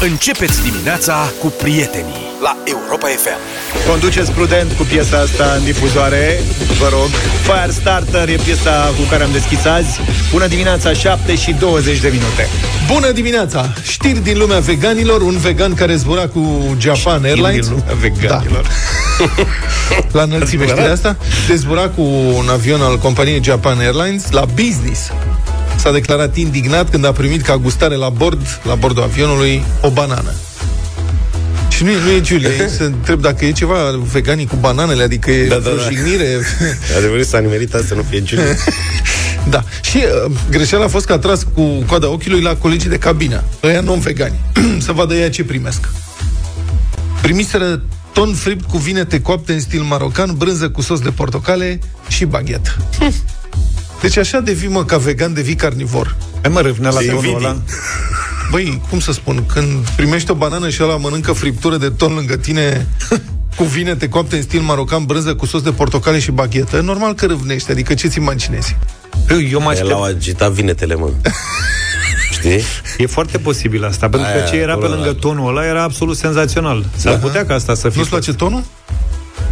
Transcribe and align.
Începeți 0.00 0.62
dimineața 0.62 1.32
cu 1.40 1.46
prietenii 1.46 2.24
la 2.42 2.56
Europa 2.64 3.06
FM. 3.06 3.38
Conduceți 3.88 4.32
prudent 4.32 4.72
cu 4.72 4.82
piesa 4.82 5.18
asta 5.18 5.54
în 5.58 5.64
difuzoare, 5.64 6.38
vă 6.78 6.88
rog. 6.90 7.08
Firestarter 7.42 8.28
e 8.28 8.38
piesa 8.44 8.92
cu 8.96 9.02
care 9.10 9.22
am 9.22 9.32
deschis 9.32 9.64
azi. 9.64 10.00
Bună 10.30 10.46
dimineața, 10.46 10.92
7 10.92 11.34
și 11.36 11.52
20 11.52 12.00
de 12.00 12.08
minute. 12.08 12.48
Bună 12.92 13.10
dimineața! 13.10 13.72
Știri 13.82 14.22
din 14.22 14.38
lumea 14.38 14.58
veganilor, 14.58 15.20
un 15.20 15.36
vegan 15.38 15.74
care 15.74 15.96
zbura 15.96 16.26
cu 16.26 16.76
Japan 16.78 17.24
Airlines. 17.24 17.66
din 17.66 17.76
lumea 17.78 17.94
veganilor. 18.00 18.66
Da. 19.18 19.44
La 20.18 20.22
înălțime, 20.22 20.66
știrea 20.66 20.92
asta? 20.92 21.16
Dezbura 21.48 21.88
cu 21.88 22.02
un 22.36 22.48
avion 22.48 22.80
al 22.80 22.98
companiei 22.98 23.40
Japan 23.42 23.78
Airlines 23.78 24.30
la 24.30 24.44
business. 24.44 25.12
S-a 25.86 25.92
declarat 25.92 26.36
indignat 26.36 26.90
când 26.90 27.04
a 27.04 27.12
primit 27.12 27.42
ca 27.42 27.56
gustare 27.56 27.94
la 27.94 28.08
bord, 28.08 28.60
la 28.62 28.74
bordul 28.74 29.02
avionului, 29.02 29.64
o 29.80 29.90
banană. 29.90 30.32
Și 31.68 31.82
nu 31.82 31.90
e, 31.90 31.96
nu 32.04 32.10
e 32.10 32.20
Giulia, 32.20 32.48
e 32.48 32.68
să 32.68 32.82
întreb 32.82 33.20
dacă 33.20 33.44
e 33.44 33.52
ceva 33.52 33.74
veganii 34.12 34.46
cu 34.46 34.56
bananele, 34.56 35.02
adică 35.02 35.30
e 35.30 35.46
Da, 35.46 35.58
da, 35.58 35.70
o 35.70 35.74
da. 35.74 35.82
jignire. 35.82 36.26
Adevărul 36.98 37.24
s-a 37.24 37.38
nimerit 37.38 37.74
asta 37.74 37.86
să 37.86 37.94
nu 37.94 38.04
fie 38.08 38.22
Giulia. 38.22 38.44
Da. 39.50 39.64
Și 39.82 39.96
uh, 39.96 40.32
greșeala 40.50 40.84
a 40.84 40.88
fost 40.88 41.06
că 41.06 41.12
a 41.12 41.18
tras 41.18 41.46
cu 41.54 41.62
coada 41.62 42.08
ochiului 42.08 42.40
la 42.40 42.56
colegii 42.56 42.90
de 42.90 42.98
cabină, 42.98 43.44
ăia 43.62 43.80
non-vegani, 43.80 44.40
să 44.86 44.92
vadă 44.92 45.14
ea 45.14 45.30
ce 45.30 45.44
primesc. 45.44 45.88
Primiseră 47.22 47.82
ton 48.12 48.34
fript 48.34 48.68
cu 48.68 48.78
vinete 48.78 49.20
coapte 49.20 49.52
în 49.52 49.60
stil 49.60 49.82
marocan, 49.82 50.34
brânză 50.36 50.68
cu 50.68 50.80
sos 50.80 51.00
de 51.00 51.10
portocale 51.10 51.78
și 52.08 52.24
baghet. 52.24 52.76
Deci 54.00 54.16
așa 54.16 54.40
devii, 54.40 54.68
mă, 54.68 54.84
ca 54.84 54.96
vegan, 54.96 55.34
devii 55.34 55.54
carnivor. 55.54 56.16
Hai 56.42 56.50
mă, 56.52 56.60
râvnea 56.60 56.90
la 56.90 56.98
Se 57.00 57.06
tonul 57.06 57.24
invidii. 57.24 57.46
ăla. 57.46 57.56
Băi, 58.50 58.80
cum 58.90 59.00
să 59.00 59.12
spun, 59.12 59.46
când 59.46 59.88
primești 59.96 60.30
o 60.30 60.34
banană 60.34 60.68
și 60.70 60.82
ăla 60.82 60.96
mănâncă 60.96 61.32
friptură 61.32 61.76
de 61.76 61.88
ton 61.90 62.14
lângă 62.14 62.36
tine 62.36 62.86
cu 63.56 63.64
vinete 63.64 64.08
coapte 64.08 64.36
în 64.36 64.42
stil 64.42 64.60
marocan, 64.60 65.04
brânză 65.04 65.34
cu 65.34 65.46
sos 65.46 65.62
de 65.62 65.70
portocale 65.70 66.18
și 66.18 66.30
baghetă, 66.30 66.80
normal 66.80 67.14
că 67.14 67.26
râvnești, 67.26 67.70
adică 67.70 67.94
ce-ți 67.94 68.18
imaginezi? 68.18 68.76
Eu, 69.30 69.40
eu 69.42 69.58
mă 69.60 69.64
El 69.64 69.70
aștept. 69.70 69.90
au 69.90 70.02
agitat 70.02 70.50
vinetele, 70.50 70.94
mă. 70.94 71.10
Știi? 72.32 72.62
E 72.98 73.06
foarte 73.06 73.38
posibil 73.38 73.84
asta, 73.84 74.08
pentru 74.08 74.30
că 74.32 74.36
Aia, 74.38 74.46
ce 74.46 74.56
era 74.56 74.72
pe 74.72 74.78
acolo, 74.84 74.94
lângă 74.94 75.10
da. 75.12 75.18
tonul 75.20 75.48
ăla 75.48 75.66
era 75.66 75.82
absolut 75.82 76.16
senzațional. 76.16 76.84
S-ar 76.96 77.18
putea 77.18 77.46
ca 77.46 77.54
asta 77.54 77.74
să 77.74 77.88
fie... 77.88 77.98
Nu-ți 77.98 78.08
place 78.10 78.32
tonul? 78.34 78.62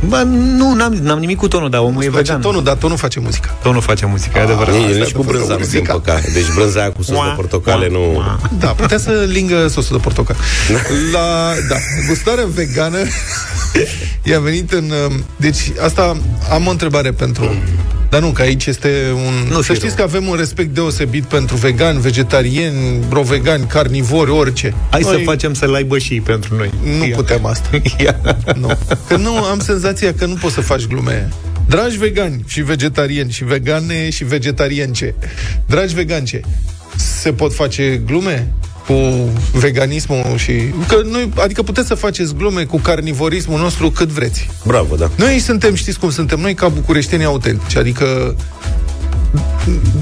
Bă, 0.09 0.23
nu, 0.57 0.73
n-am, 0.75 0.93
n-am 0.93 1.19
nimic 1.19 1.37
cu 1.39 1.49
tonul, 1.49 1.71
dar 1.71 1.81
omul 1.81 2.03
e 2.03 2.05
Îți 2.05 2.13
place 2.13 2.27
vegan. 2.27 2.41
tonul, 2.43 2.63
dar 2.63 2.75
tonul 2.75 2.97
face 2.97 3.21
muzică. 3.21 3.51
Tonul 3.63 3.81
face 3.81 4.07
muzică, 4.07 4.39
e 4.39 4.41
adevărat. 4.41 4.75
El 4.75 4.81
asta 4.85 4.97
nici 4.99 5.09
e 5.09 5.13
cu 5.13 5.23
de 5.23 5.27
brânza 5.29 5.47
nu 5.57 5.59
se 5.65 5.65
muzica. 5.65 5.93
împăca. 5.93 6.21
Deci 6.33 6.55
brânza 6.55 6.81
aia 6.81 6.93
cu 6.93 7.03
sos 7.03 7.15
de 7.17 7.33
portocale 7.37 7.89
nu... 7.91 8.23
Da, 8.59 8.67
putea 8.69 8.99
să 8.99 9.11
lingă 9.27 9.67
sosul 9.69 9.97
de 9.97 10.03
portocal. 10.03 10.37
La, 11.13 11.53
da, 11.69 11.77
gustarea 12.09 12.45
vegană 12.55 12.99
i-a 14.31 14.41
venit 14.41 14.73
în... 14.73 14.93
um, 15.09 15.25
Deci, 15.37 15.73
asta 15.85 16.17
am 16.53 16.67
o 16.67 16.71
întrebare 16.71 17.11
pentru... 17.13 17.55
Dar 18.09 18.21
nu, 18.21 18.29
că 18.31 18.43
aici 18.43 18.67
este 18.67 18.89
un... 19.15 19.49
Nu 19.49 19.63
să 19.63 19.73
fi 19.73 19.79
știți 19.79 19.97
rău. 19.97 20.07
că 20.07 20.17
avem 20.17 20.29
un 20.29 20.37
respect 20.37 20.75
deosebit 20.75 21.25
pentru 21.25 21.57
vegani, 21.57 22.01
vegetariani, 22.01 23.05
brovegani, 23.09 23.67
carnivori, 23.67 24.31
orice. 24.31 24.75
Hai 24.91 25.03
să 25.03 25.13
Noi 25.13 25.23
facem 25.23 25.55
să-l 25.55 25.75
aibă 25.75 25.99
și 25.99 26.21
pentru 26.21 26.57
noi. 26.57 26.71
Nu 26.99 27.07
Ia. 27.07 27.17
putem 27.17 27.45
asta. 27.47 27.69
Ia. 28.05 28.21
Nu. 28.55 28.79
Că 29.09 29.17
nu 29.17 29.37
am 29.37 29.59
senzația 29.59 30.15
că 30.15 30.27
nu 30.27 30.35
poți 30.35 30.55
să 30.55 30.61
faci 30.61 30.87
glume. 30.87 31.29
Dragi 31.69 31.99
vegani 31.99 32.45
și 32.47 32.63
vegetariani 32.63 33.31
și 33.31 33.45
vegane 33.45 34.11
și 34.11 34.25
vegetariance, 34.25 35.15
dragi 35.67 35.95
vegance, 35.95 36.41
se 36.97 37.33
pot 37.33 37.55
face 37.55 38.03
glume 38.07 38.53
cu 38.87 39.29
veganismul 39.53 40.25
și... 40.37 40.53
Că 40.89 41.01
noi, 41.11 41.29
adică 41.41 41.63
puteți 41.63 41.87
să 41.87 41.95
faceți 41.95 42.35
glume 42.35 42.65
cu 42.65 42.79
carnivorismul 42.79 43.61
nostru 43.61 43.91
cât 43.91 44.09
vreți. 44.09 44.49
Bravo, 44.67 44.95
da. 44.97 45.11
Noi 45.17 45.39
suntem, 45.39 45.75
știți 45.75 45.99
cum 45.99 46.11
suntem, 46.11 46.41
noi 46.41 46.55
ca 46.55 46.69
bucureșteni 46.69 47.25
autentici, 47.25 47.77
adică 47.77 48.35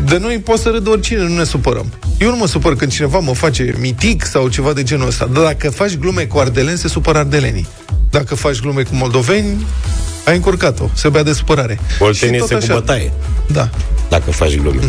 de 0.05 0.19
noi 0.19 0.39
poate 0.39 0.61
să 0.61 0.69
râdă 0.69 0.91
oricine, 0.91 1.21
nu 1.21 1.37
ne 1.37 1.45
supărăm. 1.45 1.87
Eu 2.19 2.29
nu 2.31 2.37
mă 2.37 2.47
supăr 2.47 2.77
când 2.77 2.93
cineva 2.93 3.19
mă 3.19 3.35
face 3.35 3.75
mitic 3.79 4.25
sau 4.25 4.49
ceva 4.49 4.73
de 4.73 4.83
genul 4.83 5.07
ăsta, 5.07 5.29
dar 5.33 5.43
dacă 5.43 5.71
faci 5.71 5.97
glume 5.97 6.23
cu 6.23 6.39
ardeleni, 6.39 6.79
se 6.79 6.89
supără 6.89 7.19
ardelenii. 7.19 7.67
Dacă 8.11 8.35
faci 8.35 8.61
glume 8.61 8.83
cu 8.83 8.95
moldoveni, 8.95 9.67
ai 10.25 10.35
încurcat-o, 10.35 10.89
se 10.95 11.09
bea 11.09 11.23
de 11.23 11.33
supărare. 11.33 11.79
Oltenie 11.99 12.35
Și 12.39 12.41
tot 12.41 12.51
este 12.51 12.67
cu 12.67 12.73
așa. 12.73 12.81
bătaie, 12.81 13.13
Da. 13.47 13.71
dacă 14.09 14.31
faci 14.31 14.57
glume. 14.57 14.81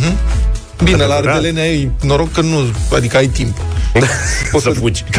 Bine, 0.84 0.98
la 0.98 1.04
Adevărat. 1.14 1.36
ardeleni 1.36 1.60
ai 1.60 1.92
noroc 2.02 2.32
că 2.32 2.42
nu, 2.42 2.64
adică 2.96 3.18
ai 3.18 3.28
timp. 3.28 3.58
Poți 4.52 4.64
să 4.68 4.70
fugi. 4.70 5.04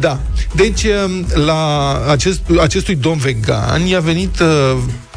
Da. 0.00 0.18
Deci, 0.54 0.82
um, 0.82 1.26
la 1.44 1.92
acest, 2.10 2.40
acestui 2.60 2.94
domn 2.94 3.18
vegan 3.18 3.86
i-a 3.86 4.00
venit 4.00 4.40
uh, 4.40 4.76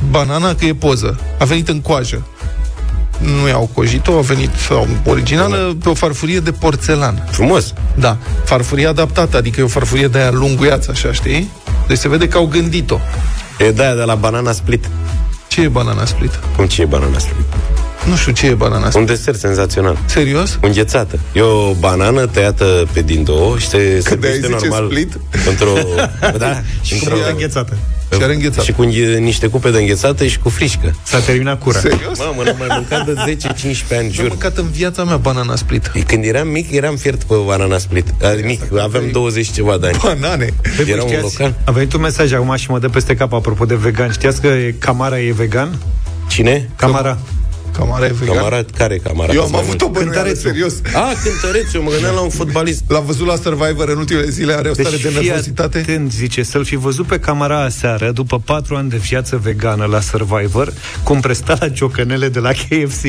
banana 0.09 0.55
că 0.55 0.65
e 0.65 0.73
poză. 0.73 1.19
A 1.39 1.45
venit 1.45 1.69
în 1.69 1.81
coajă. 1.81 2.25
Nu 3.17 3.47
i-au 3.47 3.69
cojit-o, 3.73 4.17
a 4.17 4.21
venit 4.21 4.49
sau, 4.67 4.87
originală 5.05 5.77
pe 5.83 5.89
o 5.89 5.93
farfurie 5.93 6.39
de 6.39 6.51
porțelan. 6.51 7.27
Frumos. 7.31 7.73
Da, 7.95 8.17
farfurie 8.43 8.87
adaptată, 8.87 9.37
adică 9.37 9.59
e 9.61 9.63
o 9.63 9.67
farfurie 9.67 10.07
de 10.07 10.17
aia 10.17 10.31
lunguiață, 10.31 10.91
așa, 10.91 11.11
știi? 11.11 11.49
Deci 11.87 11.97
se 11.97 12.09
vede 12.09 12.27
că 12.27 12.37
au 12.37 12.45
gândit-o. 12.45 12.99
E 13.59 13.71
de 13.71 13.81
aia 13.83 13.95
de 13.95 14.03
la 14.03 14.15
banana 14.15 14.51
split. 14.51 14.89
Ce 15.47 15.61
e 15.61 15.67
banana 15.67 16.05
split? 16.05 16.39
Cum 16.55 16.65
ce 16.65 16.81
e 16.81 16.85
banana 16.85 17.17
split? 17.17 17.45
Nu 18.09 18.15
știu 18.15 18.31
ce 18.31 18.45
e 18.47 18.53
banana 18.53 18.89
split. 18.89 18.95
Un 18.95 19.05
desert 19.05 19.39
senzațional. 19.39 19.97
Serios? 20.05 20.57
Înghețată. 20.61 21.19
E 21.33 21.41
o 21.41 21.73
banană 21.73 22.25
tăiată 22.27 22.87
pe 22.93 23.01
din 23.01 23.23
două 23.23 23.57
și 23.57 23.67
se 23.67 23.77
Când 23.77 23.89
ai 23.93 24.01
servește 24.01 24.35
zice 24.37 24.67
normal 24.67 24.85
split? 24.89 25.19
într-o... 25.49 25.73
Da, 26.37 26.61
Și 26.81 26.93
într-o, 26.93 27.09
cum 27.15 27.21
e 27.27 27.31
înghețată. 27.31 27.77
Și 28.13 28.19
are 28.23 28.33
înghețat. 28.33 28.63
și 28.63 28.71
cu 28.71 28.81
înghe- 28.81 29.17
niște 29.19 29.47
cupe 29.47 29.69
de 29.71 29.77
înghețată 29.77 30.25
și 30.25 30.39
cu 30.39 30.49
frișcă. 30.49 30.95
S-a 31.03 31.19
terminat 31.19 31.59
cura. 31.59 31.79
Serios? 31.79 32.17
Mamă, 32.17 32.43
n-am 32.43 32.55
mai 32.59 32.67
mâncat 32.71 33.05
de 33.25 33.37
10-15 33.37 33.97
ani, 33.97 34.05
Am 34.05 34.11
jur. 34.11 34.27
mâncat 34.27 34.57
în 34.57 34.69
viața 34.71 35.03
mea 35.03 35.17
banana 35.17 35.55
split. 35.55 35.91
Când 36.07 36.23
eram 36.25 36.47
mic, 36.47 36.71
eram 36.71 36.95
fiert 36.95 37.23
pe 37.23 37.35
banana 37.45 37.77
split. 37.77 38.07
Adică 38.23 38.47
mic, 38.47 38.61
aveam 38.79 39.03
20 39.11 39.51
ceva 39.51 39.77
de 39.77 39.87
ani. 39.87 39.97
Banane. 40.03 40.53
Păi, 40.75 40.85
Era 40.89 40.95
bă, 40.97 41.01
un 41.03 41.07
știați, 41.07 41.23
local. 41.39 41.53
A 41.63 41.71
venit 41.71 41.93
un 41.93 42.01
mesaj 42.01 42.33
acum 42.33 42.55
și 42.55 42.71
mă 42.71 42.79
dă 42.79 42.89
peste 42.89 43.15
cap 43.15 43.33
apropo 43.33 43.65
de 43.65 43.75
vegan. 43.75 44.11
Știați 44.11 44.41
că 44.41 44.47
e- 44.47 44.75
Camara 44.79 45.19
e 45.19 45.31
vegan? 45.31 45.77
Cine? 46.29 46.69
Camara. 46.75 47.17
Camara 47.77 48.05
e 48.05 48.13
vegan? 48.19 48.35
Camara? 48.35 48.63
Care 48.77 48.97
camara? 48.97 49.33
Eu 49.33 49.43
am 49.43 49.55
avut 49.55 49.81
o 49.81 49.87
bănuială, 49.89 50.13
Cântărețul. 50.13 50.49
serios. 50.49 50.73
A, 50.93 51.11
cântăreț, 51.23 51.73
eu 51.73 51.81
mă 51.83 51.89
gândeam 51.89 52.13
la 52.15 52.21
un 52.21 52.29
fotbalist. 52.29 52.83
L-am 52.87 53.05
văzut 53.05 53.27
la 53.27 53.35
Survivor 53.43 53.89
în 53.89 53.97
ultimele 53.97 54.29
zile, 54.29 54.53
are 54.53 54.69
o 54.69 54.73
stare 54.73 54.89
de 54.89 54.97
Deci 55.01 55.11
fii 55.11 55.27
nervozitate. 55.27 55.77
atent, 55.77 56.11
zice, 56.11 56.43
să-l 56.43 56.65
fi 56.65 56.75
văzut 56.75 57.05
pe 57.05 57.19
camera 57.19 57.63
aseară, 57.63 58.11
după 58.11 58.39
patru 58.39 58.75
ani 58.75 58.89
de 58.89 58.97
viață 58.97 59.39
vegană 59.43 59.85
la 59.85 59.99
Survivor, 59.99 60.73
cum 61.03 61.19
presta 61.19 61.55
la 61.59 61.69
ciocănele 61.69 62.29
de 62.29 62.39
la 62.39 62.51
KFC. 62.51 63.05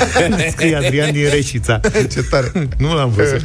Scrie 0.52 0.76
Adrian 0.76 1.12
din 1.12 1.28
Reșița. 1.30 1.80
Ce 2.12 2.22
tare. 2.30 2.52
Nu 2.76 2.94
l-am 2.94 3.10
văzut. 3.16 3.40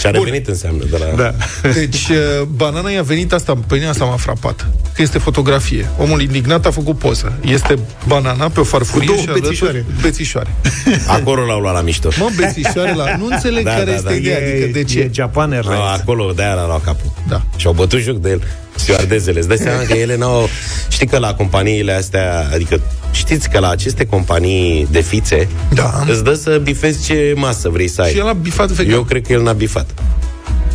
Și 0.00 0.06
a 0.06 0.10
revenit 0.10 0.48
înseamnă 0.48 0.84
de 0.90 0.96
la... 0.96 1.16
Da. 1.16 1.34
Deci, 1.72 2.08
uh, 2.08 2.46
banana 2.56 2.90
i-a 2.90 3.02
venit 3.02 3.32
asta, 3.32 3.54
pe 3.66 3.74
mine 3.74 3.86
asta 3.86 4.04
m-a 4.04 4.16
frapat. 4.16 4.66
Că 4.94 5.02
este 5.02 5.18
fotografie. 5.18 5.88
Omul 5.98 6.20
indignat 6.20 6.66
a 6.66 6.70
făcut 6.70 6.98
poză. 6.98 7.32
Este 7.40 7.78
banana 8.06 8.48
pe 8.48 8.60
o 8.60 8.64
farfurie 8.64 9.06
Cu 9.08 9.12
două 9.12 9.24
și 9.24 9.28
alături 9.28 9.84
bețișoare. 10.08 10.48
bețișoare. 10.62 11.20
Acolo 11.20 11.44
l-au 11.44 11.60
luat 11.60 11.74
la 11.74 11.80
mișto. 11.80 12.08
Mă, 12.18 12.28
bețișoare 12.36 12.92
la... 12.94 13.16
Nu 13.16 13.26
înțeleg 13.30 13.64
Da, 13.64 13.70
care 13.70 13.84
da, 13.84 13.92
este 13.94 14.08
da. 14.08 14.14
ideea, 14.14 14.36
adică 14.38 14.66
de 14.72 14.78
E 14.78 14.82
ce? 14.82 15.10
Japan 15.12 15.52
A, 15.52 15.54
Airlines. 15.54 16.00
acolo, 16.00 16.32
de-aia 16.32 16.54
l-a 16.54 16.66
luat 16.66 16.84
capul. 16.84 17.12
Da. 17.28 17.42
Și 17.56 17.66
au 17.66 17.72
bătut 17.72 18.00
joc 18.00 18.16
de 18.16 18.30
el. 18.30 18.42
Stewardezele. 18.74 19.38
Îți 19.38 19.48
dai 19.48 19.56
seama 19.56 19.82
că 19.82 19.92
ele 19.92 20.16
n-au... 20.16 20.48
Știi 20.88 21.06
că 21.06 21.18
la 21.18 21.34
companiile 21.34 21.92
astea, 21.92 22.48
adică 22.54 22.80
știți 23.12 23.48
că 23.50 23.58
la 23.58 23.68
aceste 23.70 24.06
companii 24.06 24.86
de 24.90 25.00
fițe, 25.00 25.48
Da. 25.74 26.04
îți 26.08 26.24
dă 26.24 26.34
să 26.34 26.60
bifezi 26.62 27.04
ce 27.06 27.32
masă 27.36 27.68
vrei 27.68 27.88
să 27.88 28.02
ai. 28.02 28.10
Și 28.10 28.18
el 28.18 28.26
a 28.28 28.32
bifat 28.32 28.68
vegan. 28.70 28.92
Eu 28.92 29.02
cred 29.02 29.26
că 29.26 29.32
el 29.32 29.42
n-a 29.42 29.52
bifat. 29.52 29.90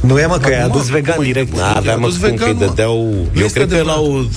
Nu 0.02 0.20
e, 0.20 0.26
mă, 0.26 0.38
că 0.38 0.52
i-a 0.52 0.64
Acum, 0.64 0.72
adus 0.78 0.88
vegan 0.90 1.16
cum 1.16 1.24
e? 1.24 1.28
direct. 1.28 1.56
Da, 1.58 1.74
avea 1.76 1.96
mă 1.96 2.06
adus 2.06 2.16
spun 2.18 2.36
că 2.36 2.44
îi 2.44 2.52
vegan, 2.52 2.56
mă. 2.60 2.66
dădeau... 2.66 2.98
Eu 3.38 3.46
este 3.46 3.60
cred 3.60 3.68
că 3.70 3.74
adevărat. 3.76 3.96
l-au 3.98 4.30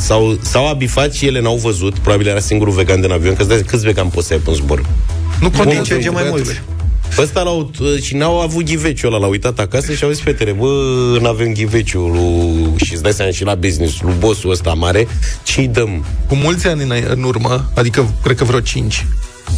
sau, 0.00 0.38
sau 0.40 0.68
a 0.68 0.72
bifat 0.72 1.12
și 1.12 1.26
ele 1.26 1.40
n-au 1.40 1.56
văzut 1.56 1.98
Probabil 1.98 2.26
era 2.26 2.40
singurul 2.40 2.74
vegan 2.74 3.00
din 3.00 3.10
avion 3.12 3.34
Că 3.34 3.40
îți 3.40 3.50
dai 3.50 3.62
câți 3.66 3.84
vegan 3.84 4.08
poți 4.08 4.26
să 4.26 4.32
ai 4.32 4.38
pe 4.38 4.50
un 4.50 4.56
zbor 4.56 4.78
Nu 5.40 5.48
Din 5.48 5.58
contează, 5.58 5.82
ce 5.82 5.94
în 5.94 6.00
ce 6.00 6.10
mai 6.10 6.22
băiatule. 6.22 6.44
mulți. 6.44 6.76
Pe 7.16 7.22
ăsta 7.22 7.42
l-au, 7.42 7.70
și 8.00 8.16
n-au 8.16 8.40
avut 8.40 8.64
ghiveciul 8.64 9.12
ăla, 9.12 9.20
l-au 9.20 9.30
uitat 9.30 9.58
acasă 9.58 9.92
și 9.92 10.04
au 10.04 10.10
zis, 10.10 10.22
fetele, 10.22 10.52
bă, 10.52 11.18
n-avem 11.20 11.52
ghiveciul 11.52 12.10
lui... 12.10 12.84
și 12.84 12.92
îți 12.92 13.02
dai 13.02 13.12
seama 13.12 13.30
și 13.32 13.44
la 13.44 13.54
business, 13.54 14.00
lui 14.00 14.14
bossul 14.18 14.50
ăsta 14.50 14.72
mare, 14.72 15.08
ce-i 15.42 15.66
dăm? 15.66 16.04
Cu 16.28 16.34
mulți 16.34 16.66
ani 16.66 16.82
în, 16.82 16.92
în 17.08 17.22
urmă, 17.22 17.70
adică 17.74 18.14
cred 18.22 18.36
că 18.36 18.44
vreo 18.44 18.60
5, 18.60 19.06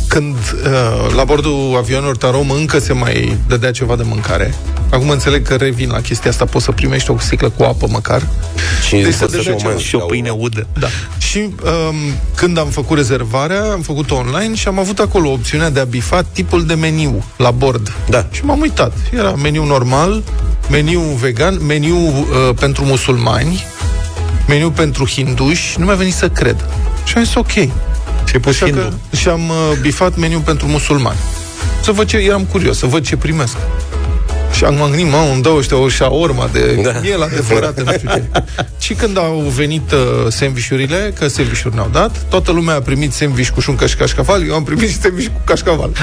când 0.08 0.36
uh, 0.36 1.14
la 1.14 1.24
bordul 1.24 1.74
avionilor 1.76 2.16
Tarom 2.16 2.50
încă 2.50 2.78
se 2.78 2.92
mai 2.92 3.38
dădea 3.48 3.70
ceva 3.70 3.96
de 3.96 4.02
mâncare. 4.06 4.54
Acum 4.90 5.08
înțeleg 5.08 5.46
că 5.46 5.54
revin 5.54 5.90
la 5.90 6.00
chestia 6.00 6.30
asta, 6.30 6.44
poți 6.44 6.64
să 6.64 6.72
primești 6.72 7.10
o 7.10 7.18
sticlă 7.18 7.50
cu 7.50 7.62
apă 7.62 7.86
măcar. 7.90 8.26
Și 8.86 8.90
Deci 8.94 9.02
deci 9.02 9.12
se 9.12 9.18
să 9.18 9.26
dădea 9.26 9.42
și 9.42 9.48
o 9.48 9.54
ceva. 9.54 9.62
mănânci 9.64 9.84
Și 9.84 9.94
o 9.94 9.98
la 9.98 10.04
pâine 10.04 10.30
udă. 10.30 10.66
Da. 10.78 10.86
Și 11.18 11.38
um, 11.38 11.96
când 12.34 12.58
am 12.58 12.68
făcut 12.68 12.96
rezervarea, 12.96 13.62
am 13.72 13.80
făcut 13.80 14.10
online 14.10 14.54
și 14.54 14.68
am 14.68 14.78
avut 14.78 14.98
acolo 14.98 15.30
opțiunea 15.30 15.70
de 15.70 15.80
a 15.80 15.84
bifa 15.84 16.22
tipul 16.22 16.66
de 16.66 16.74
meniu 16.74 17.24
la 17.36 17.50
bord. 17.50 17.92
Da. 18.08 18.26
Și 18.30 18.44
m-am 18.44 18.60
uitat. 18.60 18.92
Era 19.12 19.30
meniu 19.30 19.64
normal, 19.64 20.22
meniu 20.70 21.00
vegan, 21.00 21.66
meniu 21.66 21.96
uh, 21.96 22.54
pentru 22.60 22.84
musulmani, 22.84 23.64
meniu 24.48 24.70
pentru 24.70 25.06
hinduși. 25.06 25.78
Nu 25.78 25.84
mi-a 25.84 25.94
venit 25.94 26.14
să 26.14 26.28
cred. 26.28 26.64
Și 27.04 27.16
am 27.16 27.24
zis 27.24 27.34
ok. 27.34 27.52
Și 28.30 28.36
ai 28.36 28.42
pus 28.42 28.54
Așa 28.60 28.64
că, 28.64 28.80
hindu. 28.80 28.98
și 29.16 29.28
am 29.28 29.48
uh, 29.48 29.78
bifat 29.80 30.16
meniu 30.16 30.38
pentru 30.38 30.66
musulmani. 30.66 31.18
Să 31.82 31.92
văd 31.92 32.06
ce, 32.06 32.16
eram 32.16 32.44
curios, 32.44 32.78
să 32.78 32.86
văd 32.86 33.06
ce 33.06 33.16
primesc. 33.16 33.56
Și 34.52 34.64
am 34.64 34.74
m-am 34.74 34.88
gândit, 34.90 35.10
mă, 35.10 35.28
îmi 35.32 35.42
dau 35.42 35.56
ăștia 35.56 35.76
o 35.76 35.88
șaorma 35.88 36.48
de 36.52 36.78
Da. 36.82 36.90
da. 36.90 36.98
miel 37.00 37.22
adevărată, 37.22 37.82
nu 37.82 37.92
știu 37.92 38.08
ce. 38.08 38.22
și 38.84 38.94
când 38.94 39.18
au 39.18 39.52
venit 39.56 39.92
uh, 39.92 39.98
sandvișurile, 40.28 41.12
că 41.18 41.28
sandvișuri 41.28 41.74
ne-au 41.74 41.88
dat, 41.92 42.16
toată 42.28 42.52
lumea 42.52 42.74
a 42.74 42.80
primit 42.80 43.12
sandviș 43.12 43.48
cu 43.50 43.60
șuncă 43.60 43.86
și 43.86 43.94
cașcaval, 43.94 44.46
eu 44.46 44.54
am 44.54 44.62
primit 44.64 44.88
și 44.88 45.00
sandviș 45.00 45.24
cu 45.26 45.40
cașcaval. 45.44 45.90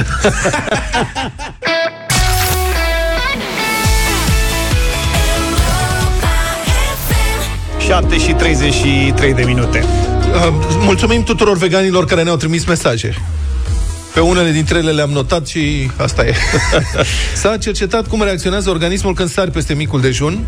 7 7.80 8.18
și 8.18 8.32
33 8.34 9.34
de 9.34 9.44
minute. 9.44 9.86
Uh, 10.34 10.54
mulțumim 10.80 11.24
tuturor 11.24 11.58
veganilor 11.58 12.06
care 12.06 12.24
ne-au 12.24 12.36
trimis 12.36 12.66
mesaje. 12.66 13.16
Pe 14.14 14.20
unele 14.20 14.52
dintre 14.52 14.78
ele 14.78 14.92
le-am 14.92 15.10
notat 15.10 15.48
și 15.48 15.92
asta 15.98 16.26
e. 16.26 16.34
S-a 17.42 17.58
cercetat 17.58 18.08
cum 18.08 18.24
reacționează 18.24 18.70
organismul 18.70 19.14
când 19.14 19.30
sari 19.30 19.52
peste 19.52 19.74
micul 19.74 20.02
dejun, 20.02 20.46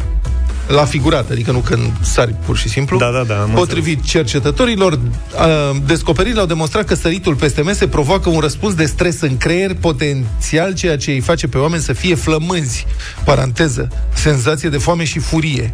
la 0.67 0.85
figurat, 0.85 1.29
adică 1.29 1.51
nu 1.51 1.59
când 1.59 1.91
sari 2.01 2.35
pur 2.45 2.57
și 2.57 2.69
simplu. 2.69 2.97
Da, 2.97 3.11
da, 3.11 3.23
da, 3.23 3.41
am 3.41 3.49
Potrivit 3.49 4.03
cercetătorilor, 4.03 4.93
uh, 4.93 5.77
descoperirile 5.85 6.39
au 6.39 6.45
demonstrat 6.45 6.85
că 6.85 6.95
săritul 6.95 7.35
peste 7.35 7.61
mese 7.61 7.87
provoacă 7.87 8.29
un 8.29 8.39
răspuns 8.39 8.73
de 8.73 8.85
stres 8.85 9.21
în 9.21 9.37
creier 9.37 9.73
potențial, 9.73 10.73
ceea 10.73 10.97
ce 10.97 11.11
îi 11.11 11.19
face 11.19 11.47
pe 11.47 11.57
oameni 11.57 11.81
să 11.81 11.93
fie 11.93 12.15
flămânzi. 12.15 12.85
Paranteză, 13.23 13.87
senzație 14.13 14.69
de 14.69 14.77
foame 14.77 15.03
și 15.03 15.19
furie 15.19 15.73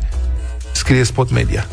scrie 0.75 1.04
Spot 1.04 1.31
Media. 1.31 1.68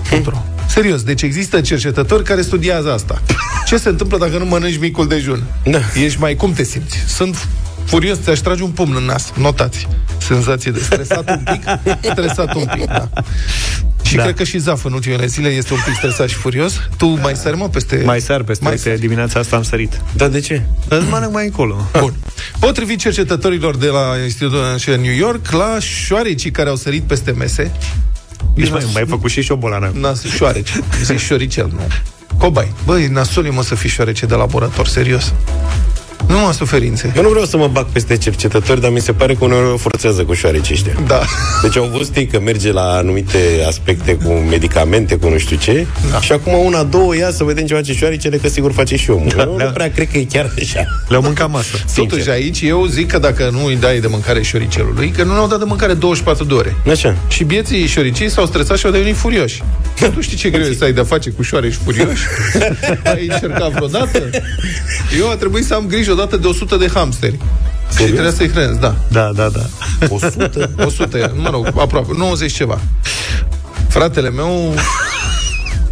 Serios, 0.69 1.03
deci 1.03 1.23
există 1.23 1.61
cercetători 1.61 2.25
care 2.25 2.43
studiază 2.43 2.93
asta. 2.93 3.23
Ce 3.67 3.77
se 3.77 3.89
întâmplă 3.89 4.19
dacă 4.19 4.39
nu 4.39 4.45
mănânci 4.45 4.79
micul 4.79 5.09
dejun? 5.09 5.43
Da. 5.65 5.79
Ești 6.05 6.21
mai 6.21 6.35
cum 6.35 6.53
te 6.53 6.63
simți? 6.63 6.97
Sunt 7.07 7.47
furios, 7.85 8.19
ți-aș 8.23 8.39
trage 8.39 8.63
un 8.63 8.71
pumn 8.71 8.95
în 8.97 9.05
nas. 9.05 9.33
Notați. 9.39 9.89
Senzație 10.19 10.71
de 10.71 10.79
stresat 10.81 11.31
un 11.31 11.43
pic, 11.53 11.63
stresat 12.13 12.55
un 12.55 12.65
pic, 12.75 12.87
da. 12.87 13.09
Și 14.03 14.17
Da. 14.17 14.23
cred 14.23 14.35
că 14.35 14.45
și 14.45 14.59
Zaf 14.59 14.85
în 14.85 14.93
ultimele 14.93 15.27
zile 15.27 15.49
este 15.49 15.73
un 15.73 15.79
pic 15.85 15.95
stresat 15.95 16.29
și 16.29 16.35
furios. 16.35 16.75
Tu 16.97 17.07
mai 17.07 17.35
sari, 17.37 17.57
mă, 17.57 17.69
peste... 17.69 18.03
Mai 18.05 18.21
sar 18.21 18.43
peste 18.43 18.65
Mai 18.65 18.73
uite, 18.73 18.89
sari. 18.89 19.01
dimineața 19.01 19.39
asta 19.41 19.57
am 19.57 19.63
sărit. 19.63 20.01
Dar 20.17 20.29
de 20.29 20.41
ce? 20.41 20.63
Îți 20.89 21.09
mănânc 21.09 21.33
mai 21.33 21.45
încolo. 21.45 21.89
Bun. 21.99 22.15
Potrivit 22.59 22.99
cercetătorilor 22.99 23.77
de 23.77 23.87
la 23.87 24.05
Institutul 24.25 24.61
Național 24.61 25.01
New 25.01 25.15
York, 25.15 25.51
la 25.51 25.77
șoarecii 25.81 26.51
care 26.51 26.69
au 26.69 26.77
sărit 26.77 27.03
peste 27.03 27.31
mese, 27.31 27.71
Deci 28.55 28.71
mai, 28.71 28.87
mai 28.93 29.05
făcut 29.07 29.31
și 29.31 29.43
șobolană. 29.43 29.91
Nas, 29.95 30.25
șoarece. 30.25 30.73
Zici 31.05 31.21
șoricel, 31.21 31.71
nu. 31.73 31.81
Cobai. 32.39 32.73
Băi, 32.85 33.07
nasol 33.07 33.47
e, 33.47 33.51
mă 33.51 33.63
să 33.63 33.75
fii 33.75 33.89
șoarece 33.89 34.27
de 34.27 34.35
laborator, 34.35 34.87
serios. 34.87 35.33
Nu 36.29 36.39
mă 36.39 36.53
suferințe. 36.53 37.13
Eu 37.17 37.23
nu 37.23 37.29
vreau 37.29 37.45
să 37.45 37.57
mă 37.57 37.69
bag 37.73 37.87
peste 37.93 38.17
cercetători, 38.17 38.81
dar 38.81 38.91
mi 38.91 39.01
se 39.01 39.13
pare 39.13 39.35
că 39.35 39.45
uneori 39.45 39.73
o 39.73 39.77
forțează 39.77 40.23
cu 40.25 40.33
șoareci 40.35 40.71
ăștia. 40.71 40.93
Da. 41.07 41.21
Deci 41.63 41.77
au 41.77 41.91
văzut 41.97 42.17
ei 42.17 42.27
că 42.27 42.41
merge 42.41 42.73
la 42.73 42.83
anumite 42.93 43.39
aspecte 43.67 44.15
cu 44.17 44.33
medicamente, 44.33 45.17
cu 45.17 45.29
nu 45.29 45.39
știu 45.39 45.57
ce, 45.57 45.87
Da. 46.11 46.21
și 46.21 46.33
acum 46.33 46.53
una, 46.65 46.83
două, 46.83 47.17
ia 47.17 47.31
să 47.31 47.45
vedem 47.45 47.67
ce 47.67 47.75
face 47.75 47.93
șoarecele, 47.95 48.37
că 48.37 48.49
sigur 48.49 48.73
face 48.73 48.97
și 48.97 49.11
omul. 49.11 49.33
Da, 49.37 49.43
Eu 49.43 49.55
da. 49.59 49.65
nu 49.65 49.71
prea 49.71 49.91
cred 49.91 50.09
că 50.11 50.19
e 50.19 50.25
chiar 50.33 50.55
așa. 50.61 50.85
Le-au 51.09 51.23
mâncat 51.23 51.51
masă. 51.51 51.77
Totuși 51.95 52.31
aici 52.31 52.61
eu 52.61 52.87
zic 52.87 53.11
că 53.11 53.19
dacă 53.19 53.49
nu 53.53 53.65
îi 53.65 53.77
dai 53.77 54.01
de 54.01 54.07
mâncare 54.07 54.43
șoricelului, 54.43 55.11
că 55.11 55.23
nu 55.23 55.33
ne-au 55.33 55.47
dat 55.47 55.59
de 55.59 55.65
mâncare 55.65 55.93
24 55.95 56.45
de 56.45 56.55
ore. 56.55 56.77
Așa. 56.91 57.17
Și 57.29 57.45
bieții 57.45 57.87
șoricii 57.87 58.31
s-au 58.31 58.47
stresat 58.47 58.79
și 58.79 58.87
au 58.87 58.93
devenit 58.93 59.17
furioși. 59.17 59.63
Tu 60.15 60.21
știi 60.21 60.37
ce 60.37 60.51
greu 60.51 60.67
e 60.67 60.75
să 60.79 60.85
ai 60.85 60.93
de-a 60.93 61.05
face 61.05 61.31
cu 61.31 61.43
șoareci 61.43 61.75
furioși? 61.85 62.23
ai 63.15 63.27
încercat 63.31 63.71
vreodată? 63.73 64.31
Eu 65.19 65.31
a 65.31 65.35
trebuit 65.37 65.65
să 65.65 65.75
am 65.75 65.87
grijă 65.87 66.12
odată 66.13 66.37
de 66.37 66.47
100 66.47 66.77
de 66.77 66.89
hamsteri. 66.95 67.39
Și 67.97 68.03
trebuia 68.03 68.33
să-i 68.33 68.49
hrănesc, 68.51 68.79
da. 68.81 68.95
Da, 69.09 69.31
da, 69.35 69.49
da. 69.49 69.67
100? 70.09 70.71
100, 70.87 71.33
mă 71.37 71.49
rog, 71.51 71.67
aproape, 71.79 72.13
90 72.17 72.53
ceva. 72.53 72.81
Fratele 73.89 74.31
meu, 74.31 74.75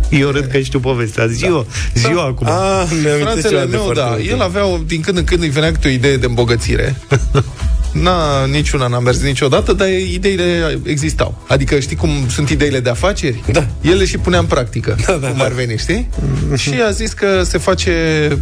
Eu 0.09 0.31
râd 0.31 0.45
că 0.45 0.59
știu 0.61 0.81
povestea. 0.81 1.27
Zi-o, 1.27 1.65
zi-o 1.95 2.21
acum. 2.21 2.47
Ah, 2.47 2.83
mi-am 3.03 3.19
fratele 3.21 3.65
meu, 3.65 3.93
da, 3.93 4.17
el 4.29 4.41
avea, 4.43 4.67
o- 4.67 4.79
din 4.87 5.01
când 5.01 5.17
în 5.17 5.25
când 5.25 5.43
îi 5.43 5.49
venea 5.49 5.73
câte 5.73 5.89
o 5.89 5.91
idee 5.91 6.17
de 6.17 6.27
îmbogățire. 6.27 6.97
N-a, 7.93 8.45
niciuna 8.47 8.87
n-a 8.87 8.99
mers 8.99 9.21
niciodată, 9.23 9.73
dar 9.73 9.89
ideile 9.89 10.79
existau. 10.83 11.45
Adică 11.49 11.79
știi 11.79 11.97
cum 11.97 12.11
sunt 12.29 12.49
ideile 12.49 12.81
de 12.81 12.91
afaceri? 12.91 13.43
Da. 13.53 13.67
El 13.81 13.97
le 13.97 14.05
și 14.05 14.19
punea 14.19 14.39
în 14.39 14.45
practică, 14.45 14.97
Da, 15.07 15.13
da, 15.13 15.29
cum 15.29 15.39
da. 15.39 15.45
ar 15.45 15.53
veni, 15.53 15.77
știi? 15.79 16.09
și 16.57 16.75
a 16.87 16.91
zis 16.91 17.13
că 17.13 17.43
se 17.45 17.59
face, 17.59 17.93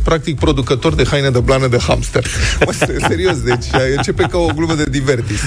practic, 0.05 0.39
producător 0.39 0.95
de 0.95 1.05
haine 1.11 1.31
de 1.31 1.39
blană 1.39 1.67
de 1.67 1.79
hamster. 1.87 2.25
Mă, 2.67 2.73
serios, 3.09 3.41
deci 3.41 3.65
începe 3.97 4.23
ca 4.31 4.39
o 4.39 4.47
glumă 4.57 4.75
de 4.75 4.85
divertis. 4.91 5.41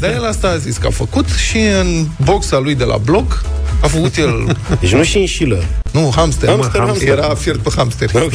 Dar 0.00 0.10
el 0.10 0.24
asta 0.24 0.48
a 0.48 0.56
zis 0.56 0.76
că 0.76 0.86
a 0.86 0.90
făcut 0.90 1.28
și 1.28 1.58
în 1.80 2.06
boxa 2.24 2.58
lui 2.58 2.74
de 2.74 2.84
la 2.84 2.96
blog 2.96 3.42
a 3.80 3.86
făcut 3.86 4.16
el 4.16 4.56
Deci 4.80 4.92
nu 4.92 5.02
și 5.02 5.18
înșilă. 5.18 5.64
nu, 5.90 6.12
hamster. 6.16 6.48
Hamster, 6.48 6.80
mă, 6.80 6.86
hamster. 6.86 7.08
Era 7.08 7.34
fiert 7.34 7.58
pe 7.58 7.70
hamster. 7.76 8.10
Ok. 8.14 8.30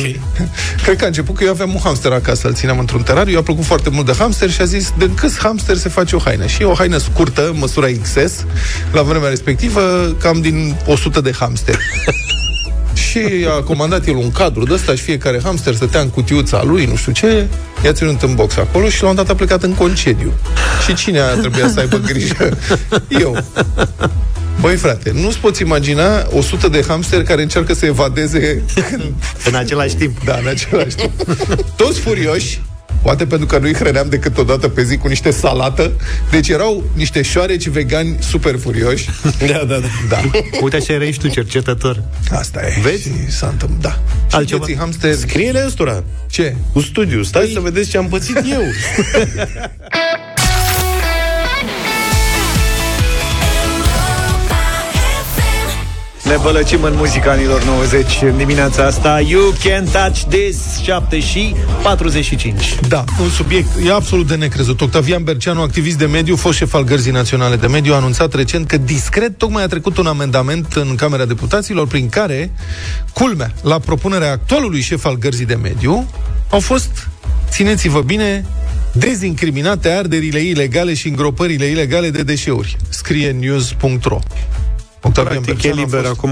Cred 0.83 0.97
că 0.97 1.03
a 1.03 1.07
început 1.07 1.35
că 1.35 1.43
eu 1.43 1.49
aveam 1.49 1.69
un 1.73 1.79
hamster 1.83 2.11
acasă, 2.11 2.47
îl 2.47 2.53
țineam 2.53 2.79
într-un 2.79 3.01
terariu, 3.01 3.33
i-a 3.33 3.41
plăcut 3.41 3.63
foarte 3.63 3.89
mult 3.89 4.05
de 4.05 4.13
hamster 4.17 4.49
și 4.51 4.61
a 4.61 4.65
zis, 4.65 4.93
de 4.97 5.09
câți 5.15 5.39
hamster 5.39 5.75
se 5.75 5.89
face 5.89 6.15
o 6.15 6.19
haină? 6.19 6.45
Și 6.45 6.61
e 6.61 6.65
o 6.65 6.73
haină 6.73 6.97
scurtă, 6.97 7.53
măsura 7.55 7.87
XS, 8.01 8.45
la 8.91 9.01
vremea 9.01 9.29
respectivă, 9.29 10.15
cam 10.19 10.41
din 10.41 10.75
100 10.85 11.21
de 11.21 11.31
hamster. 11.39 11.77
și 13.09 13.47
a 13.57 13.61
comandat 13.61 14.07
el 14.07 14.15
un 14.15 14.31
cadru 14.31 14.63
de 14.63 14.73
ăsta 14.73 14.95
și 14.95 15.01
fiecare 15.01 15.39
hamster 15.43 15.73
stătea 15.75 16.01
în 16.01 16.09
cutiuța 16.09 16.63
lui, 16.63 16.85
nu 16.85 16.95
știu 16.95 17.11
ce, 17.11 17.47
i-a 17.83 17.91
ținut 17.91 18.21
în 18.21 18.35
box 18.35 18.57
acolo 18.57 18.89
și 18.89 19.03
la 19.03 19.09
un 19.09 19.15
dat 19.15 19.29
a 19.29 19.35
plecat 19.35 19.63
în 19.63 19.73
concediu. 19.73 20.33
Și 20.85 20.93
cine 20.93 21.19
a 21.19 21.35
trebuit 21.35 21.69
să 21.73 21.79
aibă 21.79 21.97
grijă? 21.97 22.57
Eu. 23.23 23.37
Băi, 24.65 24.75
frate, 24.75 25.11
nu-ți 25.13 25.37
poți 25.37 25.61
imagina 25.61 26.27
100 26.31 26.67
de 26.67 26.83
hamster 26.87 27.23
care 27.23 27.41
încearcă 27.41 27.73
să 27.73 27.85
evadeze 27.85 28.63
când... 28.89 29.03
În 29.47 29.55
același 29.55 29.95
timp. 29.95 30.23
Da, 30.23 30.37
în 30.41 30.47
același 30.47 30.95
timp. 30.95 31.11
Toți 31.75 31.99
furioși, 31.99 32.61
poate 33.01 33.25
pentru 33.25 33.47
că 33.47 33.57
nu-i 33.57 33.73
hrăneam 33.73 34.09
decât 34.09 34.37
o 34.37 34.43
dată 34.43 34.67
pe 34.67 34.83
zi 34.83 34.97
cu 34.97 35.07
niște 35.07 35.31
salată, 35.31 35.91
deci 36.31 36.49
erau 36.49 36.83
niște 36.93 37.21
șoareci 37.21 37.67
vegani 37.67 38.17
super 38.19 38.57
furioși. 38.59 39.09
Da, 39.39 39.63
da, 39.67 39.79
da. 39.79 39.87
Da, 40.09 40.21
Uite 40.61 40.75
așa 40.75 40.93
erai 40.93 41.11
și 41.11 41.19
tu 41.19 41.27
cercetător. 41.27 42.03
asta 42.31 42.59
e. 42.61 42.79
Vezi? 42.81 43.01
Și 43.03 43.31
s-a 43.31 43.47
întâmplat, 43.47 43.81
da. 43.81 43.99
Și 44.29 44.35
Altceva? 44.35 44.63
vieții 44.65 44.81
hamster... 44.81 45.13
Scrie-le 45.13 45.63
ăstora. 45.65 46.03
Ce? 46.27 46.55
Cu 46.73 46.79
studiu. 46.79 47.23
Stai 47.23 47.51
să 47.53 47.59
vedeți 47.59 47.89
ce 47.89 47.97
am 47.97 48.07
pățit 48.07 48.35
eu. 48.35 48.61
Ne 56.25 56.37
bălăcim 56.41 56.83
în 56.83 56.93
muzica 56.95 57.31
anilor 57.31 57.63
90 57.63 58.21
în 58.21 58.37
dimineața 58.37 58.85
asta. 58.85 59.19
You 59.19 59.53
can 59.63 59.85
touch 59.85 60.21
this 60.29 60.79
7 60.83 61.19
și 61.19 61.55
45. 61.83 62.79
Da, 62.87 63.03
un 63.21 63.29
subiect 63.29 63.67
e 63.85 63.91
absolut 63.91 64.27
de 64.27 64.35
necrezut. 64.35 64.81
Octavian 64.81 65.23
Berceanu, 65.23 65.61
activist 65.61 65.97
de 65.97 66.05
mediu, 66.05 66.35
fost 66.35 66.57
șef 66.57 66.73
al 66.73 66.83
Gărzii 66.83 67.11
Naționale 67.11 67.55
de 67.55 67.67
Mediu, 67.67 67.93
a 67.93 67.95
anunțat 67.95 68.33
recent 68.33 68.67
că 68.67 68.77
discret 68.77 69.37
tocmai 69.37 69.63
a 69.63 69.67
trecut 69.67 69.97
un 69.97 70.07
amendament 70.07 70.73
în 70.73 70.95
Camera 70.95 71.25
Deputaților 71.25 71.87
prin 71.87 72.09
care, 72.09 72.51
culmea, 73.13 73.53
la 73.61 73.79
propunerea 73.79 74.31
actualului 74.31 74.81
șef 74.81 75.05
al 75.05 75.17
Gărzii 75.17 75.45
de 75.45 75.55
Mediu, 75.61 76.09
au 76.49 76.59
fost, 76.59 77.07
țineți-vă 77.49 78.01
bine, 78.01 78.45
dezincriminate 78.93 79.89
arderile 79.89 80.39
ilegale 80.39 80.93
și 80.93 81.07
îngropările 81.07 81.65
ilegale 81.65 82.09
de 82.09 82.23
deșeuri, 82.23 82.77
scrie 82.89 83.31
news.ro. 83.31 84.19
Octavian 85.07 85.41
Practic 85.41 85.63
e 85.63 85.67
Berceanu 85.67 85.81
a 85.81 85.83
liber 85.85 85.99
fost- 86.05 86.17
acum 86.17 86.31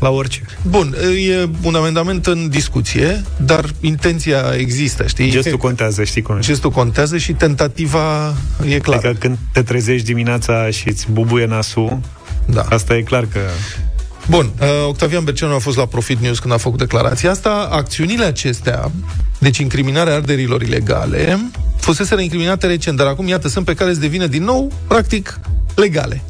la 0.00 0.10
orice. 0.10 0.42
Bun, 0.62 0.94
e 1.28 1.48
un 1.62 1.74
amendament 1.74 2.26
în 2.26 2.48
discuție, 2.48 3.22
dar 3.36 3.64
intenția 3.80 4.42
există, 4.58 5.06
știi? 5.06 5.30
Gestul 5.30 5.56
contează, 5.58 6.04
știi 6.04 6.22
cum 6.22 6.36
e. 6.36 6.40
Gestul 6.40 6.70
contează 6.70 7.16
și 7.18 7.32
tentativa 7.32 8.34
e 8.68 8.78
clară. 8.78 9.08
Adică 9.08 9.26
când 9.26 9.38
te 9.52 9.62
trezești 9.62 10.06
dimineața 10.06 10.70
și 10.70 10.88
îți 10.88 11.06
bubuie 11.10 11.46
nasul, 11.46 11.98
Da. 12.46 12.60
asta 12.68 12.96
e 12.96 13.02
clar 13.02 13.26
că 13.32 13.40
Bun, 14.28 14.50
uh, 14.60 14.66
Octavian 14.88 15.24
Berceanu 15.24 15.54
a 15.54 15.58
fost 15.58 15.76
la 15.76 15.86
Profit 15.86 16.18
News 16.20 16.38
când 16.38 16.52
a 16.52 16.56
făcut 16.56 16.78
declarația 16.78 17.30
asta. 17.30 17.68
Acțiunile 17.70 18.24
acestea, 18.24 18.90
deci 19.38 19.58
incriminarea 19.58 20.14
arderilor 20.14 20.62
ilegale, 20.62 21.50
fusese 21.78 22.22
incriminate 22.22 22.66
recent, 22.66 22.96
dar 22.96 23.06
acum, 23.06 23.28
iată, 23.28 23.48
sunt 23.48 23.64
pe 23.64 23.74
care 23.74 23.92
să 23.92 24.00
devină 24.00 24.26
din 24.26 24.44
nou, 24.44 24.72
practic, 24.86 25.40
legale 25.74 26.22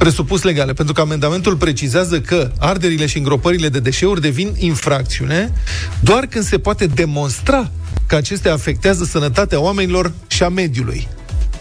presupus 0.00 0.42
legale, 0.42 0.72
pentru 0.72 0.94
că 0.94 1.00
amendamentul 1.00 1.56
precizează 1.56 2.20
că 2.20 2.50
arderile 2.58 3.06
și 3.06 3.18
îngropările 3.18 3.68
de 3.68 3.80
deșeuri 3.80 4.20
devin 4.20 4.54
infracțiune 4.58 5.52
doar 6.00 6.26
când 6.26 6.44
se 6.44 6.58
poate 6.58 6.86
demonstra 6.86 7.70
că 8.06 8.14
acestea 8.16 8.52
afectează 8.52 9.04
sănătatea 9.04 9.60
oamenilor 9.60 10.12
și 10.26 10.42
a 10.42 10.48
mediului. 10.48 11.08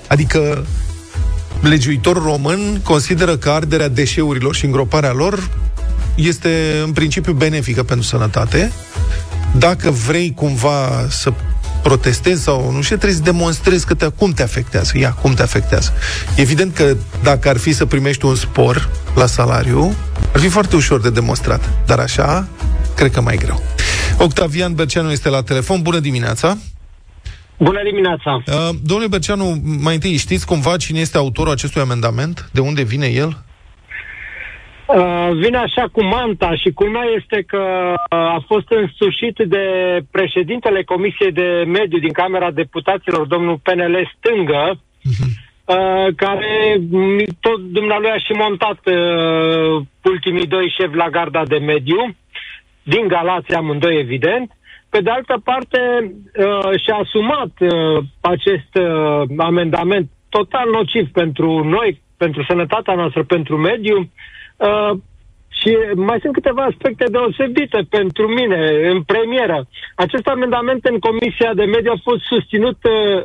Adică 0.08 0.66
legiuitorul 1.62 2.24
român 2.24 2.82
consideră 2.84 3.38
că 3.38 3.50
arderea 3.50 3.88
deșeurilor 3.88 4.56
și 4.56 4.66
îngroparea 4.66 5.14
lor 5.14 5.50
este 6.16 6.82
în 6.84 6.92
principiu 6.92 7.34
benefică 7.34 7.84
pentru 7.84 8.06
sănătate. 8.06 8.72
Dacă 9.58 9.92
vrei 9.92 10.34
cumva 10.36 11.08
să 11.10 11.34
protestezi 11.84 12.44
sau 12.44 12.72
nu 12.72 12.82
știu, 12.82 12.96
trebuie 12.96 13.18
să 13.18 13.24
demonstrezi 13.24 13.86
că 13.86 13.94
te, 13.94 14.08
cum 14.08 14.32
te 14.32 14.44
afectează. 14.44 14.98
Ia, 14.98 15.12
cum 15.12 15.34
te 15.34 15.42
afectează. 15.42 15.94
Evident 16.36 16.76
că 16.76 16.96
dacă 17.24 17.50
ar 17.50 17.58
fi 17.58 17.72
să 17.72 17.86
primești 17.86 18.26
un 18.26 18.36
spor 18.36 18.90
la 19.16 19.26
salariu, 19.26 19.96
ar 20.34 20.40
fi 20.40 20.48
foarte 20.48 20.76
ușor 20.76 21.02
de 21.02 21.10
demonstrat. 21.10 21.70
Dar 21.86 22.00
așa, 22.00 22.48
cred 22.96 23.12
că 23.12 23.22
mai 23.22 23.38
greu. 23.38 23.62
Octavian 24.18 24.74
Berceanu 24.74 25.12
este 25.12 25.30
la 25.30 25.42
telefon. 25.42 25.82
Bună 25.82 26.00
dimineața! 26.00 26.58
Bună 27.58 27.80
dimineața! 27.84 28.44
Uh, 28.48 28.76
domnule 28.84 29.10
Berceanu, 29.10 29.62
mai 29.64 29.94
întâi 29.94 30.16
știți 30.16 30.46
cumva 30.46 30.78
cine 30.78 31.00
este 31.00 31.18
autorul 31.18 31.52
acestui 31.52 31.82
amendament? 31.82 32.50
De 32.52 32.60
unde 32.60 32.82
vine 32.82 33.08
el? 33.08 33.44
Uh, 34.96 35.30
vine 35.34 35.58
așa 35.58 35.88
cu 35.92 36.04
manta 36.04 36.56
și 36.56 36.72
culmea 36.72 37.04
este 37.18 37.44
că 37.48 37.94
uh, 37.94 38.18
a 38.18 38.44
fost 38.48 38.66
însușit 38.70 39.36
de 39.38 39.66
președintele 40.12 40.84
Comisiei 40.84 41.32
de 41.32 41.64
Mediu 41.68 42.00
din 42.00 42.12
Camera 42.12 42.52
Deputaților, 42.52 43.28
domnul 43.28 43.60
PNL 43.64 44.12
Stângă, 44.18 44.72
uh-huh. 44.74 45.30
uh, 45.66 46.08
care 46.16 46.82
tot 47.40 47.60
dumnealui 47.62 48.10
a 48.10 48.18
și 48.18 48.32
montat 48.32 48.80
uh, 48.86 49.82
ultimii 50.04 50.48
doi 50.48 50.74
șefi 50.78 50.96
la 50.96 51.10
garda 51.10 51.44
de 51.46 51.58
mediu, 51.58 52.16
din 52.84 53.08
Galația 53.08 53.58
amândoi 53.58 54.00
evident. 54.00 54.52
Pe 54.90 55.02
de 55.02 55.10
altă 55.10 55.42
parte, 55.44 55.80
uh, 56.38 56.80
și-a 56.84 56.96
asumat 56.96 57.52
uh, 57.60 58.04
acest 58.22 58.74
uh, 58.74 59.22
amendament 59.38 60.10
total 60.30 60.70
nociv 60.70 61.08
pentru 61.12 61.64
noi, 61.64 62.02
pentru 62.18 62.44
sănătatea 62.44 62.94
noastră, 62.94 63.24
pentru 63.24 63.58
mediu, 63.58 63.98
Uh, 63.98 64.38
și 65.60 65.78
mai 65.96 66.20
sunt 66.22 66.34
câteva 66.34 66.64
aspecte 66.64 67.06
deosebite 67.12 67.80
pentru 67.90 68.28
mine 68.28 68.90
în 68.92 69.04
premieră. 69.04 69.68
Acest 69.96 70.28
amendament 70.28 70.86
în 70.86 71.00
Comisia 71.00 71.54
de 71.54 71.64
Mediu 71.66 71.92
a 71.92 72.02
fost 72.04 72.24
susținut 72.24 72.78
uh, 72.84 73.24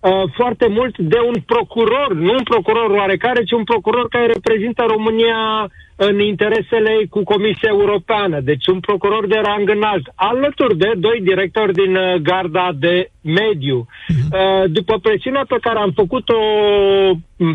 uh, 0.00 0.22
foarte 0.34 0.66
mult 0.68 0.98
de 0.98 1.18
un 1.18 1.34
procuror, 1.46 2.14
nu 2.14 2.32
un 2.32 2.42
procuror 2.42 2.90
oarecare, 2.90 3.44
ci 3.44 3.52
un 3.52 3.64
procuror 3.64 4.08
care 4.08 4.26
reprezintă 4.26 4.84
România 4.88 5.70
în 5.96 6.20
interesele 6.20 6.90
ei 6.90 7.08
cu 7.08 7.22
Comisia 7.22 7.68
Europeană, 7.68 8.40
deci 8.40 8.66
un 8.66 8.80
procuror 8.80 9.26
de 9.26 9.40
rang 9.42 9.68
înalt, 9.68 10.06
alături 10.14 10.76
de 10.76 10.92
doi 10.96 11.20
directori 11.22 11.72
din 11.72 11.96
uh, 11.96 12.14
garda 12.14 12.70
de 12.78 13.10
mediu. 13.20 13.86
Uh-huh. 13.86 14.64
După 14.66 14.98
presiunea 14.98 15.44
pe 15.48 15.56
care 15.60 15.78
am 15.78 15.92
făcut-o 15.94 16.38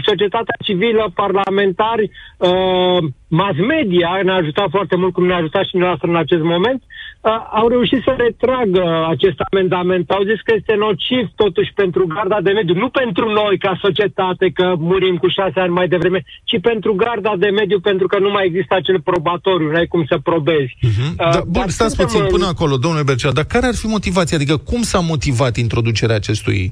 societatea 0.03 0.55
civilă, 0.63 1.11
parlamentari, 1.15 2.11
uh, 2.37 2.97
mass 3.27 3.57
media 3.57 4.19
ne-a 4.23 4.35
ajutat 4.35 4.69
foarte 4.69 4.95
mult, 4.95 5.13
cum 5.13 5.25
ne-a 5.25 5.35
ajutat 5.35 5.65
și 5.65 5.77
noastră 5.77 6.07
în 6.07 6.15
acest 6.15 6.41
moment, 6.41 6.83
uh, 7.21 7.31
au 7.51 7.67
reușit 7.67 8.01
să 8.03 8.15
retragă 8.17 9.05
acest 9.09 9.39
amendament. 9.51 10.09
Au 10.09 10.23
zis 10.23 10.41
că 10.41 10.53
este 10.55 10.75
nociv 10.75 11.29
totuși 11.35 11.71
pentru 11.73 12.05
garda 12.07 12.41
de 12.41 12.51
mediu, 12.51 12.75
nu 12.75 12.89
pentru 12.89 13.29
noi 13.29 13.57
ca 13.57 13.79
societate, 13.81 14.49
că 14.53 14.75
murim 14.77 15.17
cu 15.17 15.27
șase 15.27 15.59
ani 15.59 15.73
mai 15.73 15.87
devreme, 15.87 16.23
ci 16.43 16.59
pentru 16.61 16.93
garda 16.93 17.33
de 17.37 17.49
mediu, 17.49 17.79
pentru 17.79 18.07
că 18.07 18.19
nu 18.19 18.29
mai 18.31 18.45
există 18.45 18.75
acel 18.75 19.01
probatoriu, 19.01 19.69
nu 19.69 19.75
ai 19.75 19.87
cum 19.87 20.05
să 20.09 20.17
probezi. 20.23 20.77
Uh-huh. 20.77 21.09
Uh, 21.09 21.15
da, 21.17 21.43
bun, 21.47 21.67
stați 21.67 21.95
puțin 21.95 22.25
până 22.25 22.45
acolo, 22.45 22.77
domnule 22.77 23.03
Bercea, 23.03 23.31
dar 23.31 23.43
care 23.43 23.65
ar 23.65 23.75
fi 23.75 23.85
motivația? 23.85 24.37
Adică 24.37 24.57
cum 24.57 24.81
s-a 24.81 24.99
motivat 24.99 25.57
introducerea 25.57 26.15
acestui 26.15 26.71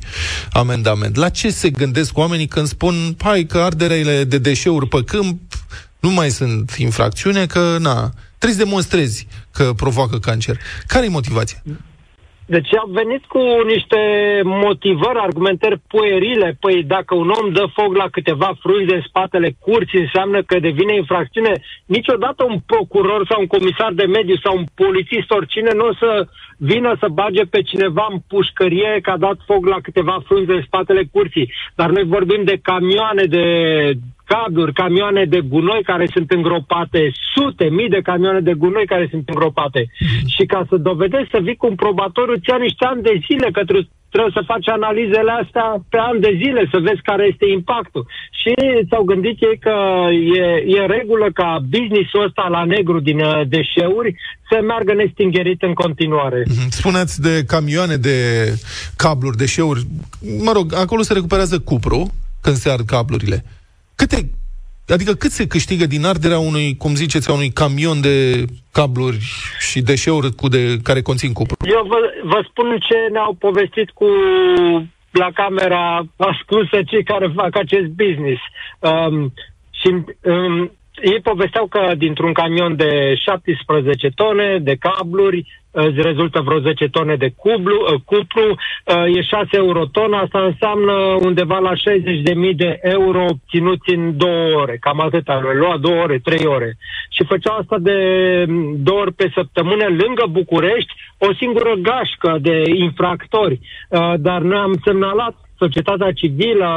amendament? 0.51 1.15
La 1.15 1.29
ce 1.29 1.49
se 1.49 1.69
gândesc 1.69 2.17
oamenii 2.17 2.47
când 2.47 2.67
spun, 2.67 3.15
hai 3.23 3.43
că 3.43 3.57
arderele 3.57 4.23
de 4.23 4.37
deșeuri 4.37 4.87
pe 4.87 5.03
câmp 5.03 5.39
nu 5.99 6.09
mai 6.09 6.29
sunt 6.29 6.75
infracțiune, 6.77 7.45
că 7.45 7.77
na, 7.79 8.11
trebuie 8.37 8.59
să 8.59 8.63
demonstrezi 8.63 9.27
că 9.51 9.73
provoacă 9.75 10.17
cancer. 10.17 10.57
Care 10.87 11.05
e 11.05 11.09
motivația? 11.09 11.61
Deci 12.55 12.75
am 12.75 12.89
venit 12.91 13.25
cu 13.25 13.41
niște 13.73 13.99
motivări, 14.43 15.19
argumentări 15.19 15.81
puerile. 15.87 16.57
Păi 16.59 16.83
dacă 16.83 17.15
un 17.15 17.29
om 17.39 17.51
dă 17.51 17.65
foc 17.73 17.95
la 17.95 18.07
câteva 18.11 18.51
frunze 18.59 18.95
în 18.95 19.01
spatele 19.01 19.49
curții, 19.59 19.99
înseamnă 19.99 20.41
că 20.43 20.59
devine 20.59 20.95
infracțiune. 20.95 21.53
Niciodată 21.85 22.43
un 22.43 22.59
procuror 22.65 23.25
sau 23.29 23.39
un 23.39 23.47
comisar 23.47 23.91
de 23.93 24.05
mediu 24.05 24.35
sau 24.43 24.57
un 24.57 24.65
polițist, 24.75 25.31
oricine, 25.31 25.71
nu 25.73 25.85
o 25.85 25.93
să 25.93 26.27
vină 26.57 26.95
să 26.99 27.07
bage 27.07 27.43
pe 27.43 27.61
cineva 27.61 28.07
în 28.11 28.17
pușcărie 28.27 28.99
că 29.01 29.09
a 29.11 29.17
dat 29.17 29.37
foc 29.45 29.65
la 29.65 29.79
câteva 29.81 30.17
frunze 30.25 30.53
în 30.53 30.63
spatele 30.65 31.03
curții. 31.11 31.51
Dar 31.75 31.89
noi 31.89 32.03
vorbim 32.03 32.43
de 32.43 32.59
camioane 32.61 33.23
de 33.23 33.43
cabluri, 34.31 34.74
camioane 34.74 35.24
de 35.25 35.39
gunoi 35.51 35.83
care 35.91 36.05
sunt 36.15 36.29
îngropate, 36.31 37.01
sute, 37.33 37.65
mii 37.77 37.93
de 37.95 38.01
camioane 38.09 38.41
de 38.50 38.53
gunoi 38.62 38.91
care 38.93 39.07
sunt 39.13 39.25
îngropate. 39.29 39.81
Și 40.36 40.43
ca 40.53 40.65
să 40.69 40.75
dovedești 40.77 41.33
să 41.36 41.39
vii 41.41 41.55
cu 41.62 41.67
un 41.67 41.75
probatoriu, 41.75 42.36
ți 42.36 42.51
niște 42.59 42.86
ani 42.86 43.01
de 43.01 43.15
zile, 43.27 43.48
că 43.55 43.62
trebuie, 43.69 43.88
trebuie 44.13 44.38
să 44.38 44.50
faci 44.51 44.67
analizele 44.67 45.31
astea 45.43 45.67
pe 45.89 46.00
ani 46.09 46.19
de 46.27 46.33
zile, 46.41 46.62
să 46.71 46.77
vezi 46.88 47.07
care 47.09 47.24
este 47.31 47.45
impactul. 47.57 48.03
Și 48.39 48.53
s-au 48.89 49.03
gândit 49.12 49.38
ei 49.50 49.57
că 49.67 49.75
e, 50.41 50.45
e 50.77 50.93
regulă 50.98 51.27
ca 51.33 51.50
businessul 51.75 52.25
ăsta 52.27 52.45
la 52.55 52.63
negru 52.63 53.00
din 53.00 53.19
uh, 53.19 53.41
deșeuri 53.55 54.15
să 54.50 54.55
meargă 54.69 54.93
nestingerit 54.93 55.62
în 55.62 55.74
continuare. 55.74 56.43
Mhm. 56.48 56.69
Spuneți 56.69 57.21
de 57.21 57.43
camioane 57.53 57.95
de 57.95 58.15
cabluri, 59.03 59.38
deșeuri. 59.38 59.81
Mă 60.48 60.51
rog, 60.51 60.65
acolo 60.83 61.01
se 61.01 61.13
recuperează 61.13 61.59
cupru 61.59 62.00
când 62.41 62.55
se 62.55 62.69
ard 62.69 62.86
cablurile. 62.86 63.43
Câte, 64.01 64.19
adică 64.87 65.13
cât 65.13 65.31
se 65.31 65.47
câștigă 65.47 65.85
din 65.85 66.05
arderea 66.05 66.39
unui, 66.39 66.75
cum 66.77 66.93
ziceți, 66.95 67.29
a 67.29 67.33
unui 67.33 67.51
camion 67.61 68.01
de 68.01 68.45
cabluri 68.71 69.19
și 69.67 69.81
deșeuri 69.81 70.35
cu 70.35 70.47
de, 70.47 70.77
care 70.83 71.01
conțin 71.01 71.33
cupru? 71.33 71.55
Eu 71.77 71.83
vă, 71.87 71.99
vă 72.23 72.39
spun 72.49 72.77
ce 72.87 72.97
ne-au 73.11 73.33
povestit 73.33 73.89
cu 73.89 74.07
la 75.11 75.29
camera 75.33 76.05
ascunsă 76.17 76.77
cei 76.85 77.03
care 77.03 77.31
fac 77.35 77.57
acest 77.57 77.87
business. 78.03 78.41
Um, 78.79 79.33
și 79.79 79.89
um, 80.21 80.71
ei 81.01 81.19
povesteau 81.21 81.67
că 81.67 81.93
dintr-un 81.97 82.33
camion 82.33 82.75
de 82.75 83.13
17 83.15 84.09
tone 84.15 84.59
de 84.61 84.75
cabluri 84.75 85.58
îți 85.71 86.01
rezultă 86.01 86.41
vreo 86.41 86.59
10 86.59 86.89
tone 86.89 87.15
de 87.15 87.33
cublu, 87.38 87.75
uh, 87.81 88.01
cupru, 88.05 88.47
uh, 88.49 89.15
e 89.17 89.21
6 89.21 89.47
euro 89.51 89.85
tona, 89.85 90.19
asta 90.19 90.39
înseamnă 90.43 90.93
undeva 91.19 91.57
la 91.57 91.73
60.000 91.73 92.55
de 92.55 92.79
euro 92.81 93.25
obținuți 93.29 93.93
în 93.95 94.17
două 94.17 94.59
ore, 94.61 94.77
cam 94.79 94.99
atâta, 94.99 95.41
lua 95.53 95.77
două 95.77 96.01
ore, 96.01 96.19
trei 96.23 96.45
ore. 96.45 96.77
Și 97.09 97.23
făceau 97.23 97.57
asta 97.57 97.77
de 97.79 97.97
mm, 98.47 98.75
două 98.77 98.99
ori 98.99 99.13
pe 99.13 99.31
săptămână 99.33 99.85
lângă 99.85 100.25
București, 100.29 100.93
o 101.17 101.33
singură 101.33 101.73
gașcă 101.81 102.38
de 102.41 102.63
infractori, 102.75 103.59
uh, 103.89 104.13
dar 104.17 104.41
noi 104.41 104.57
am 104.57 104.81
semnalat 104.85 105.35
societatea 105.57 106.11
civilă, 106.11 106.69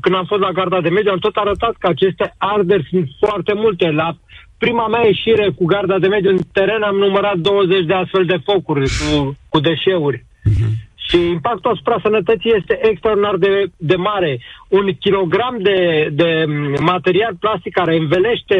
când 0.00 0.14
am 0.14 0.24
fost 0.24 0.40
la 0.40 0.52
garda 0.58 0.80
de 0.80 0.88
mediu, 0.88 1.10
am 1.12 1.18
tot 1.18 1.36
arătat 1.36 1.74
că 1.78 1.86
aceste 1.86 2.34
arderi 2.38 2.88
sunt 2.90 3.08
foarte 3.26 3.52
multe. 3.54 3.90
La 3.90 4.16
prima 4.64 4.86
mea 4.86 5.04
ieșire 5.06 5.46
cu 5.56 5.64
garda 5.64 5.98
de 5.98 6.08
mediu 6.08 6.30
în 6.30 6.38
teren 6.52 6.82
am 6.82 6.96
numărat 6.96 7.36
20 7.36 7.84
de 7.84 7.94
astfel 7.94 8.24
de 8.24 8.38
focuri 8.44 8.84
cu, 8.98 9.36
cu 9.48 9.58
deșeuri. 9.60 10.24
Uh-huh. 10.50 10.72
Și 10.94 11.16
impactul 11.36 11.70
asupra 11.70 11.96
sănătății 12.02 12.52
este 12.58 12.88
extraordinar 12.88 13.36
de, 13.36 13.52
de 13.76 13.96
mare. 13.96 14.40
Un 14.68 14.86
kilogram 14.98 15.56
de, 15.60 16.08
de 16.12 16.44
material 16.80 17.34
plastic 17.40 17.72
care 17.72 17.96
învelește 17.96 18.58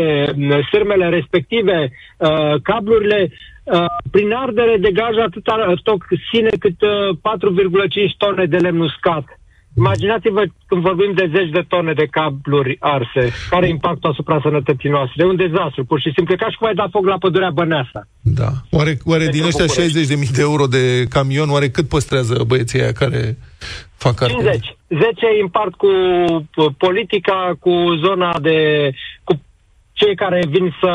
sârmele 0.70 1.08
respective, 1.08 1.92
uh, 2.16 2.54
cablurile, 2.62 3.30
uh, 3.64 3.84
prin 4.10 4.32
ardere 4.32 4.76
degajă 4.76 5.20
atâta 5.20 5.74
toxine 5.82 6.50
cât 6.58 6.80
uh, 6.82 7.16
4,5 8.08 8.16
tone 8.18 8.44
de 8.44 8.56
lemn 8.56 8.80
uscat. 8.80 9.39
Imaginați-vă 9.76 10.44
când 10.66 10.82
vorbim 10.82 11.12
de 11.14 11.30
zeci 11.34 11.50
de 11.50 11.64
tone 11.68 11.92
de 11.92 12.06
cabluri 12.10 12.76
arse, 12.80 13.32
care 13.50 13.66
e 13.66 13.70
impactul 13.70 14.10
asupra 14.10 14.40
sănătății 14.42 14.88
noastre? 14.88 15.22
E 15.22 15.26
un 15.26 15.36
dezastru, 15.36 15.84
pur 15.84 16.00
și 16.00 16.12
simplu. 16.14 16.36
ca 16.36 16.50
și 16.50 16.56
cum 16.56 16.66
ai 16.66 16.74
dat 16.74 16.90
foc 16.90 17.06
la 17.06 17.18
pădurea 17.18 17.50
Băneasa. 17.50 18.08
Da. 18.20 18.50
Oare, 18.70 18.98
oare 19.04 19.26
din 19.26 19.44
ăștia 19.44 19.64
60.000 19.64 20.30
de 20.34 20.40
euro 20.40 20.66
de 20.66 21.04
camion, 21.08 21.50
oare 21.50 21.68
cât 21.70 21.88
păstrează 21.88 22.44
băieții 22.46 22.80
aia 22.80 22.92
care 22.92 23.38
fac 23.96 24.26
50. 24.26 24.76
10 24.88 25.06
împart 25.42 25.74
cu 25.74 25.88
politica, 26.78 27.56
cu 27.58 27.72
zona 28.04 28.38
de... 28.38 28.90
cu 29.24 29.40
cei 29.92 30.14
care 30.14 30.42
vin 30.48 30.74
să 30.80 30.92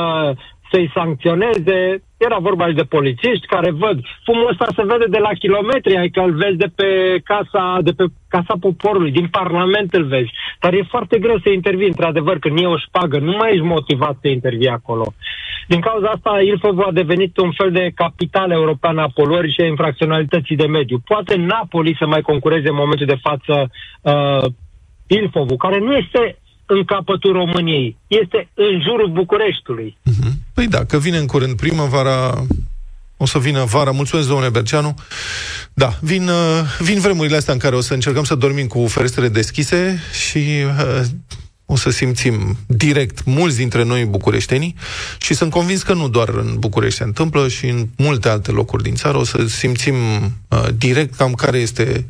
să-i 0.75 0.91
sancționeze. 0.93 1.77
Era 2.17 2.37
vorba 2.47 2.67
și 2.67 2.79
de 2.81 2.91
polițiști 2.95 3.51
care 3.53 3.71
văd. 3.71 3.97
Fumul 4.25 4.49
ăsta 4.51 4.67
se 4.75 4.83
vede 4.91 5.07
de 5.09 5.21
la 5.27 5.33
kilometri, 5.43 5.97
adică 5.97 6.19
îl 6.21 6.33
vezi 6.43 6.57
de 6.63 6.69
pe 6.75 6.89
casa, 7.31 7.63
de 7.87 7.91
pe 7.91 8.05
casa 8.27 8.55
poporului, 8.59 9.11
din 9.11 9.27
Parlament 9.39 9.93
îl 9.93 10.05
vezi. 10.15 10.31
Dar 10.59 10.73
e 10.73 10.93
foarte 10.93 11.17
greu 11.19 11.37
să 11.39 11.49
intervii, 11.49 11.93
într-adevăr, 11.93 12.39
când 12.39 12.59
e 12.59 12.65
o 12.65 12.77
șpagă. 12.77 13.17
Nu 13.17 13.33
mai 13.39 13.51
ești 13.51 13.71
motivat 13.75 14.15
să 14.21 14.27
intervii 14.27 14.77
acolo. 14.79 15.05
Din 15.67 15.79
cauza 15.79 16.07
asta, 16.07 16.41
Ilfov 16.41 16.79
a 16.79 16.91
devenit 16.91 17.37
un 17.37 17.51
fel 17.51 17.71
de 17.71 17.91
capitală 17.95 18.53
europeană 18.53 19.01
a 19.01 19.13
poluării 19.13 19.51
și 19.51 19.61
a 19.61 19.67
infracționalității 19.73 20.55
de 20.55 20.67
mediu. 20.67 20.97
Poate 21.05 21.35
Napoli 21.35 21.95
să 21.99 22.05
mai 22.07 22.21
concureze 22.21 22.69
în 22.69 22.81
momentul 22.83 23.05
de 23.05 23.21
față 23.27 23.53
uh, 24.01 24.45
Ilfovul, 25.07 25.57
care 25.57 25.79
nu 25.79 25.93
este 25.93 26.37
în 26.65 26.83
capătul 26.83 27.33
României. 27.33 27.97
Este 28.07 28.49
în 28.53 28.81
jurul 28.81 29.09
Bucureștiului. 29.09 29.97
Uh-huh. 30.09 30.31
Păi 30.53 30.67
da, 30.67 30.85
că 30.85 30.97
vine 30.97 31.17
în 31.17 31.25
curând 31.25 31.55
primăvara, 31.55 32.45
o 33.17 33.25
să 33.25 33.39
vină 33.39 33.63
vara. 33.63 33.91
Mulțumesc, 33.91 34.27
domnule 34.27 34.49
Berceanu. 34.49 34.93
Da, 35.73 35.89
vin, 36.01 36.27
uh, 36.27 36.61
vin 36.79 36.99
vremurile 36.99 37.35
astea 37.35 37.53
în 37.53 37.59
care 37.59 37.75
o 37.75 37.81
să 37.81 37.93
încercăm 37.93 38.23
să 38.23 38.35
dormim 38.35 38.67
cu 38.67 38.87
ferestrele 38.87 39.27
deschise 39.29 39.99
și 40.27 40.37
uh, 40.37 41.01
o 41.65 41.75
să 41.75 41.89
simțim 41.89 42.57
direct 42.67 43.23
mulți 43.23 43.57
dintre 43.57 43.83
noi 43.83 44.05
bucureștenii 44.05 44.75
și 45.17 45.33
sunt 45.33 45.51
convins 45.51 45.83
că 45.83 45.93
nu 45.93 46.07
doar 46.07 46.29
în 46.29 46.55
București 46.59 46.97
se 46.97 47.03
întâmplă 47.03 47.47
și 47.47 47.65
în 47.65 47.87
multe 47.97 48.29
alte 48.29 48.51
locuri 48.51 48.83
din 48.83 48.95
țară 48.95 49.17
o 49.17 49.23
să 49.23 49.45
simțim 49.47 49.95
uh, 50.47 50.65
direct 50.77 51.15
cam 51.15 51.33
care 51.33 51.57
este 51.57 52.05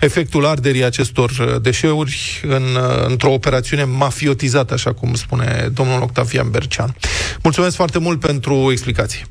efectul 0.00 0.46
arderii 0.46 0.84
acestor 0.84 1.30
uh, 1.30 1.60
deșeuri 1.62 2.40
în, 2.42 2.62
uh, 2.62 3.06
într-o 3.06 3.32
operațiune 3.32 3.84
mafiotizată, 3.84 4.74
așa 4.74 4.92
cum 4.92 5.14
spune 5.14 5.70
domnul 5.74 6.02
Octavian 6.02 6.50
Bercean. 6.50 6.96
Mulțumesc 7.42 7.76
foarte 7.76 7.98
mult 7.98 8.20
pentru 8.20 8.68
explicații. 8.70 9.24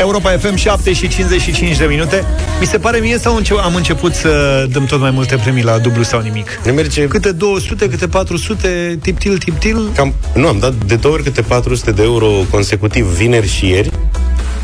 Europa 0.00 0.30
FM 0.30 0.54
7 0.54 0.92
și 0.92 1.08
55 1.08 1.76
de 1.76 1.84
minute. 1.84 2.24
Mi 2.60 2.66
se 2.66 2.78
pare 2.78 2.98
mie 2.98 3.18
sau 3.18 3.40
am 3.62 3.74
început 3.74 4.14
să 4.14 4.66
dăm 4.72 4.84
tot 4.84 5.00
mai 5.00 5.10
multe 5.10 5.36
premii 5.36 5.62
la 5.62 5.78
dublu 5.78 6.02
sau 6.02 6.20
nimic? 6.20 6.60
Ne 6.64 6.70
merge... 6.70 7.06
Câte 7.06 7.32
200, 7.32 7.88
câte 7.88 8.08
400, 8.08 8.98
tip-til, 9.02 9.38
tip-til? 9.38 9.90
Cam, 9.94 10.14
nu, 10.34 10.48
am 10.48 10.58
dat 10.58 10.74
de 10.86 10.96
două 10.96 11.14
ori 11.14 11.22
câte 11.22 11.42
400 11.42 11.90
de 11.90 12.02
euro 12.02 12.26
consecutiv 12.50 13.04
vineri 13.04 13.48
și 13.48 13.68
ieri. 13.68 13.90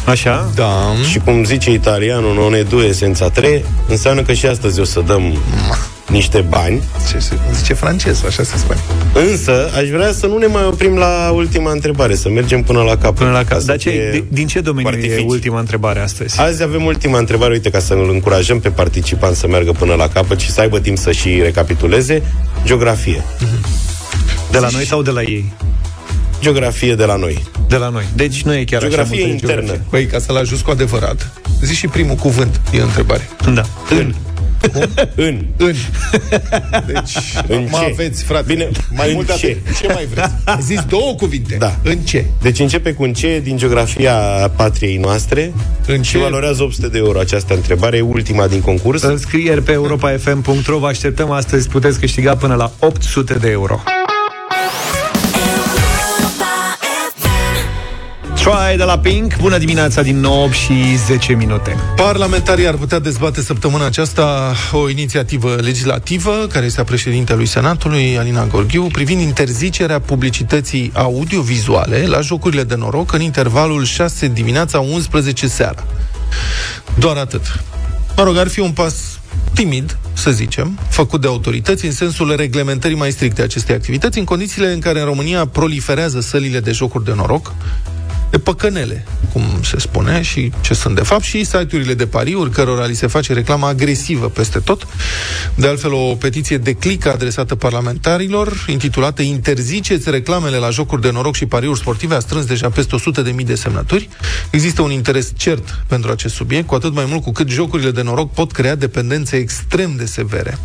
Așa? 0.07 0.51
Da. 0.55 0.95
Și 1.11 1.19
cum 1.19 1.45
zice 1.45 1.73
italianul, 1.73 2.35
non 2.35 2.55
e 2.55 2.63
due 2.63 2.93
senza 2.93 3.29
tre, 3.29 3.65
înseamnă 3.89 4.23
că 4.23 4.33
și 4.33 4.47
astăzi 4.47 4.81
o 4.81 4.85
să 4.85 5.01
dăm 5.07 5.39
niște 6.09 6.45
bani. 6.49 6.83
Ce 7.11 7.19
se 7.19 7.39
zice 7.55 7.75
francez, 7.75 8.25
așa 8.27 8.43
se 8.43 8.57
spune. 8.57 8.79
Însă, 9.31 9.71
aș 9.77 9.89
vrea 9.89 10.13
să 10.13 10.27
nu 10.27 10.39
ne 10.39 10.47
mai 10.47 10.65
oprim 10.65 10.97
la 10.97 11.31
ultima 11.35 11.71
întrebare, 11.71 12.15
să 12.15 12.29
mergem 12.29 12.63
până 12.63 12.83
la 12.83 12.97
cap. 12.97 13.15
Până 13.15 13.31
la 13.31 13.45
cap. 13.45 13.61
Dar 13.61 13.77
ce, 13.77 14.25
din 14.29 14.47
ce 14.47 14.61
domeniu 14.61 14.99
e 14.99 15.25
ultima 15.27 15.59
întrebare 15.59 16.01
astăzi? 16.01 16.41
Azi 16.41 16.63
avem 16.63 16.85
ultima 16.85 17.19
întrebare, 17.19 17.53
uite, 17.53 17.71
ca 17.71 17.79
să 17.79 17.93
îl 17.93 18.11
încurajăm 18.11 18.61
pe 18.61 18.69
participant 18.69 19.37
să 19.37 19.47
meargă 19.47 19.73
până 19.73 19.95
la 19.95 20.09
capăt 20.09 20.41
și 20.41 20.51
să 20.51 20.61
aibă 20.61 20.79
timp 20.79 20.99
să 20.99 21.13
și 21.13 21.41
recapituleze. 21.43 22.23
Geografie. 22.65 23.25
De 24.51 24.59
la 24.59 24.69
noi 24.73 24.87
sau 24.87 25.03
de 25.03 25.11
la 25.11 25.23
ei? 25.23 25.53
Geografie 26.40 26.95
de 26.95 27.05
la 27.05 27.16
noi. 27.16 27.43
De 27.69 27.76
la 27.76 27.88
noi. 27.88 28.05
Deci 28.14 28.43
nu 28.43 28.55
e 28.55 28.64
chiar 28.64 28.81
geografie 28.81 29.23
așa 29.23 29.33
internă. 29.33 29.55
Geografie. 29.55 29.85
Păi, 29.90 30.07
ca 30.07 30.19
să-l 30.19 30.37
ajut 30.37 30.61
cu 30.61 30.71
adevărat, 30.71 31.31
zici 31.62 31.76
și 31.76 31.87
primul 31.87 32.14
cuvânt 32.14 32.61
din 32.71 32.81
întrebare. 32.81 33.28
Da. 33.55 33.62
În. 33.90 34.14
În. 35.14 35.45
În. 35.57 35.75
Deci, 36.87 37.12
În 37.49 37.66
mă 37.71 37.78
ce? 37.78 37.90
aveți, 37.93 38.25
frate. 38.25 38.45
Bine, 38.47 38.69
mai 38.90 39.09
în 39.09 39.14
mult 39.14 39.37
ce? 39.37 39.59
atât. 39.62 39.81
Ce 39.81 39.93
mai 39.93 40.07
vreți? 40.14 40.31
Ai 40.45 40.59
zis 40.61 40.81
două 40.88 41.14
cuvinte. 41.14 41.57
Da. 41.59 41.76
În 41.83 41.99
ce? 41.99 42.25
Deci 42.43 42.59
începe 42.59 42.93
cu 42.93 43.02
un 43.02 43.12
ce 43.12 43.40
din 43.45 43.57
geografia 43.57 44.12
patriei 44.57 44.97
noastre 44.97 45.52
În 45.87 46.02
și 46.02 46.11
ce? 46.11 46.19
valorează 46.19 46.62
800 46.62 46.88
de 46.88 46.99
euro 46.99 47.19
această 47.19 47.55
întrebare, 47.55 47.97
e 47.97 48.00
ultima 48.00 48.47
din 48.47 48.61
concurs. 48.61 49.02
Înscrieri 49.02 49.62
pe 49.62 49.73
europafm.ro 49.73 50.78
Vă 50.78 50.87
așteptăm 50.87 51.31
astăzi, 51.31 51.69
puteți 51.69 52.00
câștiga 52.00 52.37
până 52.37 52.55
la 52.55 52.73
800 52.78 53.35
de 53.35 53.50
euro. 53.50 53.81
Try 58.47 58.76
de 58.76 58.85
la 58.85 58.99
Pink. 58.99 59.37
Bună 59.37 59.59
dimineața 59.59 60.03
din 60.03 60.21
9 60.21 60.50
și 60.50 60.97
10 61.07 61.33
minute. 61.33 61.76
Parlamentarii 61.97 62.67
ar 62.67 62.75
putea 62.75 62.99
dezbate 62.99 63.41
săptămâna 63.41 63.87
aceasta 63.87 64.55
o 64.73 64.88
inițiativă 64.88 65.55
legislativă, 65.55 66.47
care 66.53 66.67
este 66.67 66.81
a 66.81 66.85
președintelui 66.85 67.47
Senatului, 67.47 68.19
Alina 68.19 68.47
Gorghiu, 68.47 68.87
privind 68.87 69.21
interzicerea 69.21 70.00
publicității 70.00 70.91
audiovizuale 70.95 72.06
la 72.06 72.21
jocurile 72.21 72.63
de 72.63 72.75
noroc 72.75 73.13
în 73.13 73.21
intervalul 73.21 73.85
6 73.85 74.28
dimineața 74.28 74.80
11 74.80 75.47
seara. 75.47 75.85
Doar 76.99 77.17
atât. 77.17 77.63
Mă 78.17 78.23
rog, 78.23 78.37
ar 78.37 78.49
fi 78.49 78.61
un 78.61 78.71
pas 78.71 79.21
timid, 79.54 79.99
să 80.13 80.30
zicem, 80.30 80.78
făcut 80.89 81.21
de 81.21 81.26
autorități 81.26 81.85
în 81.85 81.93
sensul 81.93 82.37
reglementării 82.37 82.97
mai 82.97 83.11
stricte 83.11 83.41
a 83.41 83.45
acestei 83.45 83.75
activități, 83.75 84.19
în 84.19 84.25
condițiile 84.25 84.73
în 84.73 84.80
care 84.80 84.99
în 84.99 85.04
România 85.04 85.47
proliferează 85.47 86.21
sălile 86.21 86.61
de 86.61 86.73
jocuri 86.73 87.04
de 87.04 87.13
noroc, 87.17 87.54
de 88.30 88.39
păcănele, 88.39 89.06
cum 89.32 89.43
se 89.62 89.78
spune, 89.78 90.23
și 90.23 90.52
ce 90.60 90.75
sunt 90.75 90.95
de 90.95 91.02
fapt, 91.02 91.23
și 91.23 91.45
site-urile 91.45 91.95
de 91.95 92.06
pariuri, 92.06 92.50
cărora 92.50 92.84
li 92.84 92.95
se 92.95 93.06
face 93.06 93.32
reclamă 93.32 93.67
agresivă 93.67 94.28
peste 94.28 94.58
tot. 94.58 94.86
De 95.54 95.67
altfel, 95.67 95.93
o 95.93 96.15
petiție 96.15 96.58
de 96.58 96.73
click 96.73 97.06
adresată 97.06 97.54
parlamentarilor, 97.54 98.65
intitulată 98.69 99.23
Interziceți 99.23 100.10
reclamele 100.10 100.56
la 100.56 100.71
jocuri 100.71 101.02
de 101.02 101.10
noroc 101.10 101.34
și 101.34 101.47
pariuri 101.47 101.78
sportive, 101.78 102.15
a 102.15 102.19
strâns 102.19 102.45
deja 102.45 102.71
peste 102.71 102.97
100.000 103.36 103.45
de 103.45 103.54
semnături. 103.54 104.08
Există 104.50 104.82
un 104.82 104.91
interes 104.91 105.32
cert 105.36 105.82
pentru 105.86 106.10
acest 106.10 106.34
subiect, 106.34 106.67
cu 106.67 106.75
atât 106.75 106.95
mai 106.95 107.04
mult 107.08 107.23
cu 107.23 107.32
cât 107.32 107.49
jocurile 107.49 107.91
de 107.91 108.02
noroc 108.02 108.32
pot 108.32 108.52
crea 108.52 108.75
dependențe 108.75 109.36
extrem 109.36 109.97
de 109.97 110.04
severe. 110.04 110.58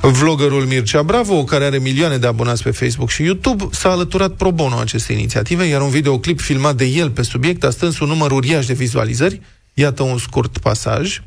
Vloggerul 0.00 0.62
Mircea 0.62 1.02
Bravo, 1.02 1.44
care 1.44 1.64
are 1.64 1.78
milioane 1.78 2.16
de 2.16 2.26
abonați 2.26 2.62
pe 2.62 2.70
Facebook 2.70 3.10
și 3.10 3.22
YouTube, 3.22 3.64
s-a 3.70 3.90
alăturat 3.90 4.30
pro 4.30 4.50
bono 4.50 4.78
acestei 4.78 5.16
inițiative, 5.16 5.64
iar 5.64 5.80
un 5.80 5.90
videoclip 5.90 6.40
filmat 6.40 6.67
de 6.72 6.84
el 6.84 7.10
pe 7.10 7.22
subiect 7.22 7.64
a 7.64 7.70
strâns 7.70 7.98
un 7.98 8.08
număr 8.08 8.30
uriaș 8.30 8.66
de 8.66 8.72
vizualizări. 8.72 9.40
Iată 9.74 10.02
un 10.02 10.18
scurt 10.18 10.58
pasaj. 10.58 11.20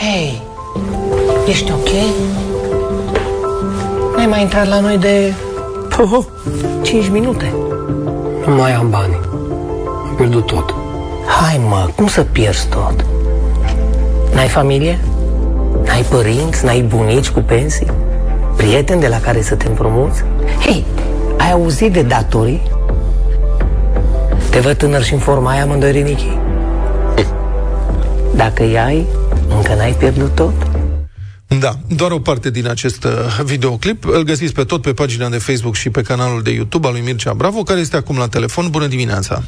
Hei, 0.00 0.42
ești 1.48 1.72
ok? 1.72 1.88
N-ai 4.16 4.26
mai 4.26 4.40
intrat 4.40 4.68
la 4.68 4.80
noi 4.80 4.98
de... 4.98 5.32
Oh, 5.98 6.24
5 6.82 7.08
minute. 7.08 7.54
Nu 8.46 8.54
mai 8.54 8.72
am 8.72 8.90
bani. 8.90 9.18
Am 10.08 10.14
pierdut 10.16 10.46
tot. 10.46 10.74
Hai 11.26 11.60
mă, 11.68 11.88
cum 11.96 12.06
să 12.06 12.22
pierzi 12.22 12.68
tot? 12.68 13.04
N-ai 14.34 14.48
familie? 14.48 14.98
N-ai 15.84 16.02
părinți? 16.02 16.64
N-ai 16.64 16.82
bunici 16.82 17.28
cu 17.28 17.40
pensii? 17.40 17.90
Prieteni 18.56 19.00
de 19.00 19.08
la 19.08 19.20
care 19.20 19.42
să 19.42 19.54
te 19.54 19.66
împrumuți? 19.66 20.22
Hei, 20.60 20.84
ai 21.38 21.50
auzit 21.52 21.92
de 21.92 22.02
datorii? 22.02 22.62
Te 24.52 24.60
văd 24.60 24.76
tânăr 24.76 25.02
și 25.02 25.12
în 25.12 25.18
forma 25.18 25.50
aia, 25.50 25.62
amândoi 25.62 25.90
rinichii. 25.90 26.38
Dacă 28.42 28.62
îi 28.62 28.78
ai, 28.78 29.06
încă 29.56 29.74
n-ai 29.74 29.92
pierdut 29.98 30.34
tot? 30.34 30.52
Da, 31.60 31.70
doar 31.96 32.10
o 32.10 32.18
parte 32.18 32.50
din 32.50 32.68
acest 32.68 33.04
uh, 33.04 33.10
videoclip. 33.44 34.04
Îl 34.04 34.22
găsiți 34.22 34.54
pe 34.54 34.64
tot 34.64 34.82
pe 34.82 34.92
pagina 34.92 35.28
de 35.28 35.38
Facebook 35.38 35.74
și 35.74 35.90
pe 35.90 36.02
canalul 36.02 36.42
de 36.42 36.50
YouTube 36.50 36.86
al 36.86 36.92
lui 36.92 37.02
Mircea 37.02 37.32
Bravo, 37.34 37.62
care 37.62 37.80
este 37.80 37.96
acum 37.96 38.16
la 38.18 38.28
telefon. 38.28 38.64
Bună 38.70 38.86
dimineața! 38.86 39.38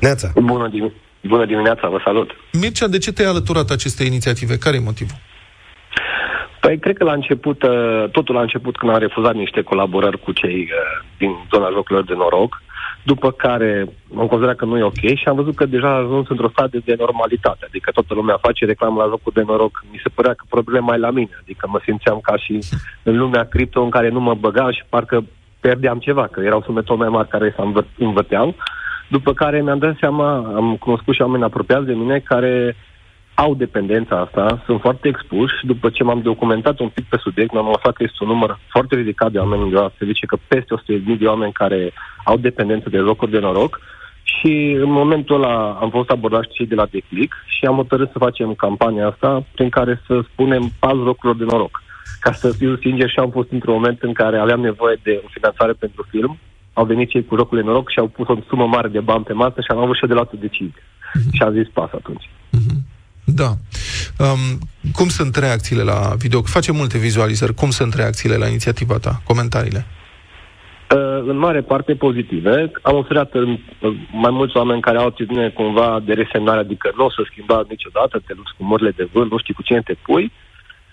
Neața. 0.00 0.28
Bună, 0.34 0.68
dim- 0.68 0.94
Bună 1.20 1.46
dimineața, 1.46 1.88
vă 1.88 2.00
salut. 2.04 2.30
Mircea, 2.52 2.86
de 2.86 2.98
ce 2.98 3.12
te-ai 3.12 3.28
alăturat 3.28 3.70
aceste 3.70 4.04
inițiative? 4.04 4.58
Care 4.58 4.76
e 4.76 4.80
motivul? 4.90 5.16
Păi, 6.60 6.78
cred 6.78 6.96
că 6.96 7.04
la 7.04 7.12
început, 7.12 7.62
uh, 7.62 8.04
totul 8.12 8.36
a 8.36 8.40
început 8.40 8.76
când 8.76 8.92
am 8.92 8.98
refuzat 8.98 9.34
niște 9.34 9.62
colaborări 9.62 10.18
cu 10.20 10.32
cei 10.32 10.60
uh, 10.70 11.04
din 11.18 11.30
zona 11.52 11.68
jocurilor 11.72 12.04
de 12.04 12.14
noroc, 12.14 12.62
după 13.04 13.30
care 13.30 13.86
am 14.18 14.26
considerat 14.26 14.56
că 14.56 14.64
nu 14.64 14.78
e 14.78 14.82
ok 14.82 15.04
și 15.14 15.28
am 15.28 15.36
văzut 15.36 15.54
că 15.54 15.66
deja 15.66 15.88
a 15.88 16.02
ajuns 16.04 16.28
într-o 16.28 16.48
stadie 16.48 16.82
de 16.84 16.94
normalitate, 16.98 17.64
adică 17.68 17.90
toată 17.90 18.14
lumea 18.14 18.38
face 18.40 18.64
reclamă 18.64 19.02
la 19.02 19.08
jocuri 19.08 19.34
de 19.34 19.42
noroc. 19.46 19.84
Mi 19.92 20.00
se 20.02 20.08
părea 20.14 20.32
că 20.32 20.44
problema 20.48 20.94
e 20.94 20.98
la 20.98 21.10
mine, 21.10 21.38
adică 21.42 21.66
mă 21.70 21.80
simțeam 21.84 22.18
ca 22.22 22.36
și 22.36 22.58
în 23.02 23.16
lumea 23.18 23.44
cripto 23.44 23.82
în 23.82 23.90
care 23.90 24.08
nu 24.08 24.20
mă 24.20 24.34
băgam 24.34 24.70
și 24.72 24.82
parcă 24.88 25.24
pierdeam 25.60 25.98
ceva, 25.98 26.26
că 26.26 26.40
erau 26.40 26.62
sume 26.62 26.82
tot 26.82 26.98
mai 26.98 27.08
mari 27.08 27.28
care 27.28 27.52
să 27.56 27.62
învă- 27.62 27.96
învăteau. 27.98 28.54
După 29.08 29.32
care 29.32 29.62
mi-am 29.62 29.78
dat 29.78 29.96
seama, 30.00 30.36
am 30.36 30.76
cunoscut 30.76 31.14
și 31.14 31.22
oameni 31.22 31.44
apropiați 31.44 31.86
de 31.86 31.92
mine 31.92 32.18
care 32.18 32.76
au 33.34 33.54
dependența 33.54 34.20
asta, 34.20 34.62
sunt 34.64 34.80
foarte 34.80 35.08
expuși. 35.08 35.54
După 35.62 35.90
ce 35.90 36.04
m-am 36.04 36.20
documentat 36.20 36.78
un 36.78 36.88
pic 36.88 37.04
pe 37.04 37.16
subiect, 37.20 37.52
mi-am 37.52 37.74
aflat 37.74 37.94
că 37.94 38.02
este 38.02 38.16
un 38.20 38.28
număr 38.28 38.58
foarte 38.68 38.94
ridicat 38.94 39.32
de 39.32 39.38
oameni 39.38 39.62
undeva. 39.62 39.92
Se 39.98 40.04
zice 40.04 40.26
că 40.26 40.36
peste 40.48 40.74
100.000 40.74 41.18
de 41.18 41.26
oameni 41.26 41.52
care 41.52 41.92
au 42.24 42.36
dependență 42.36 42.88
de 42.88 42.98
jocuri 42.98 43.30
de 43.30 43.38
noroc. 43.38 43.80
Și 44.22 44.76
în 44.80 44.90
momentul 44.90 45.42
ăla 45.42 45.78
am 45.80 45.90
fost 45.90 46.10
abordați 46.10 46.54
și 46.54 46.64
de 46.64 46.74
la 46.74 46.86
Declic 46.90 47.34
și 47.46 47.64
am 47.64 47.74
hotărât 47.74 48.10
să 48.12 48.18
facem 48.18 48.54
campania 48.54 49.08
asta 49.08 49.46
prin 49.54 49.68
care 49.68 50.02
să 50.06 50.20
spunem 50.32 50.72
pas 50.78 50.94
jocurilor 50.94 51.36
de 51.36 51.44
noroc. 51.44 51.82
ca 52.20 52.32
să 52.32 52.52
fiu 52.52 52.76
sincer, 52.76 53.10
și 53.10 53.18
am 53.18 53.30
fost 53.30 53.50
într-un 53.52 53.74
moment 53.74 54.02
în 54.02 54.12
care 54.12 54.38
aveam 54.38 54.60
nevoie 54.60 54.96
de 55.02 55.20
o 55.24 55.28
finanțare 55.30 55.72
pentru 55.72 56.06
film. 56.10 56.38
Au 56.72 56.84
venit 56.84 57.08
cei 57.10 57.24
cu 57.24 57.36
jocul 57.36 57.58
de 57.58 57.64
noroc 57.64 57.90
și 57.90 57.98
au 57.98 58.06
pus 58.06 58.28
o 58.28 58.36
sumă 58.48 58.66
mare 58.66 58.88
de 58.88 59.00
bani 59.00 59.24
pe 59.24 59.32
masă 59.32 59.60
și 59.60 59.70
am 59.70 59.78
avut 59.78 59.94
și 59.94 60.02
eu 60.02 60.08
de 60.08 60.14
luat 60.14 60.32
o 60.32 60.36
decizie. 60.40 60.82
Mm-hmm. 60.82 61.32
Și 61.32 61.42
am 61.42 61.52
zis 61.52 61.68
pas 61.72 61.90
atunci. 61.92 62.28
Mm-hmm. 62.28 62.93
Da. 63.40 63.50
Um, 64.18 64.58
cum 64.92 65.08
sunt 65.08 65.36
reacțiile 65.36 65.82
la 65.82 66.14
video? 66.18 66.42
Facem 66.42 66.76
multe 66.76 66.98
vizualizări. 66.98 67.54
Cum 67.54 67.70
sunt 67.70 67.94
reacțiile 67.94 68.36
la 68.36 68.46
inițiativa 68.46 68.98
ta? 68.98 69.20
Comentariile? 69.24 69.86
Uh, 70.94 71.22
în 71.26 71.36
mare 71.36 71.60
parte 71.60 71.94
pozitive. 71.94 72.70
Am 72.82 72.96
observat 72.96 73.30
în, 73.32 73.58
mai 74.12 74.30
mulți 74.30 74.56
oameni 74.56 74.80
care 74.80 74.98
au 74.98 75.06
atitudine 75.06 75.48
cumva 75.48 76.02
de 76.04 76.12
resemnare, 76.12 76.60
adică 76.60 76.92
nu 76.96 77.04
o 77.04 77.10
să 77.10 77.22
schimba 77.30 77.64
niciodată, 77.68 78.22
te 78.26 78.32
lupți 78.36 78.54
cu 78.56 78.64
morile 78.64 78.90
de 78.90 79.08
vânt, 79.12 79.30
nu 79.30 79.38
știi 79.38 79.54
cu 79.54 79.62
cine 79.62 79.80
te 79.80 79.94
pui. 80.02 80.32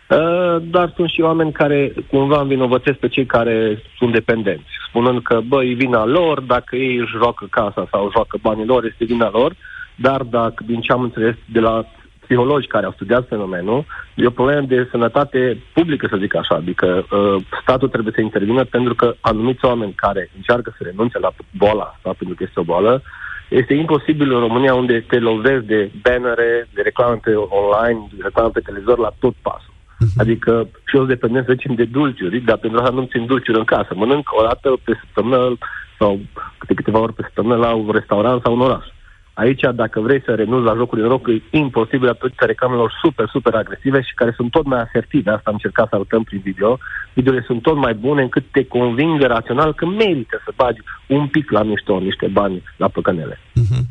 Uh, 0.09 0.55
dar 0.61 0.93
sunt 0.95 1.09
și 1.09 1.21
oameni 1.21 1.51
care 1.51 1.93
cumva 2.09 2.41
învinovățesc 2.41 2.97
pe 2.97 3.07
cei 3.07 3.25
care 3.25 3.81
sunt 3.97 4.11
dependenți, 4.11 4.71
spunând 4.87 5.23
că, 5.23 5.41
bă, 5.47 5.63
e 5.63 5.73
vina 5.73 6.05
lor, 6.05 6.39
dacă 6.39 6.75
ei 6.75 6.95
își 6.97 7.17
joacă 7.17 7.47
casa 7.49 7.87
sau 7.91 8.11
joacă 8.11 8.37
banii 8.41 8.65
lor, 8.65 8.85
este 8.85 9.05
vina 9.05 9.29
lor, 9.29 9.55
dar 9.95 10.21
dacă, 10.23 10.63
din 10.65 10.81
ce 10.81 10.91
am 10.91 11.01
înțeles 11.01 11.35
de 11.45 11.59
la 11.59 11.85
psihologi 12.31 12.67
care 12.67 12.85
au 12.85 12.91
studiat 12.91 13.27
fenomenul, 13.27 13.85
e 14.15 14.25
o 14.25 14.37
problemă 14.39 14.65
de 14.67 14.87
sănătate 14.91 15.63
publică, 15.73 16.07
să 16.09 16.17
zic 16.19 16.35
așa, 16.35 16.55
adică 16.55 16.87
uh, 17.11 17.43
statul 17.61 17.89
trebuie 17.89 18.13
să 18.15 18.21
intervină 18.21 18.63
pentru 18.63 18.95
că 18.95 19.15
anumiți 19.19 19.65
oameni 19.65 19.93
care 19.93 20.29
încearcă 20.35 20.73
să 20.77 20.83
renunțe 20.83 21.19
la 21.19 21.31
boala 21.57 21.83
asta, 21.95 22.15
pentru 22.17 22.35
că 22.35 22.43
este 22.47 22.59
o 22.59 22.69
boală, 22.71 23.01
este 23.49 23.73
imposibil 23.73 24.33
în 24.33 24.39
România 24.39 24.73
unde 24.73 25.05
te 25.07 25.19
lovezi 25.19 25.65
de 25.65 25.91
bannere, 26.01 26.67
de 26.73 26.81
reclame 26.81 27.19
pe 27.23 27.33
online, 27.33 28.07
de 28.15 28.21
reclame 28.23 28.49
pe 28.53 28.59
televizor 28.59 28.97
la 28.97 29.11
tot 29.19 29.35
pasul. 29.41 29.73
Mhm. 29.99 30.19
Adică 30.19 30.67
și 30.85 30.95
eu 30.95 31.05
dependent, 31.05 31.45
să 31.45 31.53
zicem, 31.53 31.75
de 31.75 31.83
dulciuri, 31.83 32.39
dar 32.39 32.57
pentru 32.57 32.79
asta 32.79 32.91
nu 32.93 33.09
țin 33.11 33.25
dulciuri 33.25 33.57
în 33.57 33.63
casă. 33.63 33.91
Mănânc 33.95 34.27
o 34.31 34.43
dată 34.43 34.77
pe 34.83 34.93
săptămână 34.99 35.57
sau 35.99 36.19
câte 36.57 36.73
câteva 36.73 36.99
ori 36.99 37.13
pe 37.13 37.21
săptămână 37.21 37.55
la 37.55 37.73
un 37.73 37.89
restaurant 37.91 38.41
sau 38.41 38.53
un 38.53 38.61
oraș. 38.61 38.85
Aici, 39.33 39.61
dacă 39.75 39.99
vrei 39.99 40.21
să 40.25 40.31
renunți 40.35 40.65
la 40.65 40.75
jocul 40.75 40.97
de 40.97 41.03
noroc, 41.03 41.27
e 41.27 41.57
imposibil 41.57 42.05
datorită 42.05 42.45
reclamelor 42.45 42.93
super, 43.03 43.27
super 43.31 43.53
agresive 43.53 44.01
și 44.01 44.13
care 44.13 44.33
sunt 44.35 44.51
tot 44.51 44.65
mai 44.65 44.81
asertive. 44.81 45.29
Asta 45.29 45.49
am 45.49 45.53
încercat 45.53 45.87
să 45.89 45.95
arătăm 45.95 46.23
prin 46.23 46.41
video. 46.43 46.79
Videole 47.13 47.43
sunt 47.45 47.61
tot 47.61 47.77
mai 47.77 47.93
bune 47.93 48.21
încât 48.21 48.45
te 48.51 48.65
convingă 48.65 49.25
rațional 49.25 49.73
că 49.73 49.85
merită 49.85 50.41
să 50.45 50.51
bagi 50.55 50.81
un 51.07 51.27
pic 51.27 51.51
la 51.51 51.63
mișto, 51.63 51.99
niște 51.99 52.27
bani 52.27 52.63
la 52.77 52.87
păcănele. 52.87 53.39
Mm-hmm. 53.39 53.83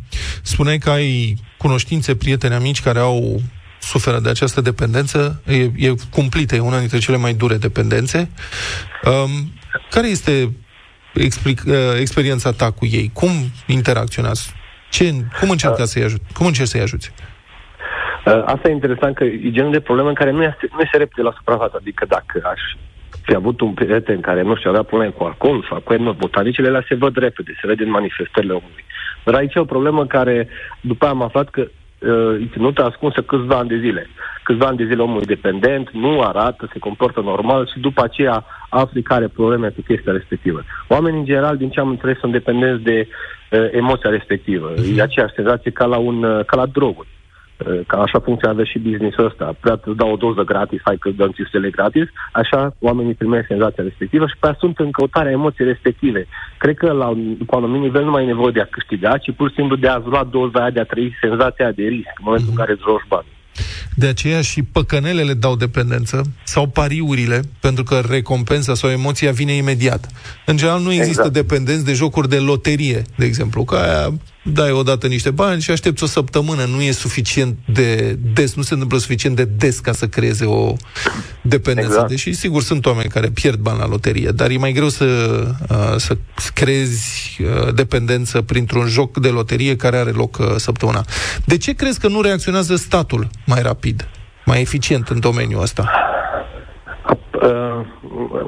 Spuneai 0.42 0.78
că 0.78 0.90
ai 0.90 1.36
cunoștințe, 1.56 2.16
prieteni, 2.16 2.54
amici 2.54 2.82
care 2.82 2.98
au 2.98 3.40
suferă 3.78 4.18
de 4.18 4.28
această 4.28 4.60
dependență, 4.60 5.42
e, 5.46 5.70
e 5.76 5.94
cumplită, 6.10 6.54
e 6.54 6.60
una 6.60 6.78
dintre 6.78 6.98
cele 6.98 7.16
mai 7.16 7.34
dure 7.34 7.56
dependențe. 7.56 8.30
Um, 9.04 9.52
care 9.90 10.08
este 10.08 10.52
explic, 11.14 11.62
uh, 11.66 11.74
experiența 11.98 12.52
ta 12.52 12.70
cu 12.70 12.86
ei? 12.86 13.10
Cum 13.12 13.30
interacționați? 13.66 14.58
Ce, 14.90 15.04
cum 15.40 15.50
încerca 15.50 15.82
uh, 15.82 15.88
să-i 15.92 16.02
ajut? 16.02 16.20
Cum 16.34 16.46
încerci 16.46 16.68
să-i 16.68 16.80
ajuți? 16.80 17.12
Uh, 18.26 18.42
asta 18.44 18.68
e 18.68 18.72
interesant 18.72 19.14
că 19.14 19.24
e 19.24 19.50
genul 19.50 19.72
de 19.72 19.80
problemă 19.80 20.08
în 20.08 20.14
care 20.14 20.30
nu, 20.30 20.42
este, 20.42 20.68
nu 20.72 20.84
se 20.92 20.96
repede 20.96 21.22
la 21.22 21.32
suprafață. 21.36 21.76
Adică 21.80 22.04
dacă 22.08 22.48
aș 22.52 22.60
fi 23.22 23.34
avut 23.34 23.60
un 23.60 23.72
prieten 23.74 24.20
care, 24.20 24.42
nu 24.42 24.56
știu, 24.56 24.70
avea 24.70 24.82
probleme 24.82 25.12
cu 25.12 25.24
alcool 25.24 25.66
sau 25.68 25.80
cu 25.80 25.92
etno, 25.92 26.12
botanicele 26.12 26.68
alea 26.68 26.84
se 26.88 26.94
văd 26.94 27.16
repede, 27.16 27.52
se 27.60 27.66
vede 27.66 27.82
în 27.82 27.90
manifestările 27.90 28.52
omului. 28.52 28.84
Dar 29.24 29.34
aici 29.34 29.54
e 29.54 29.60
o 29.60 29.74
problemă 29.74 30.06
care, 30.06 30.48
după 30.80 31.06
am 31.06 31.22
aflat 31.22 31.50
că 31.50 31.60
uh, 31.60 32.48
ținută 32.52 32.84
ascunsă 32.84 33.22
câțiva 33.22 33.56
ani 33.56 33.68
de 33.68 33.78
zile. 33.78 34.06
Câțiva 34.42 34.66
ani 34.66 34.76
de 34.76 34.84
zile 34.84 35.02
omul 35.02 35.22
e 35.22 35.34
dependent, 35.34 35.90
nu 35.90 36.20
arată, 36.20 36.68
se 36.72 36.78
comportă 36.78 37.20
normal 37.20 37.66
și 37.72 37.78
după 37.78 38.02
aceea 38.02 38.44
afli 38.70 39.02
care 39.02 39.28
probleme 39.28 39.68
cu 39.68 39.82
chestia 39.86 40.12
respectivă. 40.12 40.62
Oamenii, 40.88 41.18
în 41.18 41.24
general, 41.24 41.56
din 41.56 41.70
ce 41.70 41.80
am 41.80 41.88
înțeles, 41.88 42.18
sunt 42.18 42.32
dependenți 42.32 42.82
de 42.82 43.08
uh, 43.08 43.68
emoția 43.72 44.10
respectivă. 44.10 44.72
Uh-huh. 44.74 44.96
E 44.96 45.02
aceeași 45.02 45.34
senzație 45.34 45.70
ca 45.70 45.84
la, 45.84 45.96
un, 45.96 46.22
uh, 46.22 46.44
ca 46.44 46.56
la 46.56 46.66
droguri. 46.66 47.08
Uh, 47.66 47.80
ca 47.86 47.96
așa 48.00 48.18
funcționează 48.18 48.64
și 48.64 48.78
business-ul 48.78 49.24
ăsta. 49.24 49.54
Prea 49.60 49.80
îți 49.84 49.96
dau 49.96 50.12
o 50.12 50.16
doză 50.16 50.42
gratis, 50.42 50.80
hai 50.84 50.96
că 50.96 51.10
dăm 51.10 51.30
țistele 51.30 51.70
gratis, 51.70 52.06
așa 52.32 52.74
oamenii 52.78 53.14
primesc 53.14 53.46
senzația 53.46 53.82
respectivă 53.82 54.26
și 54.26 54.36
pe 54.40 54.54
sunt 54.58 54.78
în 54.78 54.90
căutarea 54.90 55.32
emoției 55.32 55.68
respective. 55.68 56.26
Cred 56.58 56.76
că 56.76 56.92
la 56.92 57.08
un, 57.08 57.36
cu 57.46 57.56
un 57.56 57.62
anumit 57.62 57.80
nivel 57.80 58.04
nu 58.04 58.10
mai 58.10 58.22
e 58.22 58.26
nevoie 58.26 58.52
de 58.52 58.60
a 58.60 58.74
câștiga, 58.76 59.18
ci 59.18 59.32
pur 59.36 59.48
și 59.48 59.54
simplu 59.54 59.76
de 59.76 59.88
a-ți 59.88 60.06
lua 60.06 60.24
doza 60.24 60.60
aia, 60.60 60.70
de 60.70 60.80
a 60.80 60.84
trăi 60.84 61.16
senzația 61.20 61.70
de 61.70 61.82
risc 61.82 62.12
în 62.16 62.24
momentul 62.24 62.46
uh-huh. 62.46 62.50
în 62.50 62.60
care 62.60 62.72
îți 62.72 62.82
joci 62.82 63.08
bani. 63.08 63.38
De 63.94 64.06
aceea 64.06 64.40
și 64.40 64.62
păcănelele 64.62 65.34
dau 65.34 65.56
dependență 65.56 66.22
sau 66.44 66.66
pariurile, 66.66 67.40
pentru 67.60 67.84
că 67.84 68.02
recompensa 68.08 68.74
sau 68.74 68.90
emoția 68.90 69.32
vine 69.32 69.52
imediat. 69.52 70.06
În 70.46 70.56
general 70.56 70.80
nu 70.80 70.92
există 70.92 71.10
exact. 71.10 71.32
dependenți 71.32 71.84
de 71.84 71.92
jocuri 71.92 72.28
de 72.28 72.38
loterie, 72.38 73.02
de 73.16 73.24
exemplu, 73.24 73.64
că 73.64 73.76
aia 73.76 74.12
dai 74.42 74.70
odată 74.70 75.06
niște 75.06 75.30
bani 75.30 75.60
și 75.60 75.70
aștepți 75.70 76.02
o 76.02 76.06
săptămână. 76.06 76.64
Nu 76.64 76.80
e 76.82 76.90
suficient 76.90 77.58
de 77.72 78.18
des, 78.32 78.54
nu 78.54 78.62
se 78.62 78.72
întâmplă 78.72 78.98
suficient 78.98 79.36
de 79.36 79.44
des 79.44 79.78
ca 79.78 79.92
să 79.92 80.06
creeze 80.06 80.44
o 80.44 80.76
dependență. 81.42 81.90
Exact. 81.90 82.08
Deși, 82.08 82.32
sigur, 82.32 82.62
sunt 82.62 82.86
oameni 82.86 83.08
care 83.08 83.28
pierd 83.28 83.58
bani 83.58 83.78
la 83.78 83.86
loterie, 83.86 84.30
dar 84.30 84.50
e 84.50 84.56
mai 84.56 84.72
greu 84.72 84.88
să, 84.88 85.04
uh, 85.70 85.96
să 85.96 86.16
creezi 86.54 87.38
uh, 87.40 87.74
dependență 87.74 88.42
printr-un 88.42 88.86
joc 88.86 89.18
de 89.18 89.28
loterie 89.28 89.76
care 89.76 89.96
are 89.96 90.10
loc 90.10 90.38
uh, 90.38 90.46
săptămâna. 90.56 91.04
De 91.44 91.56
ce 91.56 91.72
crezi 91.72 92.00
că 92.00 92.08
nu 92.08 92.20
reacționează 92.20 92.76
statul 92.76 93.28
mai 93.46 93.62
rapid, 93.62 94.08
mai 94.44 94.60
eficient 94.60 95.08
în 95.08 95.20
domeniul 95.20 95.62
ăsta? 95.62 95.90
Uh, 97.42 97.80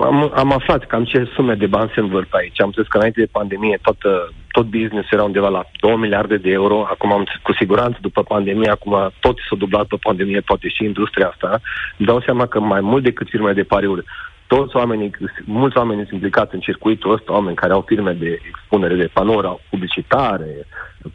am, 0.00 0.32
am 0.34 0.52
aflat 0.52 0.86
cam 0.86 1.04
ce 1.04 1.30
sume 1.34 1.54
de 1.54 1.66
bani 1.66 1.90
se 1.94 2.00
învârt 2.00 2.32
aici. 2.32 2.60
Am 2.60 2.72
zis 2.72 2.86
că 2.86 2.96
înainte 2.96 3.20
de 3.20 3.36
pandemie 3.38 3.78
toată, 3.82 4.32
tot 4.50 4.66
business 4.66 5.10
era 5.10 5.22
undeva 5.22 5.48
la 5.48 5.64
2 5.80 5.96
miliarde 5.96 6.36
de 6.36 6.50
euro. 6.50 6.86
Acum, 6.90 7.12
am, 7.12 7.24
cu 7.42 7.52
siguranță, 7.52 7.98
după 8.00 8.22
pandemie, 8.22 8.70
acum 8.70 9.12
tot 9.20 9.38
s-a 9.48 9.56
dublat 9.56 9.86
pe 9.86 9.96
pandemie, 10.02 10.40
poate 10.40 10.68
și 10.68 10.84
industria 10.84 11.28
asta. 11.28 11.60
Îmi 11.98 12.08
dau 12.08 12.20
seama 12.20 12.46
că 12.46 12.60
mai 12.60 12.80
mult 12.80 13.02
decât 13.02 13.28
firme 13.28 13.52
de 13.52 13.62
pariuri, 13.62 14.04
toți 14.46 14.76
oamenii, 14.76 15.10
mulți 15.44 15.76
oameni 15.76 16.00
sunt 16.00 16.12
implicați 16.12 16.54
în 16.54 16.60
circuitul 16.60 17.12
ăsta, 17.12 17.32
oameni 17.32 17.56
care 17.56 17.72
au 17.72 17.84
firme 17.86 18.12
de 18.12 18.40
expunere 18.48 18.94
de 18.94 19.10
panouri 19.12 19.60
publicitare, 19.70 20.66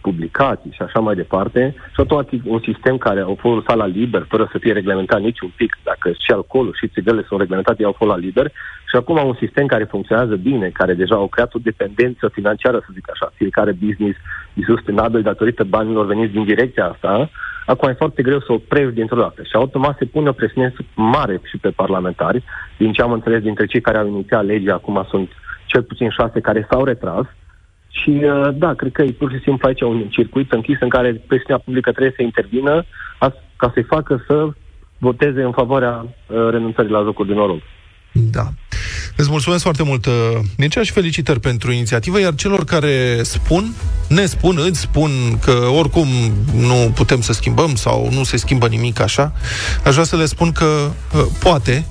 publicații 0.01 0.71
și 0.71 0.81
așa 0.81 0.99
mai 0.99 1.15
departe, 1.15 1.75
și 1.95 2.05
tot 2.05 2.31
un 2.43 2.59
sistem 2.59 2.97
care 2.97 3.19
au 3.19 3.37
fost 3.39 3.67
la 3.67 3.85
liber, 3.85 4.25
fără 4.29 4.49
să 4.51 4.57
fie 4.57 4.73
reglementat 4.73 5.21
niciun 5.21 5.51
pic, 5.55 5.77
dacă 5.83 6.11
și 6.11 6.31
alcoolul 6.31 6.75
și 6.79 6.87
țigările 6.87 7.25
sunt 7.27 7.39
reglementate, 7.39 7.83
au 7.83 7.91
fost 7.91 8.11
la 8.11 8.17
liber, 8.17 8.51
și 8.89 8.95
acum 8.95 9.27
un 9.27 9.35
sistem 9.39 9.65
care 9.65 9.83
funcționează 9.83 10.35
bine, 10.35 10.69
care 10.69 10.93
deja 10.93 11.15
au 11.15 11.27
creat 11.27 11.53
o 11.53 11.59
dependență 11.63 12.29
financiară, 12.33 12.79
să 12.79 12.89
zic 12.93 13.09
așa, 13.11 13.31
fiecare 13.35 13.71
business 13.71 14.17
e 14.53 14.61
sustenabil 14.65 15.21
datorită 15.21 15.63
banilor 15.63 16.05
veniți 16.05 16.33
din 16.33 16.43
direcția 16.43 16.85
asta, 16.85 17.29
acum 17.65 17.89
e 17.89 17.93
foarte 17.93 18.21
greu 18.23 18.39
să 18.39 18.51
oprești 18.51 18.93
dintr-o 18.93 19.19
dată. 19.19 19.43
Și 19.43 19.51
automat 19.53 19.97
se 19.97 20.05
pune 20.05 20.29
o 20.29 20.31
presiune 20.31 20.73
mare 20.95 21.41
și 21.43 21.57
pe 21.57 21.69
parlamentari, 21.69 22.43
din 22.77 22.91
ce 22.91 23.01
am 23.01 23.11
înțeles 23.11 23.41
dintre 23.41 23.65
cei 23.65 23.81
care 23.81 23.97
au 23.97 24.07
inițiat 24.07 24.45
legea, 24.45 24.73
acum 24.73 25.05
sunt 25.09 25.29
cel 25.65 25.83
puțin 25.83 26.09
șase 26.09 26.39
care 26.39 26.67
s-au 26.69 26.83
retras, 26.83 27.25
și 27.89 28.09
uh, 28.09 28.49
da, 28.53 28.73
cred 28.73 28.91
că 28.91 29.01
e 29.01 29.11
pur 29.11 29.31
și 29.31 29.39
simplu 29.43 29.67
aici 29.67 29.81
un 29.81 30.07
circuit 30.09 30.51
închis 30.51 30.77
în 30.79 30.89
care 30.89 31.21
presiunea 31.27 31.61
publică 31.65 31.91
trebuie 31.91 32.13
să 32.15 32.21
intervină 32.21 32.85
ca 33.57 33.71
să-i 33.73 33.83
facă 33.83 34.23
să 34.27 34.47
voteze 34.97 35.41
în 35.41 35.51
favoarea 35.51 36.05
uh, 36.05 36.47
renunțării 36.49 36.91
la 36.91 37.03
jocuri 37.03 37.27
de 37.27 37.33
noroc. 37.33 37.61
Da. 38.11 38.47
Îți 39.15 39.29
mulțumesc 39.29 39.63
foarte 39.63 39.83
mult, 39.83 40.05
uh, 40.05 40.13
Mircea, 40.57 40.83
și 40.83 40.91
felicitări 40.91 41.39
pentru 41.39 41.71
inițiativă, 41.71 42.19
iar 42.19 42.35
celor 42.35 42.63
care 42.63 43.19
spun, 43.21 43.73
ne 44.09 44.25
spun, 44.25 44.57
îți 44.69 44.79
spun 44.79 45.11
că 45.43 45.51
oricum 45.51 46.07
nu 46.53 46.91
putem 46.95 47.21
să 47.21 47.33
schimbăm 47.33 47.75
sau 47.75 48.09
nu 48.11 48.23
se 48.23 48.37
schimbă 48.37 48.67
nimic 48.67 48.99
așa, 48.99 49.33
aș 49.83 49.91
vrea 49.91 50.03
să 50.03 50.15
le 50.15 50.25
spun 50.25 50.51
că 50.51 50.65
uh, 50.65 51.25
poate, 51.39 51.85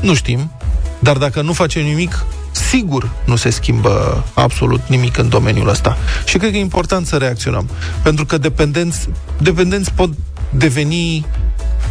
nu 0.00 0.14
știm, 0.14 0.52
dar 0.98 1.16
dacă 1.16 1.42
nu 1.42 1.52
facem 1.52 1.84
nimic, 1.84 2.24
sigur 2.72 3.10
nu 3.24 3.36
se 3.36 3.50
schimbă 3.50 4.24
absolut 4.34 4.80
nimic 4.86 5.18
în 5.18 5.28
domeniul 5.28 5.68
ăsta. 5.68 5.96
Și 6.24 6.38
cred 6.38 6.50
că 6.50 6.56
e 6.56 6.60
important 6.60 7.06
să 7.06 7.16
reacționăm. 7.16 7.68
Pentru 8.02 8.26
că 8.26 8.38
dependenți, 8.38 9.08
dependenți 9.38 9.92
pot 9.92 10.10
deveni 10.50 11.26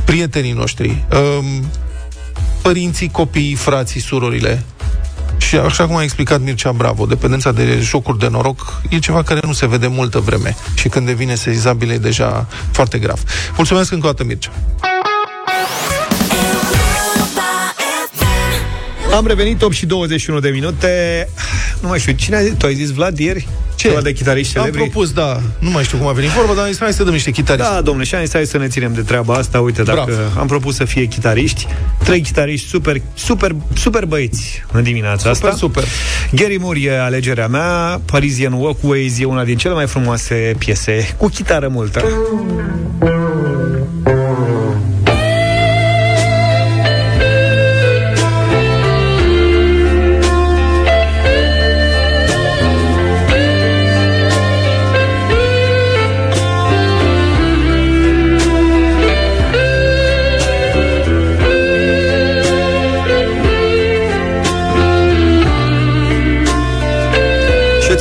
prietenii 0.06 0.52
noștri, 0.52 1.06
um, 1.40 1.66
părinții, 2.62 3.10
copiii, 3.10 3.56
frații, 3.56 4.02
surorile. 4.02 4.64
Și 5.38 5.56
așa 5.56 5.88
cum 5.88 5.96
a 5.96 6.04
explicat 6.04 6.42
Mircea 6.42 6.72
Bravo, 6.72 7.06
dependența 7.06 7.52
de 7.52 7.80
jocuri 7.82 8.20
de 8.20 8.28
noroc 8.28 8.82
e 8.90 9.00
ceva 9.00 9.24
care 9.24 9.40
nu 9.44 9.54
se 9.54 9.68
vede 9.68 9.88
multă 9.88 10.20
vreme 10.20 10.56
și 10.74 10.90
când 10.90 11.06
devine 11.06 11.36
sezizabil 11.36 11.92
e 11.92 11.98
deja 11.98 12.48
foarte 12.72 12.98
grav. 12.98 13.20
Mulțumesc 13.56 13.92
încă 13.92 14.08
o 14.08 14.10
dată, 14.10 14.24
Mircea! 14.24 14.52
Am 19.16 19.28
revenit 19.28 19.62
8 19.62 19.74
și 19.74 19.86
21 19.86 20.40
de 20.40 20.50
minute. 20.50 21.28
nu 21.82 21.88
mai 21.88 22.00
știu, 22.00 22.14
cine 22.14 22.36
a 22.36 22.42
zis? 22.42 22.54
Tu 22.58 22.66
ai 22.66 22.76
zis 22.76 22.90
Vlad 22.90 23.18
ieri? 23.20 23.48
Ce? 23.76 23.88
Ceva 23.88 24.02
de 24.02 24.14
chitariști 24.14 24.58
Am 24.58 24.64
celebri? 24.64 24.90
propus, 24.90 25.12
da, 25.12 25.42
nu 25.60 25.70
mai 25.70 25.84
știu 25.84 25.98
cum 25.98 26.08
a 26.08 26.12
venit 26.12 26.30
vorba, 26.30 26.54
dar 26.54 26.64
am 26.64 26.70
zis, 26.70 26.80
hai 26.80 26.94
să 26.94 27.04
dăm 27.04 27.14
niște 27.14 27.32
chitariști. 27.32 27.72
Da, 27.72 27.82
domnule, 27.82 28.06
și 28.06 28.16
am 28.16 28.22
zis, 28.24 28.34
hai 28.34 28.46
să 28.46 28.58
ne 28.58 28.68
ținem 28.68 28.94
de 28.94 29.02
treaba 29.02 29.34
asta. 29.34 29.60
Uite, 29.60 29.84
dacă 29.84 30.04
Bravo. 30.06 30.40
am 30.40 30.48
propus 30.48 30.76
să 30.76 30.86
fie 30.86 31.06
chitariști, 31.06 31.68
trei 32.04 32.22
chitariști 32.22 32.68
super, 32.68 32.96
super, 33.14 33.56
super 33.76 34.06
băieți 34.06 34.64
în 34.72 34.84
dimineața 34.84 35.34
Super, 35.34 35.50
asta. 35.50 35.56
super. 35.66 35.84
Gary 36.32 36.58
Moore 36.58 36.80
e 36.82 37.00
alegerea 37.02 37.48
mea, 37.48 38.02
Parisian 38.06 38.54
Walkways 38.54 39.20
e 39.20 39.26
una 39.26 39.44
din 39.44 39.58
cele 39.58 39.74
mai 39.74 39.88
frumoase 39.88 40.56
piese, 40.58 41.14
cu 41.18 41.28
chitară 41.28 41.68
multă. 41.68 42.04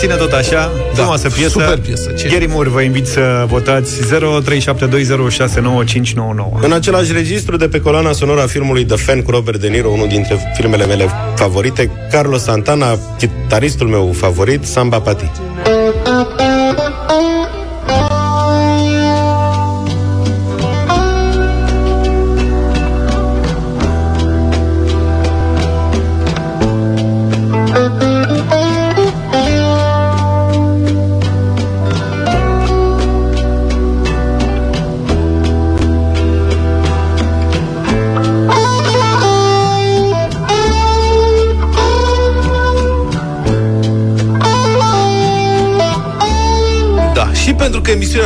Ține 0.00 0.14
tot 0.14 0.32
așa, 0.32 0.70
da. 0.88 0.94
frumoasă 0.94 1.28
piesă. 1.28 1.48
super 1.48 1.78
piesă, 1.78 2.10
ce- 2.10 2.28
Gary 2.28 2.46
Moore, 2.46 2.68
vă 2.68 2.80
invit 2.80 3.06
să 3.06 3.44
votați 3.48 4.02
0372069599. 4.02 6.60
În 6.60 6.72
același 6.72 7.12
registru 7.12 7.56
de 7.56 7.68
pe 7.68 7.80
coloana 7.80 8.12
sonoră 8.12 8.42
a 8.42 8.46
filmului 8.46 8.84
The 8.84 8.96
Fan 8.96 9.22
cu 9.22 9.30
Robert 9.30 9.60
De 9.60 9.68
Niro, 9.68 9.88
unul 9.88 10.08
dintre 10.08 10.52
filmele 10.56 10.86
mele 10.86 11.06
favorite, 11.34 11.90
Carlos 12.10 12.42
Santana, 12.42 12.98
chitaristul 13.18 13.86
meu 13.86 14.12
favorit, 14.16 14.64
Samba 14.64 15.00
Pati. 15.00 15.30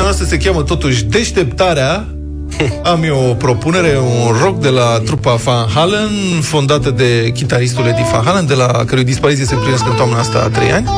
Noastră 0.05 0.25
se 0.25 0.37
cheamă 0.37 0.63
totuși 0.63 1.05
Deșteptarea, 1.05 2.05
am 2.93 3.03
eu 3.03 3.29
o 3.31 3.35
propunere, 3.35 3.99
un 3.99 4.37
rock 4.43 4.61
de 4.61 4.69
la 4.69 5.01
trupa 5.05 5.35
Van 5.35 5.69
Halen, 5.75 6.11
fondată 6.41 6.91
de 6.91 7.31
chitaristul 7.35 7.87
Eddie 7.87 8.07
Van 8.13 8.25
Halen, 8.25 8.47
de 8.47 8.55
la 8.55 8.67
cărui 8.87 9.05
dispariție 9.05 9.45
se 9.45 9.55
împlinesc 9.55 9.87
în 9.87 9.95
toamna 9.95 10.19
asta 10.19 10.39
a 10.39 10.49
trei 10.49 10.73
ani, 10.73 10.89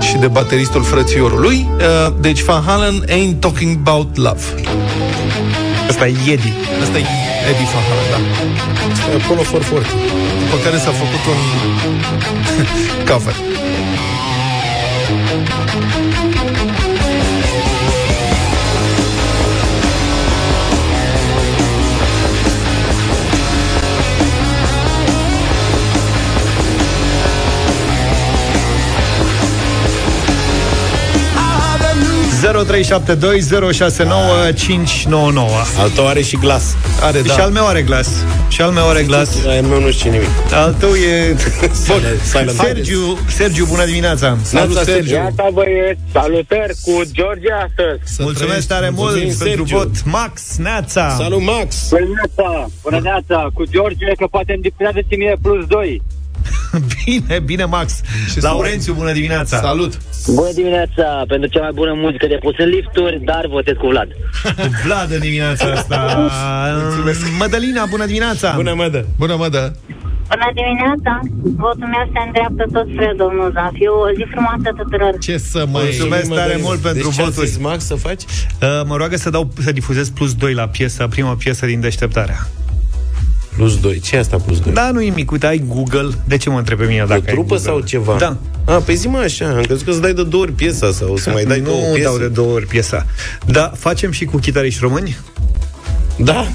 și 0.00 0.16
de 0.16 0.26
bateristul 0.26 0.82
frățiorului. 0.82 1.68
Uh, 1.76 2.12
Deci 2.20 2.42
Van 2.42 2.62
Halen 2.66 3.04
Ain't 3.08 3.38
Talking 3.38 3.78
About 3.84 4.16
Love. 4.16 4.42
Asta 5.88 6.06
e 6.06 6.14
Yedi. 6.26 6.52
Asta 6.82 6.98
e 6.98 7.04
Eddie 7.50 7.68
Van 7.72 7.82
Halen, 7.88 8.08
da. 8.10 8.18
Apollo 9.22 9.42
440. 9.50 9.90
După 10.42 10.56
care 10.64 10.76
s-a 10.76 10.92
făcut 11.02 11.22
un 11.32 11.38
cover. 13.08 13.34
Al 35.78 35.90
tău 35.90 36.06
are 36.06 36.22
și 36.22 36.36
glas. 36.36 36.76
Are, 37.02 37.20
Da. 37.20 37.32
Și 37.32 37.40
al 37.40 37.50
meu 37.50 37.66
are 37.66 37.82
glas. 37.82 38.08
Și 38.48 38.60
al 38.62 38.70
meu 38.70 38.88
are 38.88 39.02
glas. 39.02 39.36
Al 39.46 39.62
meu 39.62 39.80
nu 39.80 39.90
știe 39.90 40.10
nimic. 40.10 40.28
Al 40.52 40.74
tău 40.78 40.94
e... 40.94 41.36
Silent- 41.84 42.22
silent. 42.24 42.50
Sergiu, 42.50 43.18
Sergiu, 43.28 43.64
bună 43.64 43.84
dimineața! 43.84 44.36
Salut, 44.42 44.76
Sergiu. 44.76 45.14
Iată, 45.14 45.48
băieți, 45.52 46.00
salutări 46.12 46.74
cu 46.84 47.02
George 47.12 47.50
astăzi. 47.66 48.00
Să 48.14 48.22
Mulțumesc 48.22 48.44
trăiești. 48.44 48.68
tare 48.68 48.88
mult 48.90 49.10
Mulțumim, 49.10 49.34
pentru 49.38 49.66
Sergiu. 49.66 49.76
vot. 49.76 50.04
Max, 50.04 50.56
Neața! 50.56 51.14
Salut, 51.18 51.42
Max! 51.42 51.88
Bună 51.88 52.00
dimineața, 52.04 52.66
bună 52.82 52.96
dimineața, 52.96 53.48
cu 53.54 53.62
George, 53.74 54.06
că 54.20 54.26
poate 54.30 54.52
îmi 54.52 54.62
depinde 54.62 55.16
mie 55.16 55.36
plus 55.42 55.66
2. 55.66 56.02
Bine, 57.04 57.38
bine, 57.38 57.64
Max! 57.64 58.00
Și 58.30 58.42
Laurențiu, 58.42 58.92
bună 58.92 59.12
dimineața! 59.12 59.56
Salut! 59.60 59.92
Bună 60.26 60.52
dimineața, 60.54 61.24
pentru 61.28 61.48
cea 61.48 61.60
mai 61.60 61.70
bună 61.74 61.92
muzică 61.96 62.26
de 62.26 62.38
pus 62.42 62.54
în 62.58 62.68
lifturi, 62.68 63.20
dar 63.24 63.46
votez 63.48 63.74
cu 63.78 63.86
Vlad. 63.86 64.08
Vlad 64.84 65.10
în 65.12 65.20
dimineața 65.20 65.66
asta! 65.72 65.98
Mulțumesc. 66.82 67.20
Mădălina, 67.38 67.84
bună 67.86 68.06
dimineața! 68.06 68.52
Bună, 68.54 68.74
mădă! 68.74 69.06
Bună, 69.18 69.34
mă, 69.36 69.48
da. 69.48 69.70
Bună 70.32 70.50
dimineața! 70.54 71.12
Votul 71.64 71.88
meu 71.94 72.04
se 72.12 72.20
îndreaptă 72.26 72.64
tot 72.72 72.86
spre 72.92 73.14
domnul 73.16 73.50
Zafiu. 73.54 73.92
O 73.92 74.08
zi 74.16 74.24
frumoasă 74.32 74.68
tuturor! 74.76 75.12
Ce 75.18 75.36
să 75.38 75.66
mai... 75.72 75.82
Mulțumesc 75.82 76.28
tare 76.28 76.40
Mădălina. 76.40 76.66
mult 76.68 76.78
pentru 76.80 77.02
deci 77.06 77.14
ce 77.16 77.20
a 77.22 77.24
voturi. 77.24 77.46
zis 77.46 77.58
Max 77.58 77.84
să 77.84 77.94
faci? 77.94 78.22
Uh, 78.22 78.68
mă 78.86 78.96
roagă 78.96 79.16
să 79.16 79.30
dau 79.30 79.50
să 79.64 79.72
difuzez 79.72 80.08
plus 80.08 80.34
2 80.34 80.52
la 80.54 80.68
piesa, 80.68 81.08
prima 81.08 81.34
piesă 81.34 81.66
din 81.66 81.80
deșteptarea. 81.80 82.38
Plus 83.60 83.80
2. 83.80 84.00
Ce 84.00 84.16
e 84.16 84.18
asta 84.18 84.36
plus 84.36 84.58
2? 84.60 84.72
Da, 84.72 84.90
nu 84.90 84.98
nimic, 84.98 85.30
uite, 85.30 85.46
ai 85.46 85.62
Google. 85.66 86.08
De 86.24 86.36
ce 86.36 86.50
mă 86.50 86.58
întrebe 86.58 86.84
mine 86.84 86.98
dacă 86.98 87.12
o 87.12 87.14
ai 87.14 87.20
trupă 87.32 87.40
Google? 87.54 87.58
sau 87.58 87.80
ceva? 87.80 88.16
Da. 88.18 88.36
A, 88.64 88.72
pe 88.72 88.94
zi 88.94 89.08
mă 89.08 89.18
așa, 89.18 89.48
am 89.48 89.60
crezut 89.62 89.84
că 89.86 89.92
să 89.92 89.98
dai 89.98 90.12
de 90.14 90.22
două 90.22 90.42
ori 90.42 90.52
piesa 90.52 90.92
sau 90.92 91.16
să 91.16 91.30
mai 91.30 91.44
dai 91.44 91.60
două 91.60 91.76
nu 91.80 91.92
piese. 91.92 92.02
dau 92.08 92.18
de 92.18 92.28
două 92.28 92.52
ori 92.52 92.66
piesa. 92.66 93.06
Da, 93.46 93.72
facem 93.78 94.10
și 94.10 94.24
cu 94.24 94.36
chitariști 94.36 94.78
români? 94.80 95.16
Da. 96.16 96.46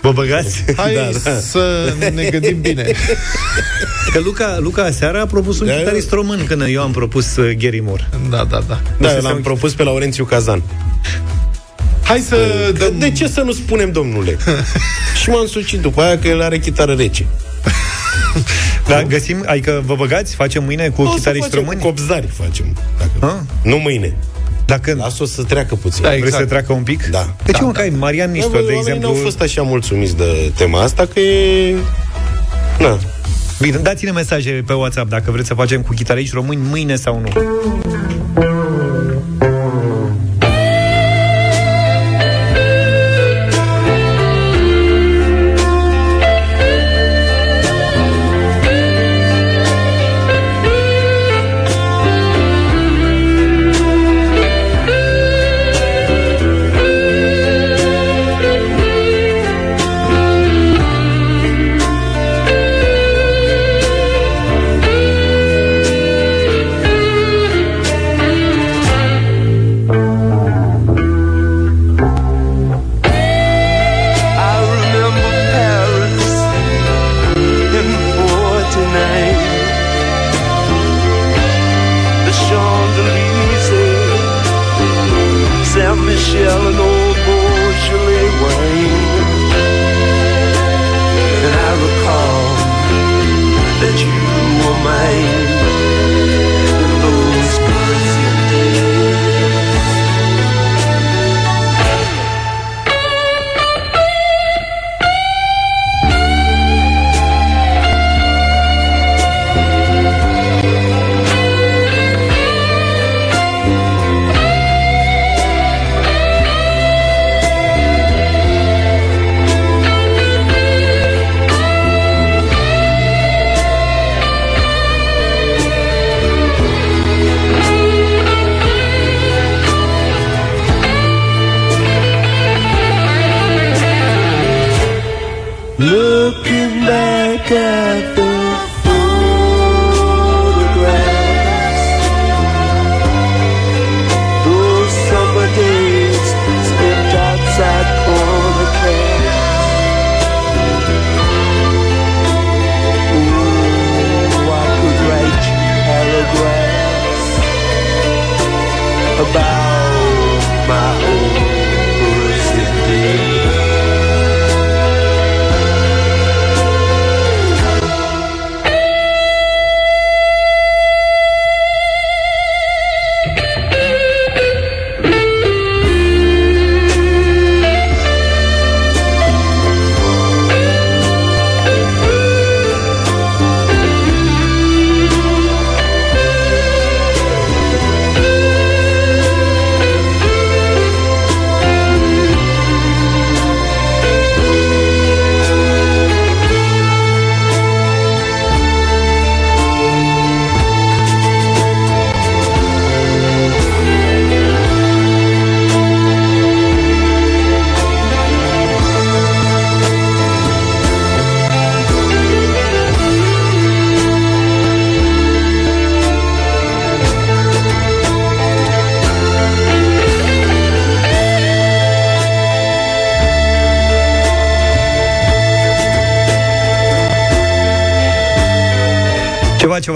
Vă 0.00 0.12
băgați? 0.12 0.64
Hai 0.76 0.94
Da, 0.94 1.30
da. 1.30 1.36
să 1.38 1.92
ne 2.14 2.28
gândim 2.30 2.60
bine. 2.60 2.82
Că 4.12 4.18
Luca, 4.24 4.56
Luca 4.60 4.82
aseară 4.82 5.20
a 5.20 5.26
propus 5.26 5.60
un 5.60 5.66
Da, 5.66 5.72
chitarist 5.72 6.10
român 6.10 6.44
când 6.46 6.62
eu 6.68 6.82
am 6.82 6.90
propus 6.92 7.36
uh, 7.36 7.56
Gary 7.58 7.80
Moore. 7.80 8.08
Da, 8.30 8.44
da, 8.50 8.62
da. 8.68 8.80
Da, 9.00 9.08
să 9.08 9.14
eu 9.14 9.20
se 9.20 9.26
l-am 9.26 9.36
uite. 9.36 9.48
propus 9.48 9.74
pe 9.74 9.82
Laurențiu 9.82 10.24
Cazan. 10.24 10.62
Hai 12.06 12.18
să 12.18 12.36
Că 12.78 12.84
dăm... 12.84 12.98
de 12.98 13.10
ce 13.10 13.28
să 13.28 13.40
nu 13.40 13.52
spunem, 13.52 13.92
domnule? 13.92 14.36
și 15.22 15.28
m-am 15.28 15.46
sucit 15.46 15.80
după 15.80 16.02
aia 16.02 16.18
că 16.18 16.28
el 16.28 16.42
are 16.42 16.58
chitară 16.58 16.92
rece. 16.92 17.26
Da, 18.88 19.02
găsim, 19.02 19.44
adică 19.46 19.82
vă 19.86 19.94
băgați, 19.94 20.34
facem 20.34 20.64
mâine 20.64 20.88
cu 20.88 21.02
O 21.02 21.06
să 21.08 21.14
chitariști 21.14 21.46
facem 21.48 21.60
români? 21.64 21.80
Copzari 21.80 22.26
facem. 22.26 22.76
Dacă... 22.98 23.34
Ah? 23.34 23.40
Nu 23.62 23.76
mâine. 23.76 24.16
Dacă 24.66 24.94
Lasă-o 24.98 25.26
să 25.26 25.42
treacă 25.42 25.74
puțin. 25.74 26.02
Da, 26.02 26.08
vrei 26.08 26.20
exact. 26.22 26.42
să 26.42 26.48
treacă 26.48 26.72
un 26.72 26.82
pic? 26.82 27.06
Da. 27.06 27.34
De 27.44 27.52
ce 27.52 27.58
Da, 27.60 27.66
mă 27.66 27.72
da. 27.72 27.78
cai 27.80 27.88
Marian 27.98 28.26
Da, 28.26 28.32
Nistor, 28.32 28.50
bă, 28.50 28.56
de 28.56 28.62
oamenii 28.62 28.80
exemplu? 28.80 29.08
n-au 29.12 29.22
fost 29.22 29.40
așa 29.40 29.62
mulțumiți 29.62 30.16
de 30.16 30.52
tema 30.56 30.82
asta 30.82 31.06
că 31.12 31.20
e... 31.20 31.74
Na. 32.78 32.98
Bine, 33.60 33.76
dați-ne 33.76 34.10
mesaje 34.10 34.62
pe 34.66 34.72
WhatsApp 34.72 35.08
dacă 35.08 35.30
vreți 35.30 35.46
să 35.48 35.54
facem 35.54 35.82
cu 35.82 35.94
chitariști 35.94 36.34
români 36.34 36.60
mâine 36.70 36.96
sau 36.96 37.20
nu. 37.20 37.28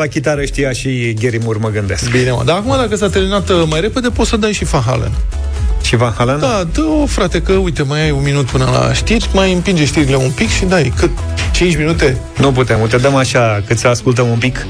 Ceva, 0.01 0.07
ceva 0.07 0.07
chitară 0.07 0.45
știa 0.45 0.73
și 0.73 1.15
Gary 1.21 1.39
Moore, 1.43 1.59
mă 1.63 1.69
gândesc. 1.69 2.11
Bine, 2.11 2.31
mă. 2.31 2.43
Dar 2.45 2.57
acum, 2.57 2.77
dacă 2.77 2.97
s-a 2.97 3.09
terminat 3.09 3.49
uh, 3.49 3.63
mai 3.69 3.81
repede, 3.81 4.09
poți 4.09 4.29
să 4.29 4.37
dai 4.37 4.53
și 4.53 4.65
Van 4.65 4.83
Halen. 4.87 5.13
Și 5.83 5.97
Van 5.97 6.13
Halen? 6.17 6.39
Da, 6.39 6.67
dă-o, 6.73 7.07
frate, 7.07 7.43
că, 7.43 7.53
uite, 7.53 7.83
mai 7.83 8.01
ai 8.03 8.11
un 8.11 8.23
minut 8.23 8.47
până 8.47 8.65
la 8.65 8.93
știri, 8.93 9.29
mai 9.33 9.53
împinge 9.53 9.85
știrile 9.85 10.17
un 10.17 10.31
pic 10.31 10.49
și 10.49 10.65
dai, 10.65 10.93
cât? 10.97 11.11
5 11.53 11.77
minute? 11.77 12.17
Nu 12.39 12.53
putem, 12.53 12.81
uite, 12.81 12.97
dăm 12.97 13.15
așa, 13.15 13.63
cât 13.67 13.79
să 13.79 13.89
ascultăm 13.89 14.29
un 14.29 14.39
pic. 14.39 14.67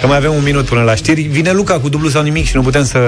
Că 0.00 0.06
mai 0.06 0.16
avem 0.16 0.34
un 0.34 0.42
minut 0.42 0.64
până 0.64 0.82
la 0.82 0.94
știri. 0.94 1.22
Vine 1.22 1.52
Luca 1.52 1.78
cu 1.78 1.88
dublu 1.88 2.08
sau 2.08 2.22
nimic 2.22 2.46
și 2.46 2.56
nu 2.56 2.62
putem 2.62 2.84
să... 2.84 2.98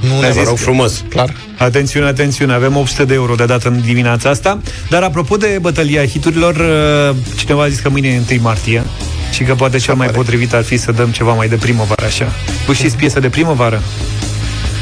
Nu 0.00 0.20
Ne-a 0.20 0.28
Vă 0.28 0.38
zis 0.38 0.48
rog 0.48 0.56
frumos. 0.56 1.04
Clar. 1.08 1.34
Atențiune, 1.58 2.06
atențiune, 2.06 2.52
avem 2.52 2.76
800 2.76 3.04
de 3.04 3.14
euro 3.14 3.34
de 3.34 3.44
dat 3.44 3.64
în 3.64 3.80
dimineața 3.84 4.30
asta. 4.30 4.60
Dar 4.90 5.02
apropo 5.02 5.36
de 5.36 5.58
bătălia 5.60 6.06
hiturilor, 6.06 6.54
uh, 6.54 7.16
cineva 7.36 7.62
a 7.62 7.68
zis 7.68 7.80
că 7.80 7.88
mâine 7.88 8.08
e 8.08 8.34
1 8.34 8.40
martie 8.42 8.82
și 9.30 9.42
că 9.42 9.54
poate 9.54 9.78
cel 9.78 9.94
mai 9.94 10.08
potrivit 10.08 10.52
ar 10.54 10.62
fi 10.62 10.76
să 10.76 10.92
dăm 10.92 11.10
ceva 11.10 11.32
mai 11.32 11.48
de 11.48 11.56
primăvară, 11.56 12.04
așa. 12.04 12.32
Vă 12.66 12.72
știți 12.72 12.96
piesă 12.96 13.20
de 13.20 13.28
primăvară? 13.28 13.82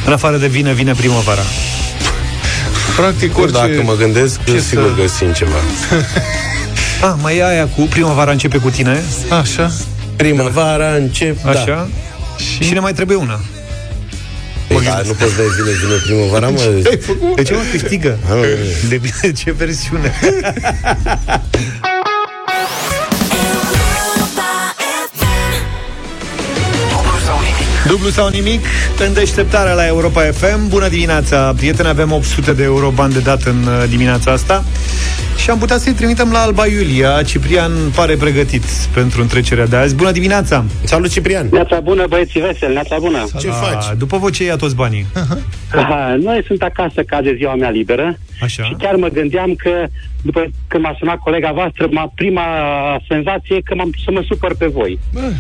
În 0.07 0.13
afară 0.13 0.37
de 0.37 0.47
vine, 0.47 0.73
vine 0.73 0.93
primăvara. 0.93 1.43
Practic, 2.97 3.39
Orice... 3.39 3.57
orice... 3.57 3.73
Dacă 3.75 3.87
mă 3.87 3.95
gândesc, 3.99 4.45
ce 4.45 4.61
sigur 4.61 4.93
să- 4.97 5.01
găsim 5.03 5.33
ceva. 5.33 5.57
Ah, 7.03 7.13
mai 7.23 7.37
e 7.37 7.45
aia 7.45 7.67
cu 7.67 7.81
primăvara 7.83 8.31
începe 8.31 8.59
cu 8.59 8.71
tine, 8.71 9.03
Așa. 9.41 9.73
Primăvara 10.17 10.95
încep, 10.95 11.43
da. 11.43 11.51
așa. 11.51 11.89
Și... 12.37 12.65
și 12.65 12.73
ne 12.73 12.79
mai 12.81 12.93
trebuie 12.93 13.17
una. 13.17 13.41
Păi, 14.69 14.81
da, 14.85 15.01
nu 15.07 15.13
poți 15.13 15.37
dai 15.37 15.47
vine, 15.57 15.71
vine 15.85 15.95
primăvara, 16.05 16.49
mă. 16.49 16.61
Ai 16.91 16.99
făcut? 16.99 17.37
De 17.37 17.43
ce 17.43 17.55
mă 17.55 17.61
câștigă? 17.71 18.19
Ah, 18.25 18.31
nu, 18.31 18.37
nu. 18.41 18.99
De 19.21 19.33
ce 19.33 19.53
versiune? 19.53 20.13
Dublu 27.89 28.09
sau 28.09 28.29
nimic 28.29 28.61
în 29.07 29.13
deșteptarea 29.13 29.73
la 29.73 29.87
Europa 29.87 30.21
FM. 30.21 30.69
Bună 30.69 30.89
dimineața, 30.89 31.53
prieteni, 31.57 31.89
avem 31.89 32.13
800 32.13 32.53
de 32.53 32.63
euro 32.63 32.91
bani 32.91 33.13
de 33.13 33.19
dat 33.21 33.43
în 33.43 33.57
uh, 33.67 33.89
dimineața 33.89 34.33
asta 34.33 34.65
și 35.37 35.51
am 35.51 35.59
putea 35.59 35.79
să-i 35.79 35.93
trimitem 35.93 36.31
la 36.33 36.39
Alba 36.39 36.67
Iulia. 36.67 37.23
Ciprian 37.23 37.73
pare 37.95 38.17
pregătit 38.17 38.65
pentru 38.95 39.21
întrecerea 39.21 39.67
de 39.67 39.77
azi. 39.77 39.95
Bună 39.95 40.11
dimineața! 40.11 40.65
Salut, 40.85 41.11
Ciprian! 41.11 41.49
Neața 41.51 41.81
bună, 41.81 42.07
băieții 42.09 42.41
veseli, 42.41 42.73
neața 42.73 42.97
bună. 43.01 43.25
Ce 43.39 43.49
faci? 43.49 43.85
A, 43.91 43.95
după 43.95 44.17
voce 44.17 44.45
ia 44.45 44.57
toți 44.57 44.75
banii. 44.75 45.07
Aha, 45.75 46.17
Noi 46.23 46.45
sunt 46.47 46.63
acasă 46.63 47.03
ca 47.03 47.21
de 47.23 47.35
ziua 47.37 47.55
mea 47.55 47.71
liberă 47.71 48.19
Așa. 48.43 48.63
și 48.63 48.75
chiar 48.79 48.95
mă 48.95 49.09
gândeam 49.09 49.55
că 49.55 49.71
după 50.23 50.47
când 50.67 50.83
m-a 50.83 50.97
sunat 50.99 51.17
colega 51.17 51.51
voastră, 51.55 51.89
m-a, 51.91 52.13
prima 52.15 52.43
senzație 53.09 53.61
că 53.65 53.75
m-am, 53.75 53.91
să 54.05 54.11
mă 54.11 54.23
supăr 54.29 54.55
pe 54.57 54.67
voi. 54.67 54.99
Bă, 55.13 55.33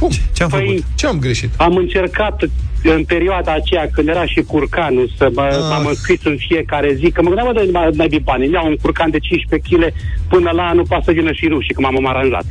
cum? 0.00 0.10
Ce 0.32 0.42
am 0.42 0.48
Păi, 0.48 0.66
făcut? 0.66 0.84
Ce 0.94 1.06
am 1.06 1.18
greșit? 1.18 1.50
Am 1.56 1.76
încercat 1.76 2.42
în 2.82 3.04
perioada 3.04 3.52
aceea 3.52 3.88
când 3.94 4.08
era 4.08 4.26
și 4.26 4.40
curcanul 4.42 5.10
să 5.16 5.28
mă, 5.34 5.42
Ah. 5.50 5.56
m-am 5.70 5.86
înscris 5.86 6.20
în 6.24 6.36
fiecare 6.48 6.94
zi, 6.94 7.10
că 7.10 7.22
mă 7.22 7.28
gândeam, 7.30 7.52
bă, 7.52 7.68
mai, 7.72 7.90
mai 7.96 8.08
bine 8.08 8.22
bani, 8.24 8.44
îmi 8.44 8.54
iau 8.54 8.66
un 8.66 8.76
curcan 8.82 9.10
de 9.10 9.18
15 9.18 9.68
kg 9.76 9.92
până 10.28 10.50
la 10.50 10.62
anul 10.62 10.86
poate 10.88 11.04
să 11.06 11.12
vină 11.12 11.32
și 11.32 11.46
rușii, 11.48 11.74
că 11.74 11.80
m-am 11.80 12.06
aranjat. 12.06 12.44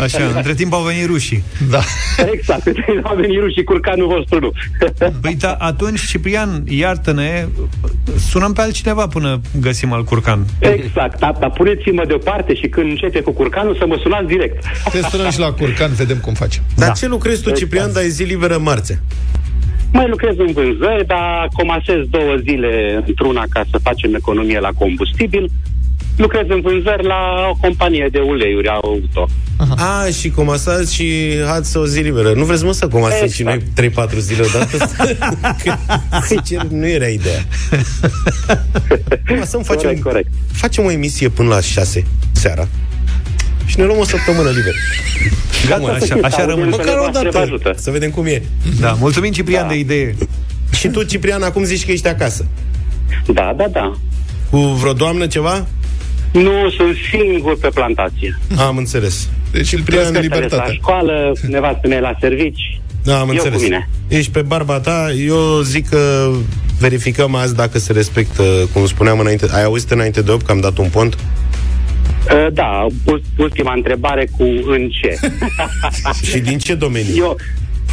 Așa, 0.00 0.24
între 0.36 0.54
timp 0.54 0.72
au 0.72 0.82
venit 0.82 1.06
rușii. 1.06 1.42
Da. 1.70 1.80
exact, 2.32 2.66
au 3.02 3.16
venit 3.16 3.40
rușii, 3.40 3.64
curcanul 3.64 4.06
vostru 4.06 4.38
nu. 4.38 4.50
Păi 5.22 5.34
da, 5.34 5.52
atunci, 5.58 6.00
Ciprian, 6.06 6.62
iartă-ne, 6.68 7.46
sunăm 8.28 8.52
pe 8.52 8.60
altcineva 8.60 9.06
până 9.06 9.40
găsim 9.60 9.92
al 9.92 10.04
curcan. 10.04 10.44
exact, 10.58 11.18
dar, 11.18 11.36
dar 11.40 11.50
puneți-mă 11.50 12.04
deoparte 12.06 12.54
și 12.54 12.66
când 12.68 12.90
începe 12.90 13.20
cu 13.20 13.32
curcanul 13.32 13.76
să 13.76 13.86
mă 13.86 13.98
sunați 14.02 14.26
direct. 14.26 14.64
Te 14.90 15.00
sunăm 15.10 15.30
și 15.30 15.38
la 15.38 15.52
curcan, 15.52 15.92
vedem 15.92 16.16
cum 16.18 16.34
facem. 16.34 16.62
Dar 16.76 16.86
Da. 16.88 16.94
ce 16.94 17.06
lucrezi 17.06 17.42
tu, 17.42 17.50
Ciprian, 17.50 17.92
dar 17.92 18.02
e 18.02 18.06
zi 18.08 18.22
liberă 18.22 18.58
marțea? 18.58 18.96
Mai 19.92 20.08
lucrez 20.08 20.34
în 20.38 20.52
vânzări, 20.52 21.06
dar 21.06 21.48
comasez 21.52 21.96
două 22.10 22.36
zile 22.36 23.02
într-una 23.06 23.44
ca 23.50 23.64
să 23.70 23.78
facem 23.82 24.14
economie 24.14 24.58
la 24.58 24.70
combustibil. 24.78 25.50
Lucrez 26.16 26.44
în 26.48 26.60
vânzări 26.60 27.04
la 27.06 27.46
o 27.50 27.54
companie 27.60 28.08
de 28.12 28.18
uleiuri 28.18 28.68
auto. 28.68 29.28
A, 29.76 30.06
și 30.20 30.30
comasați 30.30 30.94
și 30.94 31.12
ați 31.46 31.76
o 31.76 31.86
zi 31.86 32.00
liberă. 32.00 32.32
Nu 32.32 32.44
vreți, 32.44 32.64
mă, 32.64 32.72
să 32.72 32.88
comasăm 32.88 33.24
Exact. 33.24 33.32
și 33.32 33.42
noi 33.42 34.10
3-4 34.10 34.18
zile 34.18 34.42
odată? 34.42 34.76
Că, 35.64 35.74
sincer, 36.26 36.62
nu 36.62 36.86
era 36.86 37.06
ideea. 37.06 37.44
Comasăm, 39.28 39.62
facem, 39.62 39.82
Corect, 39.82 40.02
corect. 40.02 40.28
facem 40.52 40.84
o 40.84 40.90
emisie 40.90 41.28
până 41.28 41.48
la 41.48 41.60
6 41.60 42.04
seara 42.32 42.68
și 43.70 43.78
ne 43.78 43.84
luăm 43.84 43.98
o 43.98 44.04
săptămână 44.04 44.48
liberă. 44.48 44.76
Gata, 45.68 45.84
să 45.84 45.90
așa, 45.90 46.04
știți, 46.04 46.24
așa 46.24 46.44
rămâne. 46.44 46.70
audiențele 46.70 46.84
Măcar 46.84 46.94
o 46.94 46.98
voastre 47.10 47.28
vă 47.28 47.32
dată, 47.32 47.38
ajută. 47.38 47.72
să 47.76 47.90
vedem 47.90 48.10
cum 48.10 48.26
e. 48.26 48.42
Da, 48.80 48.92
mulțumim, 49.00 49.32
Ciprian, 49.32 49.62
Da. 49.62 49.68
de 49.68 49.78
idee. 49.78 50.14
Și 50.78 50.88
tu, 50.88 51.02
Ciprian, 51.02 51.42
acum 51.42 51.64
zici 51.64 51.84
că 51.84 51.90
ești 51.92 52.08
acasă. 52.08 52.46
Da, 53.26 53.54
da, 53.56 53.64
da. 53.72 53.96
Cu 54.50 54.58
vreo 54.58 54.92
doamnă 54.92 55.26
ceva? 55.26 55.66
Nu 56.32 56.70
sunt 56.76 56.96
singur 57.10 57.58
pe 57.58 57.68
plantație. 57.74 58.38
Am 58.58 58.76
înțeles. 58.76 59.28
Deci 59.52 59.72
îl 59.72 59.82
primească 59.82 60.12
Fetele 60.12 60.28
la 60.34 60.40
libertatea. 60.40 60.72
școală, 60.74 61.32
nevastă 61.48 61.88
mea 61.88 61.96
e 61.96 62.00
la 62.00 62.16
servici. 62.20 62.80
Da, 63.04 63.18
am 63.20 63.28
Eu 63.28 63.34
înțeles. 63.34 63.56
cu 63.56 63.62
mine. 63.62 63.88
Ești 64.08 64.30
pe 64.30 64.42
barba 64.42 64.78
ta. 64.80 65.06
Eu 65.26 65.60
zic 65.60 65.88
că 65.88 66.30
verificăm 66.78 67.34
azi 67.34 67.54
dacă 67.54 67.78
se 67.78 67.92
respectă, 67.92 68.42
cum 68.72 68.86
spuneam 68.86 69.18
înainte. 69.18 69.46
Ai 69.52 69.64
auzit 69.64 69.90
înainte 69.90 70.22
de 70.22 70.30
8 70.30 70.46
că 70.46 70.52
am 70.52 70.60
dat 70.60 70.78
un 70.78 70.88
pont? 70.88 71.16
Uh, 72.28 72.52
Da, 72.52 72.86
ul- 73.06 73.22
ultima 73.38 73.72
întrebare 73.72 74.28
cu 74.38 74.42
în 74.66 74.88
ce. 74.88 75.16
Și 76.30 76.38
din 76.38 76.58
ce 76.58 76.74
domeniu? 76.74 77.14
Eu, 77.16 77.36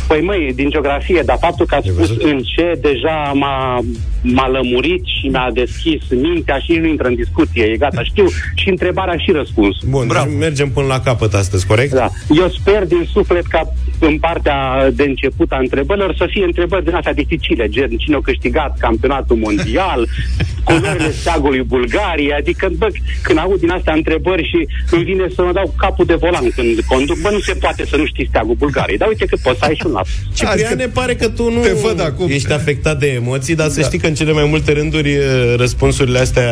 păi 0.08 0.22
măi, 0.22 0.52
din 0.56 0.70
geografie, 0.70 1.22
dar 1.26 1.38
faptul 1.39 1.66
că 1.66 1.76
ați 1.76 1.88
Ai 1.88 1.93
spus 1.93 2.08
văzut? 2.08 2.24
în 2.24 2.39
ce 2.56 2.78
deja 2.82 3.32
m-a, 3.34 3.80
m-a 4.22 4.48
lămurit 4.48 5.04
și 5.06 5.28
mi-a 5.28 5.50
deschis 5.54 6.02
mintea 6.10 6.58
și 6.58 6.72
nu 6.72 6.88
intră 6.88 7.08
în 7.08 7.16
discuție, 7.16 7.64
e 7.64 7.78
gata, 7.78 8.04
știu 8.04 8.26
și 8.56 8.70
întrebarea 8.70 9.16
și 9.18 9.32
răspunsul. 9.32 9.88
Bun, 9.89 10.08
Bravo. 10.08 10.26
deci 10.30 10.38
mergem 10.39 10.70
până 10.70 10.88
la 10.88 11.00
capăt 11.00 11.34
astăzi, 11.34 11.68
corect? 11.68 11.93
Da. 11.93 12.08
Eu 12.30 12.50
sper 12.50 12.86
din 12.86 13.08
suflet 13.12 13.45
ca 13.45 13.62
în 14.00 14.18
partea 14.20 14.89
de 14.93 15.04
început 15.04 15.52
a 15.52 15.58
întrebărilor 15.58 16.16
să 16.18 16.26
fie 16.30 16.43
întrebări 16.43 16.84
din 16.84 16.93
astea 16.93 17.14
dificile, 17.14 17.68
gen 17.68 17.89
cine 17.89 18.16
a 18.16 18.20
câștigat 18.24 18.78
campionatul 18.78 19.36
mondial, 19.36 20.08
culorile 20.68 21.12
steagului 21.12 21.64
Bulgariei, 21.64 22.34
adică 22.34 22.70
bă, 22.78 22.88
când 23.22 23.39
aud 23.39 23.60
din 23.60 23.72
astea 23.72 23.93
întrebări 23.93 24.48
și 24.48 24.68
îmi 24.91 25.04
vine 25.04 25.28
să 25.36 25.41
mă 25.43 25.52
dau 25.52 25.74
capul 25.78 26.06
de 26.06 26.16
volan 26.16 26.50
când 26.56 26.80
conduc, 26.88 27.22
bă, 27.22 27.30
nu 27.32 27.39
se 27.39 27.54
poate 27.54 27.86
să 27.86 27.98
nu 27.98 28.06
știi 28.06 28.28
steagul 28.28 28.56
Bulgariei, 28.56 28.98
dar 28.98 29.08
uite 29.08 29.26
că 29.26 29.38
poți 29.43 29.60
să 29.60 29.66
ai 29.66 29.76
și 29.76 29.87
un 29.88 29.92
las. 29.94 30.08
Ciprian, 30.34 30.76
ne 30.78 30.88
pare 30.88 31.16
că 31.16 31.30
tu 31.30 31.52
nu 31.52 31.60
te 31.62 31.72
văd 31.84 32.02
acum. 32.02 32.28
ești 32.30 32.52
afectat 32.54 33.00
de 33.00 33.08
emoții, 33.08 33.56
dar 33.56 33.70
să 33.70 33.80
Da. 33.80 33.86
știi 33.86 34.00
că 34.00 34.08
în 34.08 34.14
cele 34.14 34.32
mai 34.32 34.46
multe 34.50 34.72
rânduri 34.72 35.12
eh, 35.14 35.22
răspunsurile 35.58 36.20
astea 36.20 36.44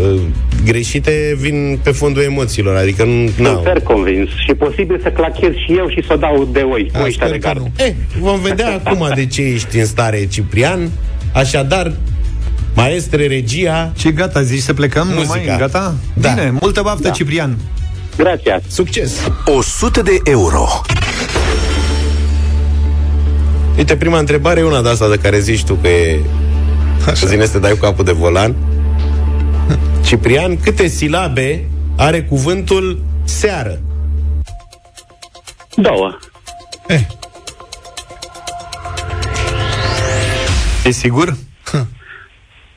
eh, 0.00 0.20
greșite 0.64 1.36
vin 1.40 1.78
pe 1.82 1.90
fondul 1.90 2.22
emoțiilor, 2.22 2.76
adică 2.76 3.04
nu... 3.04 3.26
Sunt 3.34 3.38
n-au. 3.46 3.62
fer 3.64 3.80
convins 3.80 4.28
și 4.46 4.54
posibil 4.54 5.00
să 5.02 5.08
clachez 5.08 5.52
și 5.54 5.72
eu 5.76 5.88
și 5.88 6.02
să 6.06 6.12
o 6.12 6.16
dau 6.16 6.48
de 6.52 6.60
oi, 6.60 6.90
Aș, 6.94 7.00
cu 7.00 7.06
ăștia 7.06 7.26
sper 7.26 7.38
de 7.38 7.46
că 7.46 7.46
gard. 7.46 7.58
nu. 7.60 7.84
Eh, 7.84 7.92
vom 8.20 8.40
vedea 8.40 8.74
acum 8.84 9.10
de 9.14 9.26
ce 9.26 9.42
ești 9.42 9.78
în 9.78 9.86
stare, 9.86 10.26
Ciprian. 10.30 10.90
Așadar, 11.32 11.92
maestre 12.74 13.26
regia, 13.26 13.92
Și 13.98 14.12
gata, 14.12 14.42
zici 14.42 14.62
să 14.62 14.74
plecăm? 14.74 15.06
Muzica. 15.06 15.34
Numai? 15.44 15.56
Gata? 15.58 15.94
Da. 16.14 16.28
Bine, 16.28 16.54
multă 16.60 16.80
baftă, 16.82 17.08
Da. 17.08 17.14
Ciprian. 17.14 17.56
Gracias. 18.16 18.62
succes! 18.68 19.12
100 19.44 20.02
de 20.02 20.18
euro. 20.24 20.66
Uite, 23.76 23.96
prima 23.96 24.18
întrebare 24.18 24.60
e 24.60 24.62
una 24.62 24.82
de 24.82 24.88
asta 24.88 25.08
de 25.08 25.18
care 25.18 25.38
zici 25.38 25.64
tu 25.64 25.74
că 25.74 25.88
e... 25.88 26.20
Așa. 27.06 27.26
Zine 27.26 27.44
să 27.44 27.52
te 27.52 27.58
dai 27.58 27.72
cu 27.72 27.78
capul 27.78 28.04
de 28.04 28.12
volan. 28.12 28.54
Ciprian, 30.04 30.60
câte 30.60 30.86
silabe 30.86 31.64
are 31.96 32.22
cuvântul 32.22 33.02
seară? 33.24 33.80
Două. 35.74 36.18
E 40.84 40.90
sigur? 40.90 41.36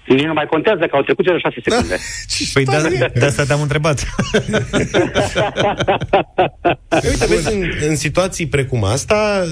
Nici 0.08 0.22
nu 0.26 0.34
mai 0.34 0.46
contează 0.50 0.86
că 0.90 0.96
au 0.96 1.02
trecut 1.02 1.26
cele 1.26 1.38
șase 1.40 1.62
secunde. 1.64 1.98
Păi 2.54 2.66
de, 2.66 3.12
de 3.14 3.26
asta 3.26 3.44
te-am 3.44 3.62
întrebat. 3.62 4.06
Uite, 7.10 7.26
vezi, 7.28 7.54
în, 7.54 7.72
în 7.88 7.96
situații 7.96 8.48
precum 8.48 8.84
asta, 8.84 9.46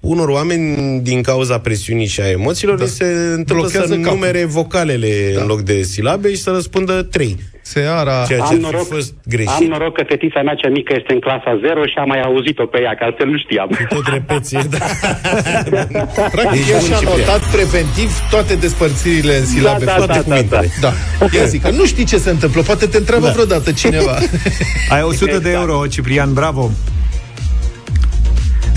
unor 0.00 0.28
oameni, 0.28 1.00
din 1.00 1.22
cauza 1.22 1.58
presiunii 1.58 2.06
și 2.06 2.20
a 2.20 2.30
emoțiilor, 2.30 2.78
da. 2.78 2.84
se 2.86 3.04
întâmplă 3.04 3.54
Blochează 3.54 3.86
să 3.86 3.94
capul. 3.94 4.12
numere 4.18 4.44
vocalele 4.44 5.32
da. 5.34 5.40
în 5.40 5.46
loc 5.46 5.60
de 5.60 5.82
silabe 5.82 6.28
și 6.30 6.36
să 6.36 6.50
răspundă 6.50 7.02
trei. 7.02 7.36
Seara... 7.62 8.24
Ceea 8.26 8.38
ce 8.38 8.44
Am 8.44 8.48
ar 8.50 8.54
fi 8.54 8.60
noroc, 8.62 8.86
fost 8.88 9.14
greșit. 9.34 9.60
am 9.60 9.64
noroc 9.64 9.94
că 9.96 10.04
fetița 10.08 10.42
mea 10.42 10.54
cea 10.54 10.68
mică 10.68 10.94
este 10.98 11.12
în 11.12 11.20
clasa 11.20 11.60
0 11.66 11.86
și 11.86 11.96
am 12.02 12.08
mai 12.08 12.20
auzit-o 12.20 12.66
pe 12.66 12.78
ea, 12.82 12.94
că 12.98 13.04
altfel 13.04 13.28
nu 13.28 13.38
știam. 13.44 13.68
Tot 13.88 14.06
repeți, 14.16 14.52
da. 14.54 14.78
Practic, 16.34 16.60
Ești 16.60 16.70
el 16.72 16.78
bun, 16.78 16.86
și-a 16.88 16.96
Ciprian. 16.98 17.18
notat 17.18 17.42
preventiv 17.56 18.10
toate 18.30 18.54
despărțirile 18.54 19.34
în 19.36 19.46
silabe. 19.46 19.84
Da, 19.84 19.90
da, 19.90 19.96
toate 19.96 20.12
da, 20.12 20.18
da, 20.18 20.22
cuvintele. 20.28 20.68
Da. 20.80 20.92
Ia 21.38 21.44
zic 21.44 21.62
că 21.62 21.70
nu 21.70 21.84
știi 21.92 22.04
ce 22.12 22.18
se 22.18 22.30
întâmplă. 22.30 22.60
Poate 22.62 22.86
te 22.86 22.96
întreabă 22.96 23.26
da. 23.26 23.32
vreodată 23.32 23.72
cineva. 23.72 24.14
Ai 24.94 25.02
100 25.02 25.24
de 25.24 25.48
Exact. 25.48 25.54
euro, 25.68 25.86
Ciprian, 25.86 26.32
bravo. 26.32 26.70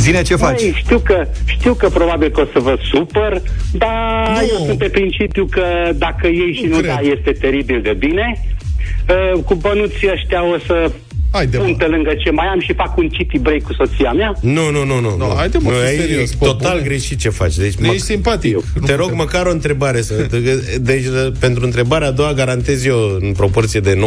Zine 0.01 0.21
ce 0.21 0.35
faci? 0.35 0.61
Măi, 0.61 0.73
știu 0.77 0.99
că, 0.99 1.27
știu 1.45 1.73
că 1.73 1.89
probabil 1.89 2.29
că 2.29 2.41
o 2.41 2.45
să 2.53 2.59
vă 2.59 2.77
supăr, 2.91 3.41
dar 3.71 4.29
Nu. 4.41 4.47
eu 4.59 4.65
sunt 4.65 4.77
pe 4.77 4.89
principiu 4.89 5.45
că 5.51 5.63
dacă 5.95 6.27
ei 6.27 6.53
și 6.53 6.65
Nu 6.65 6.75
nu, 6.75 6.81
cred. 6.81 6.89
da, 6.93 6.99
este 7.17 7.31
teribil 7.31 7.79
de 7.81 7.95
bine. 7.99 8.45
Uh, 9.09 9.43
cu 9.43 9.55
bănuții 9.55 10.09
ăștia 10.13 10.43
o 10.45 10.57
să 10.65 10.91
Haide, 11.31 11.57
mă. 11.57 11.63
pun 11.63 11.75
pe 11.75 11.85
lângă 11.85 12.11
ce 12.23 12.31
mai 12.31 12.45
am 12.47 12.59
și 12.59 12.73
fac 12.73 12.97
un 12.97 13.09
city 13.09 13.37
break 13.39 13.61
cu 13.61 13.73
soția 13.73 14.11
mea. 14.11 14.33
Nu, 14.41 14.69
nu, 14.71 14.85
nu, 14.85 14.99
nu. 14.99 15.15
No, 15.17 15.27
nu. 15.27 15.33
haide, 15.37 15.57
mă, 15.61 15.69
nu, 15.69 15.75
fii 15.75 15.87
ai 15.87 15.95
serios, 15.95 16.29
pe 16.35 16.45
total 16.45 16.71
bune. 16.77 16.87
greșit 16.87 17.19
ce 17.19 17.29
faci. 17.29 17.55
Deci, 17.55 17.73
Nu 17.73 17.87
mă, 17.87 17.93
ești 17.93 18.05
simpatic. 18.05 18.53
Nu 18.53 18.85
te 18.85 18.91
rog 18.93 19.01
putem. 19.01 19.17
măcar 19.17 19.45
o 19.45 19.51
întrebare. 19.51 20.01
Să, 20.01 20.13
deci, 20.81 21.03
pentru 21.39 21.65
întrebarea 21.65 22.07
a 22.07 22.11
doua 22.11 22.33
garantez 22.33 22.85
eu 22.85 23.17
în 23.21 23.31
proporție 23.31 23.79
de 23.79 23.93
90% 23.95 23.99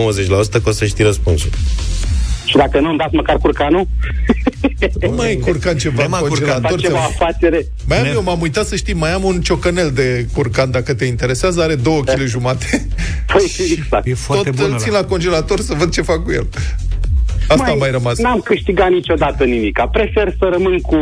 că 0.62 0.68
o 0.68 0.70
să 0.72 0.84
știi 0.84 1.04
răspunsul. 1.04 1.50
Și 2.44 2.56
dacă 2.56 2.80
nu 2.80 2.88
îmi 2.88 2.98
dați 2.98 3.14
măcar 3.14 3.36
curcanul, 3.38 3.86
Nu 5.00 5.10
mai 5.16 5.32
e 5.32 5.34
curcan 5.36 5.76
ceva 5.76 5.94
Ne 5.96 6.02
în 6.04 6.10
mai 6.10 6.20
curcan. 6.20 6.38
congelator. 6.38 6.70
facem 6.70 6.92
o 6.92 6.96
ți-am- 6.96 7.10
afacere. 7.18 7.66
Mai 7.88 7.98
am 7.98 8.04
Ne- 8.04 8.10
eu, 8.14 8.22
m-am 8.22 8.40
uitat 8.40 8.66
să 8.66 8.76
știi, 8.76 8.94
mai 8.94 9.10
am 9.12 9.24
un 9.24 9.40
ciocănel 9.40 9.90
de 9.90 10.26
curcan, 10.32 10.70
dacă 10.70 10.94
te 10.94 11.04
interesează, 11.04 11.62
are 11.62 11.74
2 11.74 12.00
kg 12.04 12.20
jumate. 12.26 12.86
Păi, 13.32 13.52
exact. 13.78 14.06
E 14.06 14.14
foarte 14.14 14.50
Tot 14.50 14.58
bun 14.60 14.70
îl 14.72 14.78
țin 14.78 14.90
ăla. 14.90 15.00
la 15.00 15.06
congelator 15.06 15.60
să 15.60 15.74
văd 15.74 15.90
ce 15.92 16.02
fac 16.02 16.24
cu 16.24 16.32
el. 16.32 16.46
Asta 17.48 17.70
a 17.70 17.74
mai 17.74 17.90
rămas. 17.90 18.18
N-am 18.18 18.40
câștigat 18.40 18.90
niciodată 18.90 19.44
nimic. 19.44 19.78
Prefer 19.92 20.34
să 20.38 20.48
rămân 20.52 20.78
cu 20.80 20.96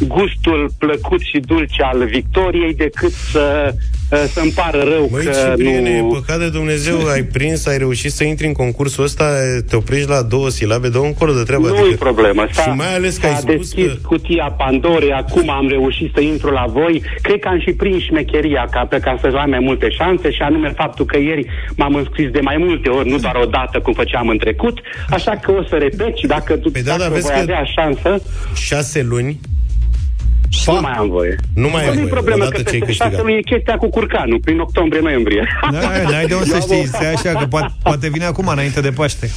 gustul 0.00 0.72
plăcut 0.78 1.20
și 1.20 1.38
dulce 1.46 1.82
al 1.82 2.06
victoriei 2.06 2.74
decât 2.74 3.12
să, 3.32 3.74
uh, 3.74 3.78
să-mi 4.32 4.50
pară 4.50 4.82
rău 4.82 5.08
Măi, 5.10 5.24
că 5.24 5.30
Cipriene, 5.50 5.90
e 5.90 6.00
nu... 6.00 6.06
păcat 6.06 6.38
de 6.38 6.48
Dumnezeu, 6.48 7.06
ai 7.06 7.22
prins, 7.22 7.66
ai 7.66 7.78
reușit 7.78 8.12
să 8.12 8.24
intri 8.24 8.46
în 8.46 8.52
concursul 8.52 9.04
ăsta, 9.04 9.24
te 9.68 9.76
oprești 9.76 10.08
la 10.08 10.22
două 10.22 10.48
silabe, 10.48 10.88
dă 10.88 10.98
încolo 10.98 11.32
de 11.32 11.42
treabă. 11.42 11.68
Nu 11.68 11.86
e 11.86 11.94
problemă. 11.94 12.46
Și 12.50 12.68
mai 12.76 12.94
ales 12.94 13.16
că 13.16 13.26
ai 13.26 13.32
s-a 13.32 13.38
spus 13.38 13.54
deschis 13.54 13.86
că... 13.92 13.98
cutia 14.06 14.54
Pandorei, 14.58 15.12
acum 15.12 15.50
am 15.50 15.68
reușit 15.68 16.10
să 16.14 16.20
intru 16.20 16.50
la 16.50 16.64
voi. 16.68 17.02
Cred 17.22 17.38
că 17.38 17.48
am 17.48 17.60
și 17.60 17.72
prins 17.72 18.02
șmecheria 18.02 18.68
ca, 18.70 18.80
pe 18.90 18.98
ca 18.98 19.18
să 19.20 19.26
am 19.36 19.50
mai 19.50 19.58
multe 19.58 19.90
șanse 19.90 20.30
și 20.30 20.42
anume 20.42 20.72
faptul 20.76 21.04
că 21.04 21.18
ieri 21.18 21.46
m-am 21.76 21.94
înscris 21.94 22.30
de 22.30 22.40
mai 22.40 22.56
multe 22.58 22.88
ori, 22.88 23.08
nu 23.10 23.18
doar 23.18 23.34
o 23.42 23.46
dată 23.46 23.80
cum 23.80 23.92
făceam 23.92 24.28
în 24.28 24.38
trecut, 24.38 24.78
așa 25.10 25.30
că 25.42 25.50
o 25.52 25.62
să 25.68 25.74
repet 25.76 26.16
și 26.16 26.26
dacă, 26.26 26.52
Păi 26.72 26.82
da, 26.82 26.90
dacă 26.90 26.98
dar 27.02 27.10
vezi 27.10 27.22
voi 27.26 27.32
că- 27.34 27.40
avea 27.40 27.64
șansă, 27.64 28.22
Șase 28.54 29.02
luni, 29.02 29.40
nu 30.66 30.80
mai 30.80 30.92
am 30.92 31.08
voie. 31.08 31.36
Nu 31.54 31.68
mai 31.68 31.80
ai 31.82 31.86
Nu 31.88 31.92
e 31.92 31.96
voie, 31.96 32.08
problemă, 32.10 32.42
odată 32.44 32.62
că 32.62 32.68
ce 32.70 32.74
ai 32.74 32.78
peste 32.78 32.92
șase 32.94 33.08
câștigat. 33.08 33.26
luni 33.26 33.38
e 33.38 33.54
chestia 33.54 33.76
cu 33.76 33.88
curcanul, 33.88 34.38
prin 34.44 34.58
octombrie-noiembrie. 34.58 35.48
Da, 35.72 35.78
n-ai 36.10 36.26
de 36.26 36.34
unde 36.34 36.48
să 36.48 36.58
știi, 36.60 36.86
stai 36.86 37.12
așa, 37.12 37.38
că 37.38 37.46
poate, 37.46 37.72
poate 37.82 38.08
vine 38.08 38.24
acum, 38.24 38.46
înainte 38.46 38.80
de 38.80 38.90
Paște. 38.90 39.30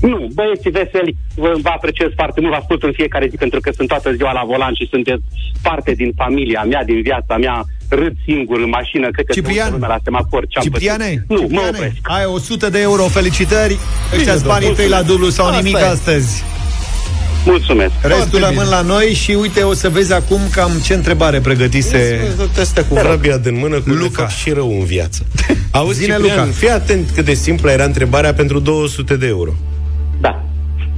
Nu, 0.00 0.30
băieții 0.34 0.70
veseli, 0.70 1.16
vă, 1.34 1.50
vă 1.62 1.68
apreciez 1.68 2.08
foarte 2.14 2.40
mult, 2.40 2.52
vă 2.52 2.58
ascult 2.58 2.82
în 2.82 2.92
fiecare 2.92 3.26
zi 3.30 3.36
pentru 3.36 3.60
că 3.60 3.70
sunt 3.76 3.88
toată 3.88 4.12
ziua 4.12 4.32
la 4.32 4.42
volan 4.46 4.74
și 4.74 4.88
sunteți 4.90 5.22
parte 5.62 5.92
din 5.92 6.12
familia 6.16 6.62
mea, 6.62 6.84
din 6.84 7.02
viața 7.02 7.36
mea, 7.36 7.64
râd 7.88 8.12
singur 8.26 8.58
în 8.60 8.68
mașină, 8.68 9.06
cred 9.10 9.24
că 9.26 9.32
se 9.32 9.40
Ciprian. 9.40 9.64
uită 9.64 9.70
lumea 9.76 9.88
la 9.88 9.98
semafor 10.04 10.46
ce 10.48 10.58
am 10.58 10.64
Cipriane, 10.64 11.04
pățit. 11.04 11.28
Nu, 11.28 11.36
mă 11.40 11.42
Cipriane, 11.46 11.68
opresc. 11.76 11.96
ai 12.02 12.24
100 12.24 12.68
de 12.70 12.80
euro, 12.80 13.02
felicitări. 13.02 13.76
Ăștia 14.16 14.32
sunt 14.32 14.46
banii 14.46 14.74
tăi 14.74 14.88
la 14.88 15.02
dublu 15.02 15.28
sau 15.28 15.46
Asta 15.46 15.56
nimic 15.60 15.76
e. 15.76 15.84
astăzi. 15.84 16.44
Mulțumesc. 17.46 17.92
Restul 18.02 18.16
Foarte 18.16 18.38
rămân 18.38 18.64
bine. 18.64 18.76
la 18.76 18.80
noi 18.82 19.04
și 19.14 19.30
uite, 19.40 19.62
o 19.62 19.72
să 19.72 19.88
vezi 19.88 20.12
acum 20.12 20.40
cam 20.52 20.70
ce 20.84 20.94
întrebare 20.94 21.40
pregătise 21.40 22.32
Toate 22.36 22.60
astea 22.60 22.84
cu 22.84 22.94
vrabia 22.94 23.36
din 23.36 23.58
mână, 23.58 23.80
cu 23.80 23.88
Luca. 23.88 24.00
Luca. 24.02 24.22
fac 24.22 24.30
și 24.30 24.50
rău 24.50 24.70
în 24.78 24.84
viață. 24.84 25.26
Auzi, 25.70 25.98
Zine, 26.00 26.14
Ciprian, 26.14 26.36
Luca. 26.38 26.50
fii 26.56 26.70
atent 26.70 27.10
cât 27.14 27.24
de 27.24 27.34
simplă 27.34 27.70
era 27.70 27.84
întrebarea 27.84 28.34
pentru 28.34 28.58
200 28.58 29.16
de 29.16 29.26
euro. 29.26 29.50
Da. 30.20 30.44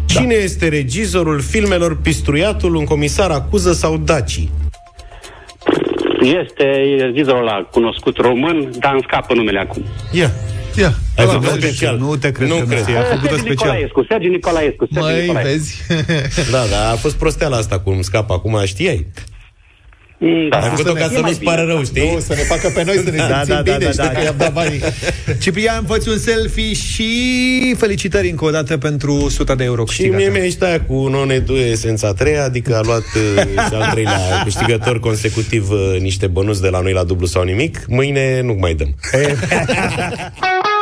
Cine 0.04 0.34
este 0.34 0.68
regizorul 0.68 1.40
filmelor 1.40 1.96
Pistruiatul, 2.00 2.74
un 2.74 2.84
comisar 2.84 3.30
acuză 3.30 3.72
sau 3.72 3.96
Daci? 3.96 4.48
Este 6.20 6.64
regizorul 7.00 7.40
ăla 7.48 7.68
cunoscut 7.70 8.16
român, 8.16 8.70
dar 8.78 8.92
îmi 8.92 9.02
scapă 9.06 9.34
numele 9.34 9.58
acum. 9.58 9.84
Ia. 10.12 10.30
Ia, 10.76 10.94
Ai 11.16 11.24
ăla, 11.24 11.32
făcut 11.32 11.48
vezi? 11.48 11.66
special. 11.66 11.98
Nu 11.98 12.16
te 12.16 12.32
cred 12.32 12.48
Nu 12.48 12.54
că 12.54 12.60
nu 12.60 12.66
cred. 12.66 12.80
știi, 12.82 12.96
a 12.96 13.02
făcut-o 13.02 13.34
Sergiu 13.34 13.36
special. 13.44 13.54
Nicolaescu, 13.72 14.04
Sergiu 14.08 14.28
Nicolaescu, 14.28 14.88
Sergiu 14.92 15.08
Măi, 15.08 15.20
Nicolaescu. 15.20 15.50
vezi? 15.50 16.50
Da, 16.50 16.64
dar 16.70 16.92
a 16.92 16.96
fost 16.96 17.14
prosteala 17.16 17.56
asta 17.56 17.78
cum 17.80 18.02
scapă 18.02 18.32
acum, 18.32 18.60
știai? 18.64 19.06
Mm, 20.20 20.48
Da, 20.48 20.58
Ai 20.58 20.68
făcut-o 20.68 20.92
ca 20.92 21.00
E 21.04 21.04
să 21.04 21.10
mai 21.12 21.20
nu-ți 21.20 21.38
bine. 21.38 21.50
pară 21.54 21.66
rău, 21.66 21.84
știi? 21.84 22.10
Nu, 22.12 22.18
să 22.20 22.34
ne 22.34 22.42
facă 22.42 22.70
pe 22.74 22.84
noi 22.84 22.94
să 23.04 23.10
ne 23.10 23.16
Da, 23.16 23.24
simțim 23.24 23.54
da, 23.54 23.62
da, 23.62 23.72
bine 23.72 23.84
da, 23.84 23.90
și 23.90 23.96
da. 23.96 24.02
dacă 24.02 24.22
i-am 24.24 24.34
dat 24.38 24.52
banii. 24.52 24.80
Ciprian, 25.40 25.84
fă 25.86 25.98
un 26.10 26.18
selfie 26.18 26.72
și 26.72 27.74
felicitări 27.78 28.28
încă 28.30 28.44
o 28.44 28.50
dată 28.50 28.78
pentru 28.78 29.14
100 29.14 29.54
de 29.54 29.64
euro 29.64 29.80
Și 29.80 29.86
câștigate. 29.86 30.16
mie 30.22 30.30
mi-a 30.32 30.42
ieșit 30.42 30.62
aia 30.62 30.80
cu 30.80 31.08
none 31.08 31.40
tu 31.40 31.52
esența 31.52 32.08
a 32.08 32.12
treia, 32.12 32.44
adică 32.44 32.76
a 32.76 32.80
luat 32.84 33.04
uh, 33.14 33.42
și 33.68 33.74
al 33.74 33.88
treilea 33.90 34.18
câștigător 34.44 35.00
consecutiv 35.00 35.70
uh, 35.70 35.96
niște 36.00 36.26
bănuți 36.26 36.60
de 36.62 36.68
la 36.68 36.80
noi 36.80 36.92
la 36.92 37.04
dublu 37.04 37.26
sau 37.26 37.42
nimic. 37.42 37.84
Mâine 37.88 38.40
nu 38.40 38.54
mai 38.60 38.74
dăm. 38.74 38.94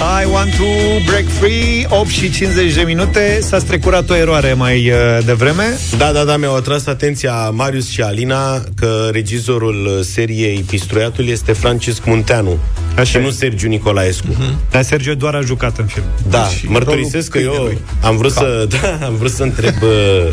I 0.00 0.24
want 0.32 0.56
to 0.56 0.64
break 1.06 1.24
free 1.28 1.86
8 1.88 2.08
și 2.08 2.30
50 2.30 2.74
de 2.74 2.82
minute 2.82 3.38
S-a 3.42 3.58
strecurat 3.58 4.10
o 4.10 4.14
eroare 4.16 4.52
mai 4.52 4.90
uh, 4.90 5.24
devreme 5.24 5.78
Da, 5.98 6.12
da, 6.12 6.24
da, 6.24 6.36
mi-au 6.36 6.56
atras 6.56 6.86
atenția 6.86 7.50
Marius 7.50 7.88
și 7.88 8.00
Alina 8.00 8.62
că 8.76 9.08
regizorul 9.12 9.86
uh, 9.86 10.04
seriei 10.04 10.64
Pistruiatul 10.66 11.26
este 11.28 11.52
Francisc 11.52 12.04
Munteanu 12.04 12.58
Așa 12.94 13.04
și 13.04 13.16
e. 13.16 13.20
nu 13.20 13.30
Sergiu 13.30 13.68
Nicolaescu. 13.68 14.26
Dar 14.70 14.82
Sergio 14.82 15.14
doar 15.14 15.34
a 15.34 15.40
jucat 15.40 15.78
în 15.78 15.86
film 15.86 16.04
Da, 16.30 16.44
Și 16.44 16.66
mărturisesc 16.68 17.30
că 17.30 17.38
rolul 17.38 17.54
eu 17.54 17.62
câinelui. 17.62 17.84
am 18.02 18.16
vrut 18.16 18.32
să 18.32 18.66
da, 18.80 19.06
am 19.06 19.14
vrut 19.14 19.30
să 19.30 19.42
întreb 19.42 19.74
uh, 19.82 20.28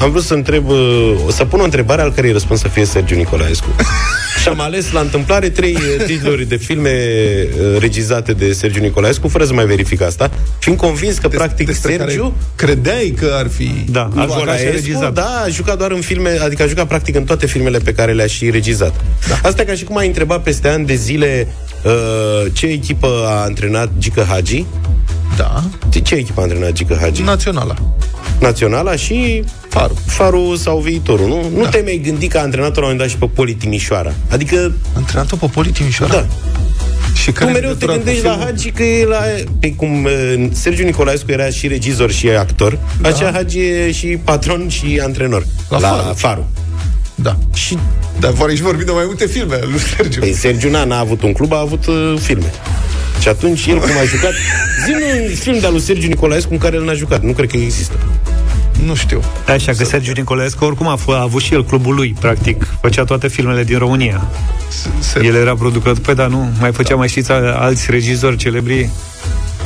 am 0.00 0.10
vrut 0.10 0.22
să 0.24 0.34
întreb 0.34 0.68
uh, 0.68 1.14
să 1.28 1.44
pun 1.44 1.60
o 1.60 1.64
întrebare 1.64 2.02
al 2.02 2.12
cărei 2.12 2.32
răspuns 2.32 2.60
să 2.60 2.68
fie 2.68 2.84
Sergiu 2.84 3.14
Nicolaescu. 3.14 3.66
și 4.46 4.52
am 4.52 4.60
ales 4.60 4.92
la 4.92 5.00
întâmplare 5.00 5.48
trei 5.48 5.74
uh, 5.74 6.04
titluri 6.04 6.44
de 6.44 6.56
filme 6.56 6.90
uh, 6.90 7.78
regizate 7.78 8.32
de 8.32 8.52
Sergiu 8.52 8.80
Nicolaescu, 8.80 9.28
fără 9.28 9.44
să 9.44 9.52
mai 9.52 9.66
verific 9.66 10.00
asta, 10.02 10.30
fiind 10.58 10.78
convins 10.78 11.18
că 11.18 11.28
practic 11.28 11.66
Despre 11.66 11.96
care 11.96 12.10
Sergiu 12.10 12.36
Credeai 12.56 13.14
că 13.18 13.34
ar 13.38 13.48
fi... 13.48 13.70
Da, 13.90 14.00
a 14.00 14.06
jucat 14.06 14.28
și 14.28 14.32
a 14.32 14.36
Nicolaescu, 14.36 14.70
regizat 14.70 15.12
da, 15.12 15.42
a 15.44 15.48
jucat 15.48 15.78
doar 15.78 15.90
în 15.90 16.00
filme, 16.00 16.38
adică 16.42 16.62
a 16.62 16.66
jucat 16.66 16.86
practic 16.86 17.14
în 17.16 17.24
toate 17.24 17.46
filmele 17.46 17.78
pe 17.78 17.92
care 17.92 18.12
le-a 18.12 18.26
și 18.26 18.50
regizat. 18.50 18.94
Da. 19.28 19.48
Asta 19.48 19.62
e 19.62 19.64
ca 19.64 19.74
și 19.74 19.84
cum 19.84 19.96
ai 19.96 20.06
întrebat 20.06 20.42
peste 20.42 20.68
ani 20.68 20.86
de 20.86 20.94
zile 20.94 21.48
uh, 21.84 22.52
ce 22.52 22.66
echipă 22.66 23.24
a 23.26 23.42
antrenat 23.42 23.90
Gică 23.98 24.26
Hagi. 24.28 24.64
Da, 25.36 25.62
Ce, 25.88 25.98
ce 26.00 26.14
echipă 26.14 26.40
a 26.40 26.42
antrenat 26.42 26.72
Gică 26.72 26.98
Hagi? 27.00 27.22
naționala. 27.22 27.74
Naționala 28.40 28.96
și 28.96 29.44
Faru. 29.68 29.96
Farul 30.06 30.56
sau 30.56 30.78
viitorul, 30.78 31.26
nu? 31.28 31.50
Nu 31.56 31.62
Da. 31.62 31.68
te 31.68 31.80
mai 31.84 32.00
gândi 32.04 32.26
că 32.28 32.38
a 32.38 32.42
antrenat 32.42 32.68
la 32.74 32.76
un 32.76 32.82
moment 32.82 32.98
dat 33.00 33.08
și 33.08 33.16
pe 33.16 33.26
Poli 33.34 33.54
Timișoara. 33.54 34.12
Adică, 34.30 34.72
Antrenat-o 34.96 35.36
pe 35.36 35.46
Poli 35.52 35.70
Timișoara. 35.70 36.12
da, 36.12 36.26
Și 37.14 37.24
tu 37.26 37.32
care 37.32 37.52
mereu 37.52 37.72
te 37.72 37.84
legătura 37.84 37.92
cu 37.92 37.98
gândești 37.98 38.24
la 38.24 38.30
filmul? 38.30 38.46
Hagi 38.50 38.70
că 38.70 38.82
e 38.82 39.04
la... 39.04 39.20
Pe 39.60 39.72
cum 39.72 40.04
uh, 40.04 40.46
Sergiu 40.52 40.84
Nicolaescu 40.84 41.30
era 41.30 41.48
și 41.48 41.66
regizor 41.68 42.10
și 42.10 42.28
actor, 42.28 42.78
da. 43.00 43.08
așa 43.08 43.30
Hagi 43.32 43.58
e 43.58 43.92
și 43.92 44.06
patron 44.06 44.68
și 44.68 45.00
antrenor 45.02 45.46
La 45.68 45.78
la, 45.78 45.88
Faru. 45.88 46.06
la 46.06 46.12
Farul. 46.14 46.46
Da. 47.14 47.36
Și 47.54 47.78
Dar 48.20 48.32
vor 48.32 48.48
aici 48.48 48.58
vorbim 48.60 48.84
de 48.86 48.90
mai 48.92 49.04
multe 49.06 49.26
filme, 49.26 49.58
lui 49.62 49.78
Sergiu. 49.96 50.20
Păi 50.20 50.32
Sergiu 50.32 50.70
n-a, 50.70 50.84
n-a 50.84 50.98
avut 50.98 51.22
un 51.22 51.32
club, 51.32 51.52
a 51.52 51.58
avut 51.60 51.86
uh, 51.86 52.14
filme. 52.20 52.50
Și 53.20 53.28
atunci 53.28 53.66
el 53.66 53.78
cum 53.78 53.90
a 54.00 54.04
jucat 54.04 54.32
zi 54.84 54.92
un 54.92 55.34
film 55.34 55.58
de-al 55.58 55.72
lui 55.72 55.80
Sergiu 55.80 56.08
Nicolaescu 56.08 56.52
în 56.52 56.58
care 56.58 56.76
el 56.76 56.84
n-a 56.84 56.92
jucat. 56.92 57.22
Nu 57.22 57.32
cred 57.32 57.50
că 57.50 57.56
există. 57.56 57.94
Nu 58.84 58.94
știu. 58.94 59.20
Așa 59.48 59.72
că 59.72 59.84
Sergiu 59.84 60.12
Nicolaescu 60.12 60.64
oricum 60.64 60.86
a, 60.88 60.98
f- 60.98 61.04
a 61.06 61.20
avut 61.20 61.42
și 61.42 61.54
el 61.54 61.64
clubul 61.64 61.94
lui, 61.94 62.14
practic. 62.20 62.66
Făcea 62.80 63.04
toate 63.04 63.28
filmele 63.28 63.64
din 63.64 63.78
România. 63.78 64.26
Se... 64.98 65.20
El 65.24 65.34
era 65.34 65.54
producător, 65.54 65.98
păi 66.04 66.14
da, 66.14 66.26
nu, 66.26 66.50
mai 66.60 66.72
făcea 66.72 66.94
mai 66.94 67.08
știți 67.08 67.30
a- 67.32 67.54
alți 67.58 67.90
regizori 67.90 68.36
celebri. 68.36 68.90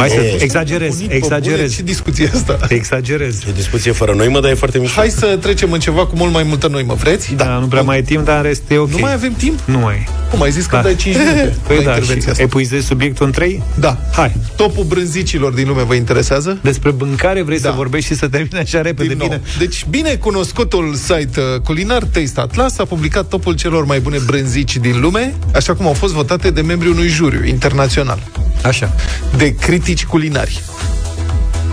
Mai 0.00 0.08
să 0.08 0.20
E. 0.20 0.42
exagerez, 0.42 0.94
Unit 0.96 1.08
pe 1.08 1.14
exagerez. 1.14 1.56
bune, 1.58 1.68
Ce 1.68 1.82
discuție 1.82 2.30
asta? 2.34 2.58
Exagerez. 2.68 3.38
E 3.48 3.52
discuție 3.54 3.92
fără 3.92 4.12
noi, 4.16 4.28
mă, 4.28 4.40
dar 4.40 4.50
e 4.50 4.54
foarte 4.54 4.78
mișto. 4.78 5.00
Hai 5.00 5.08
să 5.10 5.26
trecem 5.40 5.72
în 5.72 5.80
ceva 5.80 6.06
cu 6.06 6.16
mult 6.16 6.32
mai 6.32 6.42
multă 6.42 6.68
noi, 6.68 6.82
mă 6.82 6.94
vreți? 6.94 7.34
Da, 7.34 7.58
nu 7.58 7.66
prea 7.66 7.82
mai 7.82 7.98
e 7.98 8.02
timp, 8.02 8.24
dar 8.24 8.36
în 8.36 8.42
rest 8.42 8.62
e 8.68 8.76
ok. 8.78 8.90
Nu 8.90 8.98
mai 9.00 9.12
avem 9.12 9.32
timp? 9.32 9.58
Nu 9.64 9.78
mai 9.78 9.94
e. 9.94 10.04
Cum 10.30 10.42
ai 10.42 10.50
zis 10.50 10.66
că 10.66 10.76
Da. 10.76 10.82
dai 10.82 10.96
5 10.96 11.16
minute 11.18 11.54
Păi 11.66 11.76
la 11.76 11.82
da, 11.82 11.90
și 11.92 11.98
intervenția 11.98 12.30
asta? 12.30 12.42
epuizezi 12.42 12.86
subiectul 12.86 13.26
în 13.26 13.32
trei? 13.32 13.62
Da. 13.78 13.98
Hai. 14.12 14.36
Topul 14.56 14.84
brânzicilor 14.84 15.52
din 15.52 15.68
lume 15.68 15.82
vă 15.82 15.94
interesează? 15.94 16.58
Despre 16.62 16.94
mâncare 16.98 17.42
vrei 17.42 17.58
Da. 17.58 17.68
să 17.68 17.74
vorbești 17.76 18.12
și 18.12 18.18
să 18.18 18.28
termine 18.28 18.58
așa 18.58 18.80
repede, 18.80 19.08
Din 19.08 19.16
nou. 19.18 19.26
bine? 19.26 19.40
Deci, 19.58 19.86
bine 19.90 20.14
cunoscutul 20.14 20.94
site 20.94 21.40
uh, 21.40 21.60
culinar 21.64 22.02
Taste 22.02 22.40
Atlas 22.40 22.78
a 22.78 22.84
publicat 22.84 23.28
topul 23.28 23.54
celor 23.54 23.84
mai 23.84 24.00
bune 24.00 24.18
brânzici 24.26 24.76
din 24.76 25.00
lume, 25.00 25.34
așa 25.54 25.74
cum 25.74 25.86
au 25.86 25.92
fost 25.92 26.12
votate 26.12 26.50
de 26.50 26.60
membrii 26.60 26.92
unui 26.92 27.08
juriu 27.08 27.44
internațional 27.44 28.18
Așa. 28.64 28.92
de 29.36 29.54
critici 29.54 29.89
culinari. 29.98 30.62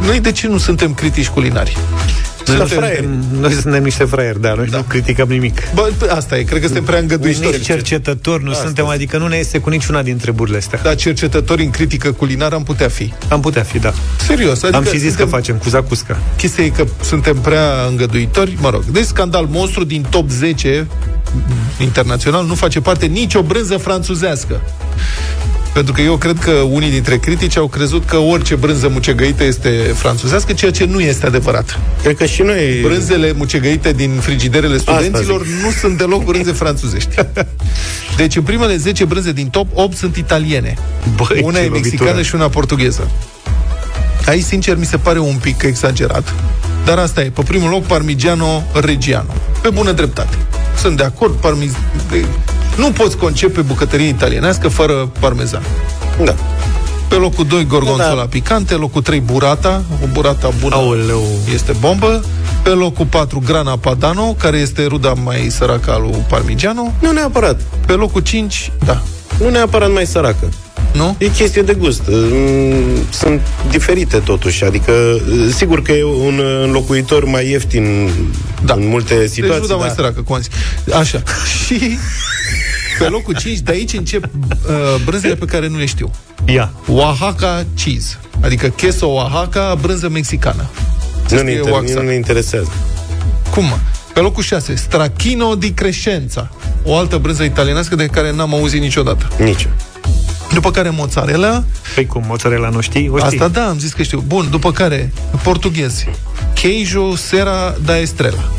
Noi 0.05 0.20
de 0.20 0.32
ce 0.32 0.47
nu 0.47 0.57
suntem 0.57 0.93
critici 0.93 1.28
culinari? 1.28 1.78
Noi, 2.47 2.57
Suntem- 2.57 2.84
suntem, 2.84 3.39
noi 3.39 3.51
suntem 3.53 3.84
niște 3.84 4.03
fraieri, 4.03 4.41
da, 4.41 4.53
noi 4.53 4.68
da. 4.68 4.78
nu 4.78 4.84
criticăm 4.84 5.28
nimic. 5.28 5.74
Bă, 5.74 5.91
asta 6.09 6.38
e, 6.38 6.43
cred 6.43 6.59
că 6.59 6.65
suntem 6.65 6.84
prea 6.84 6.99
îngăduitori. 6.99 7.55
Nici 7.55 7.65
cercetători 7.65 8.43
nu 8.43 8.51
Asta 8.51 8.63
suntem, 8.63 8.86
adică 8.86 9.18
nu 9.18 9.28
ne 9.28 9.36
este 9.36 9.59
cu 9.59 9.70
niciuna 9.70 10.01
din 10.01 10.18
treburile 10.18 10.57
astea. 10.57 10.80
Dar 10.84 10.95
cercetători 10.95 11.63
în 11.63 11.70
critică 11.70 12.11
culinară 12.11 12.55
am 12.55 12.63
putea 12.63 12.88
fi. 12.88 13.13
Am 13.30 13.39
putea 13.39 13.63
fi, 13.63 13.80
da. 13.80 13.93
Serios. 14.28 14.63
Adică 14.63 14.78
Am 14.78 14.84
și 14.84 14.97
zis 14.97 15.07
suntem, 15.07 15.26
că 15.26 15.32
facem 15.32 15.55
cu 15.55 15.70
zacusca. 15.70 16.20
Chestia 16.38 16.63
e 16.63 16.70
că 16.70 16.86
suntem 17.01 17.38
prea 17.38 17.86
îngăduitori. 17.89 18.57
Mă 18.61 18.70
rog, 18.70 18.84
deci 18.84 19.05
scandal 19.05 19.45
monstru 19.49 19.84
din 19.84 20.05
top 20.09 20.30
10 20.30 20.88
internațional 21.80 22.45
nu 22.45 22.55
face 22.55 22.82
parte 22.82 23.05
nicio 23.05 23.41
brânză 23.41 23.78
franțuzească. 23.78 24.61
Pentru 25.78 25.95
că 25.95 26.01
eu 26.01 26.17
cred 26.17 26.39
că 26.39 26.51
unii 26.51 26.89
dintre 26.89 27.17
critici 27.17 27.57
au 27.57 27.67
crezut 27.67 28.05
că 28.05 28.17
orice 28.17 28.55
brânză 28.55 28.88
mucegăită 28.88 29.43
este 29.43 29.69
franțuzească, 29.93 30.53
ceea 30.53 30.71
ce 30.71 30.86
nu 30.86 30.99
este 30.99 31.25
adevărat. 31.25 31.80
Cred 32.01 32.17
că 32.17 32.25
și 32.25 32.41
noi... 32.41 32.80
Brânzele 32.82 33.34
mucegăite 33.36 33.91
din 33.91 34.09
frigiderele 34.09 34.78
studenților 34.78 35.45
zic. 35.45 35.63
nu 35.63 35.71
sunt 35.71 35.97
deloc 35.97 36.23
brânze 36.23 36.51
franțuzești. 36.51 37.15
Deci 38.17 38.36
în 38.36 38.43
primele 38.43 38.78
10 38.78 39.05
brânze 39.05 39.32
din 39.32 39.47
top, 39.47 39.67
8 39.73 39.97
sunt 39.97 40.15
italiene. 40.15 40.78
Băi, 41.15 41.41
una 41.41 41.57
ce 41.57 41.63
e 41.63 41.67
lovitură. 41.67 41.89
mexicană 41.89 42.21
și 42.21 42.36
una 42.36 42.49
portugheză. 42.49 43.11
Aici, 44.25 44.43
sincer, 44.43 44.78
mi 44.78 44.86
se 44.86 44.97
pare 44.97 45.19
un 45.19 45.36
pic 45.41 45.61
exagerat. 45.61 46.34
Dar 46.86 46.97
asta 46.97 47.21
e. 47.21 47.30
Pe 47.30 47.41
primul 47.41 47.69
loc, 47.69 47.84
Parmigiano 47.84 48.63
Reggiano. 48.73 49.34
Pe 49.61 49.69
bună 49.69 49.91
dreptate. 49.91 50.38
Sunt 50.78 50.97
de 50.97 51.03
acord, 51.03 51.34
parmiz... 51.34 51.71
de- 52.78 52.82
Nu 52.82 52.91
poți 52.91 53.17
concepe 53.17 53.61
bucătărie 53.61 54.07
italienească 54.07 54.67
fără 54.67 55.09
parmezan. 55.19 55.61
Da. 56.23 56.36
Pe 57.07 57.15
locul 57.15 57.45
2, 57.45 57.65
gorgonzola 57.65 58.09
Da, 58.09 58.15
da. 58.15 58.21
picante. 58.21 58.73
Locul 58.73 59.01
3, 59.01 59.19
burata. 59.19 59.84
O 60.03 60.07
burata 60.13 60.51
bună 60.61 60.75
Aoleu. 60.75 61.23
este 61.53 61.71
bombă. 61.80 62.23
Pe 62.63 62.69
locul 62.69 63.05
4, 63.05 63.41
grana 63.45 63.78
padano, 63.78 64.34
care 64.39 64.57
este 64.57 64.86
ruda 64.86 65.13
mai 65.23 65.47
săracă 65.49 65.91
a 65.91 65.97
lui 65.97 66.25
Parmigiano. 66.30 66.93
Nu 66.99 67.11
neapărat. 67.11 67.61
Pe 67.86 67.93
locul 67.93 68.21
5, 68.21 68.71
da. 68.86 69.01
Nu 69.39 69.49
neapărat 69.49 69.91
mai 69.91 70.05
săracă. 70.05 70.49
Nu? 70.93 71.15
E 71.17 71.28
chestie 71.28 71.61
de 71.61 71.73
gust. 71.73 72.01
Mm, 72.07 72.84
Sunt 73.11 73.41
diferite 73.71 74.17
totuși. 74.17 74.63
Adică, 74.63 74.91
sigur 75.55 75.82
că 75.82 75.91
e 75.91 76.03
un 76.03 76.41
înlocuitor 76.63 77.25
mai 77.25 77.49
ieftin 77.49 78.09
Da. 78.65 78.73
în 78.73 78.88
multe 78.88 79.15
Deci 79.15 79.30
situații. 79.30 79.61
ruda 79.61 79.75
mai 79.75 79.88
dar- 79.88 79.95
săracă, 79.95 80.21
cum 80.21 80.36
am 80.36 80.41
zis. 80.41 80.93
Așa. 80.93 81.21
Și 81.65 81.97
pe 82.97 83.07
locul 83.09 83.35
5, 83.35 83.57
de 83.59 83.71
aici 83.71 83.93
încep 83.93 84.23
uh, 84.23 84.31
brânzele 85.05 85.35
pe 85.35 85.45
care 85.45 85.67
nu 85.67 85.77
le 85.77 85.85
știu. 85.85 86.11
Ia. 86.45 86.71
Oaxaca 86.87 87.65
cheese, 87.83 88.19
adică 88.41 88.69
queso 88.81 89.07
Oaxaca, 89.07 89.77
brânză 89.81 90.09
mexicană. 90.09 90.69
Se 91.25 91.35
nu, 91.35 91.41
ne 91.41 91.49
scrie 91.49 91.63
inter- 91.63 91.71
Oaxaca. 91.71 92.01
nu 92.01 92.07
ne 92.07 92.13
interesează. 92.13 92.71
Cum? 93.51 93.63
mă? 93.65 93.77
Pe 94.13 94.19
locul 94.19 94.43
6, 94.43 94.75
Strachino 94.75 95.55
di 95.55 95.71
Crescenza, 95.71 96.51
o 96.83 96.97
altă 96.97 97.17
brânză 97.17 97.43
italienească 97.43 97.95
de 97.95 98.05
care 98.05 98.31
n-am 98.31 98.53
auzit 98.53 98.81
niciodată. 98.81 99.27
Nici. 99.43 99.67
După 100.53 100.71
care 100.71 100.89
mozzarella, 100.89 101.63
Păi 101.95 102.05
cum, 102.05 102.23
mozzarella 102.27 102.69
nu 102.69 102.81
știi? 102.81 103.09
O 103.09 103.17
știi. 103.17 103.29
asta 103.29 103.47
da, 103.47 103.67
am 103.67 103.79
zis 103.79 103.93
că 103.93 104.03
știu. 104.03 104.23
Bun, 104.27 104.47
după 104.49 104.71
care 104.71 105.11
portughezi, 105.43 106.07
queijo 106.61 107.15
Serra 107.15 107.75
da 107.85 107.97
Estrella. 107.99 108.51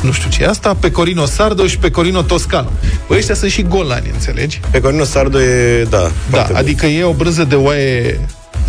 Nu 0.00 0.12
știu 0.12 0.30
ce 0.30 0.42
e 0.42 0.46
asta, 0.48 0.76
pecorino 0.80 1.24
sardo 1.24 1.66
și 1.66 1.78
pecorino 1.78 2.22
toscano. 2.22 2.70
Băi, 3.08 3.18
ăștia 3.18 3.34
sunt 3.34 3.50
și 3.50 3.62
golani, 3.62 4.10
înțelegi? 4.12 4.60
Pecorino 4.70 5.04
sardo 5.04 5.40
e, 5.42 5.82
da, 5.90 5.98
Da, 6.00 6.10
foarte 6.30 6.52
bun. 6.52 6.60
adică 6.62 6.86
e 6.86 7.04
o 7.04 7.12
brânză 7.12 7.44
de 7.44 7.54
oaie 7.54 8.20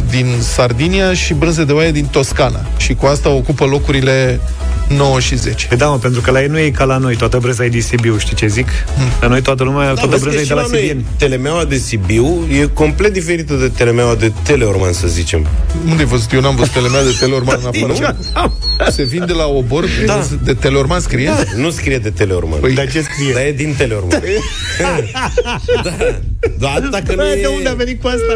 din 0.09 0.35
Sardinia 0.39 1.13
și 1.13 1.33
brânză 1.33 1.63
de 1.63 1.71
oaie 1.71 1.91
din 1.91 2.05
Toscana. 2.05 2.59
Și 2.77 2.93
cu 2.95 3.05
asta 3.05 3.29
ocupă 3.29 3.65
locurile 3.65 4.39
9 4.95 5.19
și 5.19 5.35
10. 5.35 5.67
Păi 5.67 5.77
da, 5.77 5.87
mă, 5.87 5.97
pentru 5.97 6.21
că 6.21 6.31
la 6.31 6.41
ei 6.41 6.47
nu 6.47 6.59
e 6.59 6.69
ca 6.69 6.83
la 6.83 6.97
noi, 6.97 7.15
toată 7.15 7.37
brânza 7.37 7.65
e 7.65 7.69
din 7.69 7.81
Sibiu, 7.81 8.17
știi 8.17 8.35
ce 8.35 8.47
zic? 8.47 8.67
La 9.21 9.27
noi 9.27 9.41
toată 9.41 9.63
lumea, 9.63 9.85
Da, 9.87 9.93
toată 9.93 10.07
vezi 10.07 10.23
că 10.23 10.29
brânza 10.29 10.39
e 10.39 10.43
și 10.43 10.47
de 10.49 10.53
la 10.55 10.61
la 10.61 10.67
noi 10.67 10.77
Sibieni. 10.77 11.05
telemeaua 11.17 11.65
de 11.65 11.77
Sibiu 11.77 12.47
e 12.61 12.69
complet 12.73 13.13
diferită 13.13 13.53
de 13.53 13.67
telemeaua 13.67 14.15
de 14.15 14.31
Teleorman, 14.43 14.93
să 14.93 15.07
zicem. 15.07 15.47
Unde 15.89 16.01
ai 16.01 16.07
văzut? 16.07 16.31
Eu 16.33 16.41
n-am 16.41 16.55
văzut 16.55 16.71
telemea 16.73 17.03
de 17.03 17.15
Teleorman 17.19 17.59
în 17.61 17.67
afară. 17.93 18.17
Se 18.91 19.03
vinde 19.03 19.33
la 19.33 19.45
obor 19.45 19.85
Da. 20.05 20.27
de 20.43 20.53
Teleorman 20.53 20.99
scrie? 20.99 21.25
Da, 21.25 21.43
nu 21.55 21.69
scrie 21.69 21.97
de 21.97 22.09
Teleorman. 22.09 22.59
Păi- 22.59 22.73
Dar 22.73 22.91
ce 22.91 23.01
scrie? 23.01 23.33
Dar 23.33 23.41
e 23.43 23.51
din 23.51 23.73
Teleorman. 23.77 24.21
da. 24.81 24.97
Doar 26.57 26.79
dacă 26.79 27.15
nu 27.15 27.25
e... 27.31 27.41
de 27.41 27.47
unde 27.47 27.69
a 27.69 27.73
venit 27.73 28.01
cu 28.01 28.07
asta? 28.07 28.33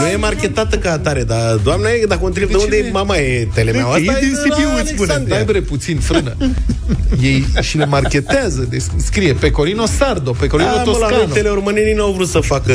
Nu 0.00 0.06
e 0.06 0.16
marketată 0.16 0.76
ca 0.76 0.92
atare, 0.92 1.22
dar 1.22 1.54
doamna 1.54 1.88
e, 1.88 2.04
dacă 2.06 2.20
o 2.22 2.26
întreb 2.26 2.46
de, 2.48 2.52
De 2.56 2.62
unde 2.62 2.76
ce 2.76 2.80
nu 2.80 2.86
e 2.86 2.88
e? 2.88 2.92
mama 2.92 3.16
e 3.16 3.48
telemeaua 3.54 3.96
E 3.98 4.08
asta, 4.08 4.20
din 4.20 4.28
de 4.32 4.36
Sibiu, 4.42 4.68
la 4.74 4.80
îți 4.80 4.88
spune. 4.90 5.12
Alexandria. 5.12 5.36
Dai 5.36 5.44
bre 5.44 5.60
puțin 5.60 5.98
frână. 5.98 6.36
Ei 7.22 7.44
și 7.60 7.76
le 7.76 7.86
marketează, 7.86 8.66
deci 8.70 8.82
scrie 8.96 9.32
Pecorino 9.32 9.86
Sardo, 9.86 10.30
Pecorino 10.30 10.68
Da, 10.68 10.74
mă, 10.74 10.84
la 10.84 10.92
Toscano. 10.92 11.16
noi 11.16 11.26
teleormanenii 11.32 11.94
nu 11.94 12.02
au 12.02 12.12
vrut 12.12 12.28
să 12.28 12.38
facă 12.40 12.72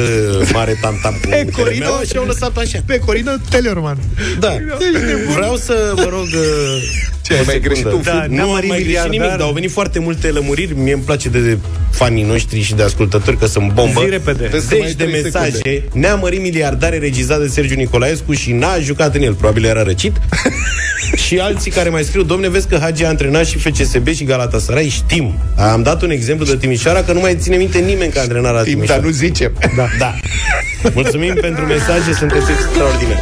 mare 0.54 0.78
tam-tam 0.82 1.14
cu 1.22 1.28
telemeaua 1.62 2.02
și 2.02 2.18
au 2.18 2.26
lăsat 2.26 2.58
așa. 2.58 2.80
Pe 2.86 3.00
Corino 3.00 3.32
Teleorman. 3.50 3.98
Da. 4.40 4.58
Vreau 5.36 5.56
să 5.56 5.92
vă 5.96 6.08
rog 6.10 6.26
uh, 6.26 6.82
Ce, 7.28 7.34
ai 7.34 7.40
o 7.40 7.44
mai 7.46 7.54
secundă. 7.54 7.68
greșit 7.68 7.86
un 7.86 8.02
Da, 8.04 8.12
film? 8.22 8.36
n-am 8.36 8.36
Nu 8.36 8.42
am 8.44 8.50
mărit 8.50 8.70
mai 8.70 8.78
greșit 8.78 8.94
miliardar. 8.94 9.12
nimic, 9.12 9.30
dar 9.38 9.48
au 9.48 9.54
venit 9.54 9.72
foarte 9.72 10.00
multe 10.00 10.28
lămuriri. 10.28 10.74
Mie 10.78 10.94
îmi 10.94 11.02
place 11.02 11.30
de 11.30 11.58
fanii 11.92 12.24
noștri 12.24 12.62
și 12.62 12.74
de 12.74 12.84
ascultători, 12.84 13.38
că 13.38 13.46
sunt 13.46 13.72
bombă. 13.74 14.00
Zi 14.04 14.10
repede. 14.10 14.38
Trebuie 14.38 14.62
să 14.62 14.68
mai 14.72 14.80
ai 14.80 14.88
Zeci 14.88 14.98
de 14.98 15.04
trei 15.04 15.22
mesaje. 15.22 15.52
secunde. 15.52 15.84
Ne-a 15.94 16.16
mărit 16.16 16.42
miliardare 16.42 16.98
regizat 16.98 17.40
de 17.42 17.48
Sergiu 17.48 17.76
Nicolaescu 17.76 18.34
și 18.34 18.52
n-a 18.52 18.80
jucat 18.80 19.16
în 19.16 19.22
el. 19.22 19.34
Probabil 19.34 19.66
era 19.66 19.84
răcit. 19.84 20.16
și 21.26 21.38
alții 21.40 21.72
care 21.72 21.90
mai 21.90 22.04
scriu, 22.04 22.24
domne, 22.24 22.50
vezi 22.50 22.68
că 22.68 22.78
Hagi 22.82 23.04
a 23.04 23.08
antrenat 23.08 23.46
și 23.46 23.58
FCSB 23.58 24.08
și 24.08 24.24
Galatasaray, 24.24 24.88
știm. 24.90 25.34
Am 25.56 25.84
dat 25.84 26.02
un 26.02 26.10
exemplu 26.10 26.46
de 26.46 26.58
Timișoara, 26.58 27.04
că 27.04 27.12
nu 27.14 27.20
mai 27.20 27.36
ține 27.40 27.56
minte 27.56 27.80
nimeni 27.80 28.12
că 28.12 28.18
a 28.20 28.22
antrenat 28.22 28.54
la 28.54 28.62
Timp, 28.62 28.74
Timișoara. 28.76 29.02
dar 29.02 29.10
nu 29.10 29.16
zicem. 29.16 29.52
Da. 29.76 29.88
da. 30.00 30.16
Mulțumim 30.94 31.34
pentru 31.42 31.66
mesaje, 31.66 32.14
sunteți 32.14 32.52
extraordinari. 32.52 33.22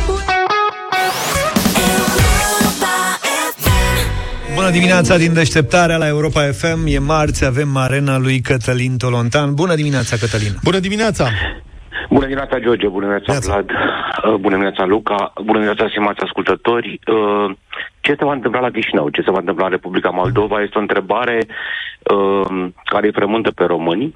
Bună 4.65 4.77
dimineața 4.77 5.17
din 5.17 5.33
deșteptarea 5.33 5.97
la 5.97 6.07
Europa 6.07 6.41
FM. 6.41 6.79
E 6.85 6.99
marți, 6.99 7.45
avem 7.45 7.77
arena 7.77 8.17
lui 8.17 8.39
Cătălin 8.41 8.97
Tolontan. 8.97 9.53
Bună 9.53 9.75
dimineața, 9.75 10.15
Cătălin. 10.19 10.53
Bună 10.63 10.79
dimineața! 10.79 11.25
Bună 12.09 12.25
dimineața, 12.25 12.59
George, 12.59 12.87
bună 12.87 13.05
dimineața, 13.05 13.31
Neața. 13.31 13.51
Vlad, 13.51 13.69
Uh, 13.69 14.33
bună 14.33 14.55
dimineața, 14.55 14.85
Luca, 14.85 15.33
bună 15.35 15.59
dimineața, 15.59 15.87
stimați 15.89 16.19
ascultători. 16.19 16.99
Uh, 17.07 17.55
Ce 18.01 18.15
se 18.17 18.25
va 18.25 18.33
întâmpla 18.33 18.59
la 18.59 18.69
Chișinău, 18.69 19.09
ce 19.09 19.21
se 19.21 19.31
va 19.31 19.39
întâmpla 19.39 19.65
în 19.65 19.71
Republica 19.71 20.09
Moldova, 20.09 20.61
este 20.61 20.77
o 20.77 20.81
întrebare 20.81 21.37
uh, 21.47 22.67
care 22.83 23.05
îi 23.05 23.17
frământă 23.19 23.51
pe 23.51 23.63
români, 23.63 24.11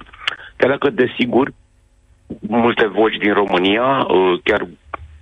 chiar 0.56 0.70
dacă, 0.70 0.90
desigur, 0.90 1.52
multe 2.40 2.86
voci 2.86 3.16
din 3.16 3.32
România, 3.32 3.86
uh, 3.86 4.38
chiar 4.44 4.66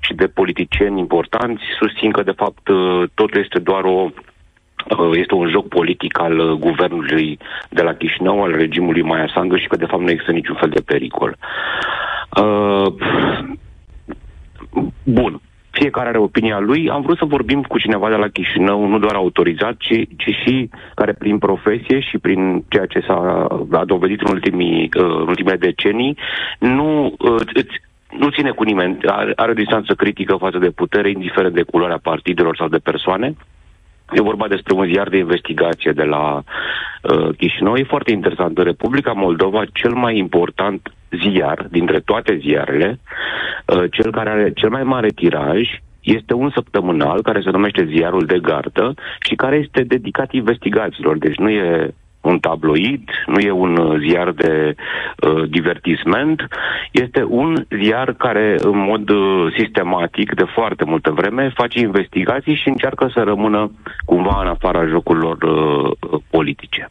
și 0.01 0.15
de 0.15 0.27
politicieni 0.27 0.99
importanți, 0.99 1.63
susțin 1.79 2.11
că, 2.11 2.23
de 2.23 2.39
fapt, 2.43 2.69
uh, 2.69 3.03
totul 3.15 3.41
este 3.45 3.59
doar 3.59 3.85
o 3.85 3.99
uh, 4.05 4.13
este 5.13 5.35
un 5.35 5.49
joc 5.49 5.69
politic 5.69 6.21
al 6.21 6.39
uh, 6.39 6.59
guvernului 6.59 7.39
de 7.69 7.83
la 7.83 7.95
Chișinău, 7.95 8.43
al 8.43 8.53
regimului 8.57 9.03
Maia 9.03 9.31
Sandu 9.35 9.57
și 9.57 9.67
că 9.67 9.77
de 9.77 9.87
fapt 9.87 10.03
nu 10.03 10.11
există 10.11 10.33
niciun 10.33 10.55
fel 10.55 10.69
de 10.69 10.81
pericol. 10.81 11.37
Uh, 12.43 12.93
bun. 15.03 15.41
Fiecare 15.71 16.09
are 16.09 16.19
opinia 16.19 16.59
lui. 16.59 16.91
Am 16.91 17.03
vrut 17.03 17.19
să 17.19 17.25
vorbim 17.25 17.63
cu 17.63 17.79
cineva 17.79 18.09
de 18.09 18.15
la 18.15 18.29
Chișinău, 18.29 18.87
nu 18.87 18.99
doar 18.99 19.15
autorizat, 19.15 19.77
ci, 19.77 20.09
ci 20.17 20.35
și 20.45 20.71
care 20.95 21.13
prin 21.13 21.39
profesie 21.39 22.01
și 22.01 22.19
prin 22.19 22.65
ceea 22.69 22.87
ce 22.87 23.01
s-a 23.01 23.47
a 23.71 23.85
dovedit 23.85 24.21
în, 24.21 24.33
ultimii, 24.33 24.89
uh, 24.99 25.05
în 25.05 25.29
ultimele 25.29 25.57
decenii, 25.57 26.17
nu 26.59 27.15
uh, 27.19 27.41
îți, 27.55 27.81
nu 28.19 28.31
ține 28.31 28.51
cu 28.51 28.63
nimeni, 28.63 28.99
are, 29.07 29.33
are 29.37 29.51
o 29.51 29.55
distanță 29.55 29.95
critică 29.95 30.37
față 30.37 30.59
de 30.59 30.71
putere, 30.71 31.11
indiferent 31.11 31.55
de 31.55 31.63
culoarea 31.63 31.99
partidelor 32.03 32.57
sau 32.57 32.69
de 32.69 32.79
persoane. 32.79 33.35
E 34.13 34.21
vorba 34.23 34.49
despre 34.49 34.75
un 34.75 34.87
ziar 34.87 35.09
de 35.09 35.17
investigație 35.17 35.93
de 35.93 36.03
la 36.03 36.43
uh, 37.03 37.29
Chișinău. 37.37 37.75
E 37.75 37.85
foarte 37.85 38.13
interesant. 38.13 38.59
În 38.59 38.65
Republica 38.65 39.13
Moldova, 39.13 39.65
cel 39.73 39.93
mai 39.93 40.17
important 40.17 40.93
ziar 41.23 41.67
dintre 41.71 42.01
toate 42.01 42.37
ziarele, 42.37 42.99
uh, 43.67 43.85
cel 43.91 44.13
care 44.13 44.31
are 44.31 44.53
cel 44.53 44.71
mai 44.71 44.83
mare 44.83 45.09
tiraj, 45.09 45.81
este 46.01 46.35
un 46.35 46.51
săptămânal 46.55 47.23
care 47.23 47.41
se 47.41 47.51
numește 47.51 47.85
Ziarul 47.85 48.25
de 48.27 48.39
Gardă 48.39 48.95
și 49.21 49.35
care 49.35 49.57
este 49.57 49.83
dedicat 49.83 50.33
investigațiilor. 50.33 51.19
Deci 51.19 51.37
nu 51.37 51.51
e 51.51 51.95
un 52.21 52.39
tabloid, 52.39 53.11
nu 53.27 53.39
e 53.39 53.51
un 53.51 53.77
uh, 53.77 53.99
ziar 54.07 54.31
de 54.31 54.75
uh, 54.75 55.49
divertisment, 55.49 56.49
este 56.91 57.25
un 57.29 57.65
ziar 57.83 58.13
care 58.13 58.57
în 58.59 58.79
mod 58.79 59.09
uh, 59.09 59.55
sistematic, 59.57 60.35
de 60.35 60.45
foarte 60.55 60.85
multă 60.85 61.11
vreme, 61.11 61.53
face 61.55 61.79
investigații 61.79 62.55
și 62.55 62.69
încearcă 62.69 63.11
să 63.15 63.21
rămână 63.23 63.71
cumva 64.05 64.41
în 64.41 64.49
afara 64.49 64.87
jocurilor 64.87 65.43
uh, 65.43 65.91
uh, 66.11 66.21
politice. 66.31 66.89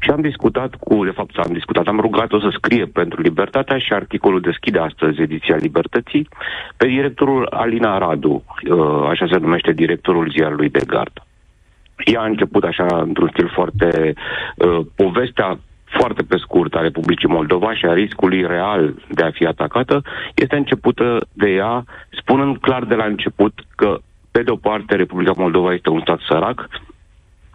Și 0.00 0.10
am 0.10 0.20
discutat 0.20 0.74
cu, 0.74 1.04
de 1.04 1.10
fapt 1.10 1.36
am 1.36 1.52
discutat, 1.52 1.86
am 1.86 2.00
rugat-o 2.00 2.40
să 2.40 2.48
scrie 2.52 2.84
pentru 2.84 3.20
Libertatea 3.20 3.78
și 3.78 3.92
articolul 3.92 4.40
deschide 4.40 4.78
astăzi 4.78 5.20
ediția 5.20 5.56
Libertății 5.56 6.28
pe 6.76 6.86
directorul 6.86 7.46
Alina 7.50 7.98
Radu, 7.98 8.44
uh, 8.70 9.08
așa 9.08 9.26
se 9.30 9.38
numește 9.38 9.72
directorul 9.72 10.30
ziarului 10.30 10.68
de 10.68 10.82
gardă. 10.86 11.26
Ea 12.04 12.20
a 12.20 12.26
început 12.26 12.64
așa, 12.64 12.86
într-un 13.06 13.28
stil 13.32 13.50
foarte... 13.54 14.12
Uh, 14.56 14.80
povestea 14.94 15.58
foarte 15.98 16.22
pe 16.22 16.36
scurt 16.36 16.74
a 16.74 16.80
Republicii 16.80 17.28
Moldova 17.28 17.74
și 17.74 17.84
a 17.84 17.92
riscului 17.92 18.46
real 18.46 18.94
de 19.08 19.22
a 19.22 19.30
fi 19.30 19.44
atacată 19.44 20.02
este 20.34 20.56
începută 20.56 21.26
de 21.32 21.50
ea, 21.50 21.84
spunând 22.10 22.56
clar 22.56 22.84
de 22.84 22.94
la 22.94 23.04
început 23.04 23.52
că, 23.76 23.98
pe 24.30 24.42
de 24.42 24.50
o 24.50 24.56
parte, 24.56 24.94
Republica 24.94 25.32
Moldova 25.36 25.72
este 25.72 25.90
un 25.90 26.00
stat 26.00 26.18
sărac, 26.28 26.68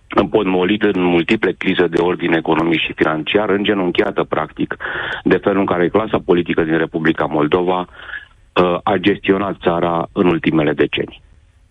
împotmolit 0.08 0.84
în 0.84 1.04
multiple 1.04 1.52
crize 1.58 1.88
de 1.88 2.02
ordine 2.02 2.36
economic 2.38 2.80
și 2.80 2.94
financiar, 2.94 3.50
îngenunchiată 3.50 4.24
practic 4.24 4.78
de 5.24 5.38
felul 5.38 5.60
în 5.60 5.66
care 5.66 5.90
clasa 5.90 6.18
politică 6.26 6.64
din 6.64 6.78
Republica 6.78 7.26
Moldova 7.26 7.80
uh, 7.80 8.78
a 8.84 8.96
gestionat 8.98 9.56
țara 9.62 10.08
în 10.12 10.28
ultimele 10.28 10.74
decenii. 10.74 11.22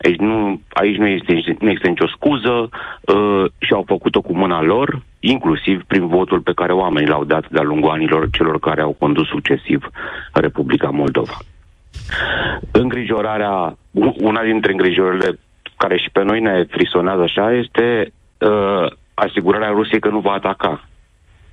Aici 0.05 0.19
nu, 0.19 0.61
aici 0.69 0.97
nu, 0.97 1.07
este, 1.07 1.57
nu 1.61 1.71
este 1.71 1.89
nicio 1.89 2.07
scuză 2.07 2.69
uh, 3.01 3.45
și 3.59 3.73
au 3.73 3.85
făcut-o 3.87 4.21
cu 4.21 4.37
mâna 4.37 4.63
lor, 4.63 5.03
inclusiv 5.21 5.83
prin 5.83 6.07
votul 6.07 6.41
pe 6.41 6.53
care 6.53 6.73
oamenii 6.73 7.09
l-au 7.09 7.25
dat 7.25 7.49
de-a 7.51 7.63
lungul 7.63 7.91
anilor 7.91 8.31
celor 8.31 8.59
care 8.59 8.81
au 8.81 8.97
condus 8.99 9.27
succesiv 9.27 9.89
Republica 10.33 10.91
Moldova. 10.91 11.37
Îngrijorarea, 12.71 13.77
una 14.21 14.43
dintre 14.43 14.73
îngrijorările 14.73 15.39
care 15.77 15.99
și 15.99 16.11
pe 16.13 16.23
noi 16.23 16.41
ne 16.41 16.65
frisonează 16.71 17.23
așa 17.23 17.53
este 17.53 18.13
uh, 18.39 18.87
asigurarea 19.15 19.69
Rusiei 19.69 20.01
că 20.01 20.09
nu 20.09 20.19
va 20.19 20.33
ataca. 20.33 20.89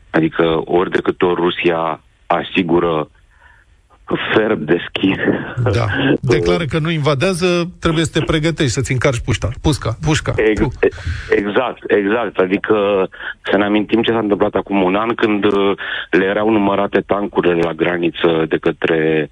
Adică 0.09 0.61
ori 0.65 0.91
de 0.91 1.01
câte 1.01 1.25
ori 1.25 1.41
Rusia 1.41 2.01
asigură 2.27 3.09
ferm 4.33 4.65
deschis. 4.65 5.17
Da. 5.71 5.85
Declară 6.21 6.65
că 6.65 6.79
nu 6.79 6.89
invadează, 6.89 7.71
trebuie 7.79 8.03
să 8.03 8.19
te 8.19 8.25
pregătești, 8.25 8.71
să-ți 8.71 8.91
încarci 8.91 9.19
pușta. 9.19 9.49
Pusca, 9.61 9.97
pușca. 10.01 10.33
Ex- 10.37 10.77
exact, 11.29 11.83
exact. 11.87 12.37
Adică 12.37 12.75
să 13.51 13.57
ne 13.57 13.63
amintim 13.63 14.01
ce 14.01 14.11
s-a 14.11 14.17
întâmplat 14.17 14.53
acum 14.53 14.83
un 14.83 14.95
an 14.95 15.15
când 15.15 15.45
uh, 15.45 15.77
le 16.09 16.25
erau 16.25 16.49
numărate 16.49 17.03
tancurile 17.05 17.53
la 17.53 17.73
graniță 17.73 18.45
de 18.49 18.57
către 18.57 19.29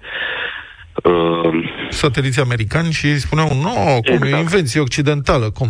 uh, 1.04 1.70
sateliții 1.88 2.42
americani 2.42 2.92
și 2.92 3.18
spuneau, 3.18 3.48
nu, 3.48 3.62
no, 3.62 4.00
cum 4.00 4.14
exact. 4.14 4.32
e 4.32 4.34
o 4.34 4.38
invenție 4.38 4.80
occidentală, 4.80 5.50
cum? 5.50 5.68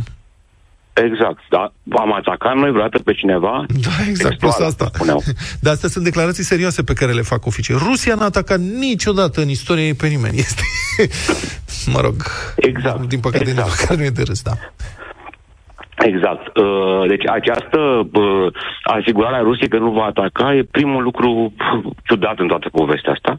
Exact, 0.94 1.38
da. 1.50 1.72
Am 1.96 2.12
atacat 2.12 2.54
noi 2.54 2.70
vreodată 2.70 2.98
pe 2.98 3.12
cineva? 3.12 3.64
Da, 3.68 4.08
exact, 4.08 4.38
plus 4.38 4.58
asta. 4.58 4.86
Spuneau. 4.92 5.22
Dar 5.62 5.72
astea 5.72 5.88
sunt 5.88 6.04
declarații 6.04 6.44
serioase 6.44 6.82
pe 6.82 6.92
care 6.92 7.12
le 7.12 7.22
fac 7.22 7.46
oficii. 7.46 7.74
Rusia 7.88 8.14
n-a 8.14 8.24
atacat 8.24 8.58
niciodată 8.58 9.40
în 9.40 9.48
istorie 9.48 9.94
pe 9.94 10.06
nimeni. 10.06 10.38
Este, 10.44 10.62
mă 11.92 12.00
rog, 12.00 12.14
exact, 12.56 13.08
din 13.08 13.20
păcate, 13.20 13.42
exact. 13.48 13.66
din 13.66 13.76
păcate 13.76 13.96
nu 13.96 14.04
e 14.04 14.10
de 14.10 14.22
râs, 14.22 14.42
da. 14.42 14.52
Exact. 15.96 16.56
Uh, 16.56 17.08
deci 17.08 17.28
această 17.28 17.78
uh, 18.12 18.52
asigurare 18.82 19.36
a 19.36 19.40
Rusiei 19.40 19.68
că 19.68 19.78
nu 19.78 19.90
va 19.90 20.04
ataca 20.04 20.54
e 20.54 20.68
primul 20.70 21.02
lucru 21.02 21.52
ciudat 22.06 22.38
în 22.38 22.48
toată 22.48 22.68
povestea 22.72 23.12
asta. 23.12 23.38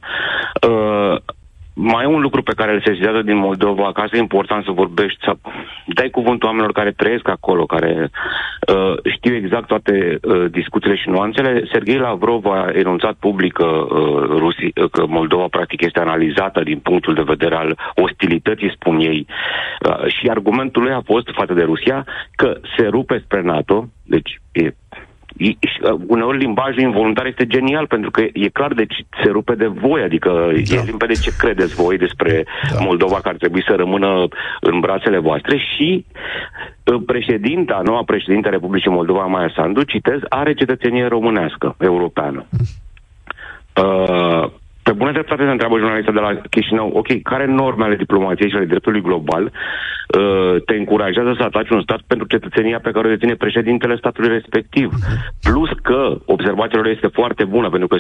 Uh, 1.76 1.84
mai 1.86 2.04
e 2.04 2.08
un 2.08 2.22
lucru 2.22 2.42
pe 2.44 2.54
care 2.56 2.74
îl 2.74 2.82
sesizează 2.86 3.22
din 3.22 3.38
Moldova, 3.38 3.92
ca 3.92 4.06
să 4.10 4.16
e 4.16 4.20
important 4.20 4.64
să 4.64 4.72
vorbești, 4.72 5.24
să 5.24 5.34
dai 5.86 6.10
cuvântul 6.10 6.48
oamenilor 6.48 6.74
care 6.74 6.92
trăiesc 6.92 7.28
acolo, 7.28 7.66
care 7.66 8.10
uh, 8.74 8.94
știu 9.16 9.36
exact 9.36 9.68
toate 9.68 10.20
uh, 10.22 10.46
discuțiile 10.52 10.96
și 10.96 11.10
nuanțele. 11.10 11.64
Sergei 11.72 11.98
Lavrov 11.98 12.46
a 12.46 12.70
enunțat 12.74 13.14
public 13.14 13.58
uh, 13.58 13.68
Rusi, 14.28 14.66
uh, 14.66 14.90
că 14.92 15.06
Moldova 15.08 15.48
practic 15.50 15.82
este 15.82 16.00
analizată 16.00 16.64
din 16.64 16.80
punctul 16.80 17.14
de 17.14 17.22
vedere 17.26 17.56
al 17.56 17.78
ostilității, 17.96 18.72
spun 18.76 19.00
ei. 19.00 19.28
Uh, 19.86 20.06
și 20.08 20.28
argumentul 20.28 20.82
lui 20.84 20.92
a 20.92 21.02
fost 21.06 21.30
față 21.34 21.54
de 21.54 21.64
Rusia 21.64 22.06
că 22.36 22.60
se 22.78 22.88
rupe 22.88 23.22
spre 23.26 23.42
NATO, 23.42 23.88
deci 24.04 24.42
e 24.52 24.66
Uh, 24.66 24.85
uneori 26.08 26.38
limbajul 26.38 26.82
involuntar 26.82 27.26
este 27.26 27.46
genial, 27.46 27.88
pentru 27.88 28.12
că 28.12 28.22
e 28.34 28.50
clar 28.50 28.74
de 28.74 28.86
ce 28.86 29.06
se 29.24 29.30
rupe 29.30 29.56
de 29.56 29.68
voi, 29.68 30.02
adică 30.02 30.30
da. 30.30 30.76
e 30.76 30.84
limpede 30.86 31.14
ce 31.14 31.36
credeți 31.38 31.76
voi 31.76 31.98
despre 31.98 32.46
da. 32.72 32.84
Moldova, 32.84 33.20
că 33.20 33.28
ar 33.28 33.36
trebui 33.36 33.64
să 33.68 33.74
rămână 33.76 34.28
în 34.60 34.80
brațele 34.80 35.18
voastre 35.18 35.58
și 35.58 36.06
uh, 36.84 37.02
președinta, 37.06 37.82
noua 37.84 38.04
președinte 38.04 38.48
a 38.48 38.52
Republicii 38.52 38.92
Moldova, 38.92 39.26
Maia 39.26 39.52
Sandu, 39.56 39.84
citez, 39.84 40.20
are 40.30 40.54
cetățenie 40.54 41.06
românească, 41.08 41.76
europeană. 41.80 42.46
Mm. 42.50 42.66
Uh, 43.84 44.50
pe 44.88 44.92
bună 44.92 45.12
dreptate 45.12 45.44
se 45.44 45.56
întreabă 45.56 45.78
jurnalista 45.78 46.12
de 46.12 46.20
la 46.20 46.32
Chișinău, 46.50 46.90
ok, 46.94 47.22
care 47.22 47.46
norme 47.46 47.84
ale 47.84 47.96
diplomației 47.96 48.50
și 48.50 48.56
ale 48.56 48.66
dreptului 48.66 49.02
global 49.02 49.44
uh, 49.46 50.56
te 50.66 50.76
încurajează 50.76 51.32
să 51.38 51.44
ataci 51.44 51.70
un 51.70 51.82
stat 51.82 52.02
pentru 52.08 52.28
cetățenia 52.28 52.80
pe 52.80 52.92
care 52.92 53.08
o 53.08 53.14
deține 53.16 53.36
președintele 53.36 53.96
statului 53.96 54.30
respectiv? 54.38 54.88
Plus 55.48 55.70
că 55.82 56.18
observația 56.26 56.78
lor 56.78 56.88
este 56.88 57.08
foarte 57.08 57.44
bună, 57.44 57.70
pentru 57.70 57.88
că 57.88 57.98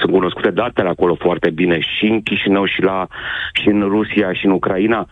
sunt 0.00 0.12
cunoscute 0.12 0.50
datele 0.50 0.88
acolo 0.88 1.14
foarte 1.14 1.50
bine 1.50 1.78
și 1.80 2.04
în 2.06 2.22
Chișinău 2.22 2.64
și, 2.64 2.82
la, 2.82 3.06
și 3.52 3.68
în 3.68 3.80
Rusia 3.80 4.32
și 4.32 4.44
în 4.46 4.52
Ucraina. 4.52 5.06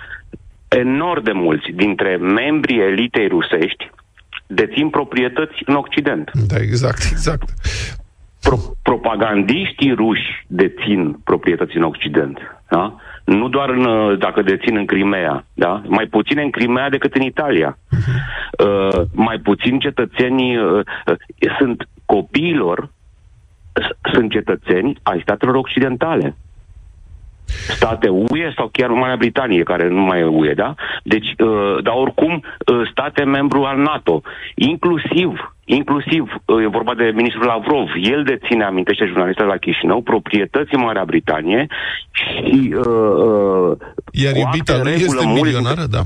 Enorm 0.69 1.23
de 1.23 1.33
mulți 1.33 1.71
dintre 1.83 2.17
membrii 2.17 2.81
elitei 2.81 3.29
rusești 3.29 3.91
dețin 4.47 4.89
proprietăți 4.89 5.63
în 5.67 5.75
Occident. 5.75 6.31
Da, 6.51 6.57
exact, 6.57 7.03
exact 7.11 7.49
pro- 8.43 8.77
propagandiștii 8.83 9.93
ruși 9.93 10.45
dețin 10.47 11.13
proprietăți 11.25 11.77
în 11.77 11.83
Occident. 11.83 12.39
Da? 12.69 12.95
Nu 13.25 13.49
doar 13.49 13.69
în, 13.69 13.85
uh, 13.85 14.19
dacă 14.19 14.43
dețin 14.43 14.77
în 14.77 14.87
Crimea, 14.87 15.45
da? 15.55 15.83
mai 15.87 16.07
puțin 16.07 16.39
în 16.39 16.51
Crimea 16.51 16.89
decât 16.91 17.15
în 17.15 17.23
Italia. 17.23 17.79
Uh, 18.59 19.03
mai 19.13 19.39
puțin 19.39 19.79
cetățenii 19.79 20.57
uh, 20.57 20.81
uh, 21.07 21.17
sunt 21.59 21.89
copiilor, 22.07 22.91
sunt 24.13 24.31
cetățeni 24.31 24.99
ai 25.03 25.21
statelor 25.23 25.55
occidentale 25.55 26.37
state 27.69 28.09
UE 28.09 28.53
sau 28.57 28.69
chiar 28.73 28.91
Marea 28.91 29.17
Britanie, 29.17 29.63
care 29.63 29.89
nu 29.89 30.01
mai 30.01 30.21
e 30.21 30.25
UE, 30.25 30.55
da? 30.55 30.75
Deci, 31.03 31.35
uh, 31.39 31.83
dar 31.83 31.95
oricum, 31.95 32.33
uh, 32.33 32.89
state 32.91 33.25
membru 33.25 33.63
al 33.65 33.79
NATO, 33.79 34.23
inclusiv 34.55 35.55
inclusiv, 35.65 36.23
uh, 36.45 36.63
e 36.63 36.67
vorba 36.67 36.95
de 36.95 37.13
ministrul 37.15 37.47
Lavrov, 37.47 37.89
el 38.03 38.25
deține, 38.25 38.65
amintește 38.65 39.05
jurnalistul 39.07 39.47
la 39.47 39.57
Chișinău, 39.57 40.01
proprietăți 40.01 40.75
în 40.75 40.81
Marea 40.81 41.05
Britanie 41.05 41.67
și... 42.11 42.75
Uh, 42.77 42.85
uh, 43.71 43.77
Iar 44.13 44.37
iubita 44.37 44.81
lui 44.83 44.93
este 44.93 45.27
milionară, 45.27 45.85
da. 45.91 46.03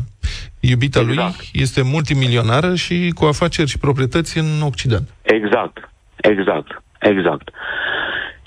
Iubita 0.61 1.01
exact. 1.01 1.17
lui 1.17 1.49
este 1.53 1.83
multimilionară 1.83 2.75
și 2.75 3.13
cu 3.15 3.25
afaceri 3.25 3.69
și 3.69 3.79
proprietăți 3.79 4.39
în 4.39 4.63
Occident. 4.63 5.09
Exact, 5.23 5.91
exact, 6.17 6.83
exact. 7.01 7.49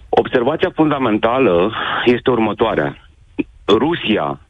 Observația 0.09 0.71
fundamentală 0.75 1.71
este 2.05 2.29
următoarea. 2.29 2.97
Rusia, 3.67 4.23
uh, 4.23 4.48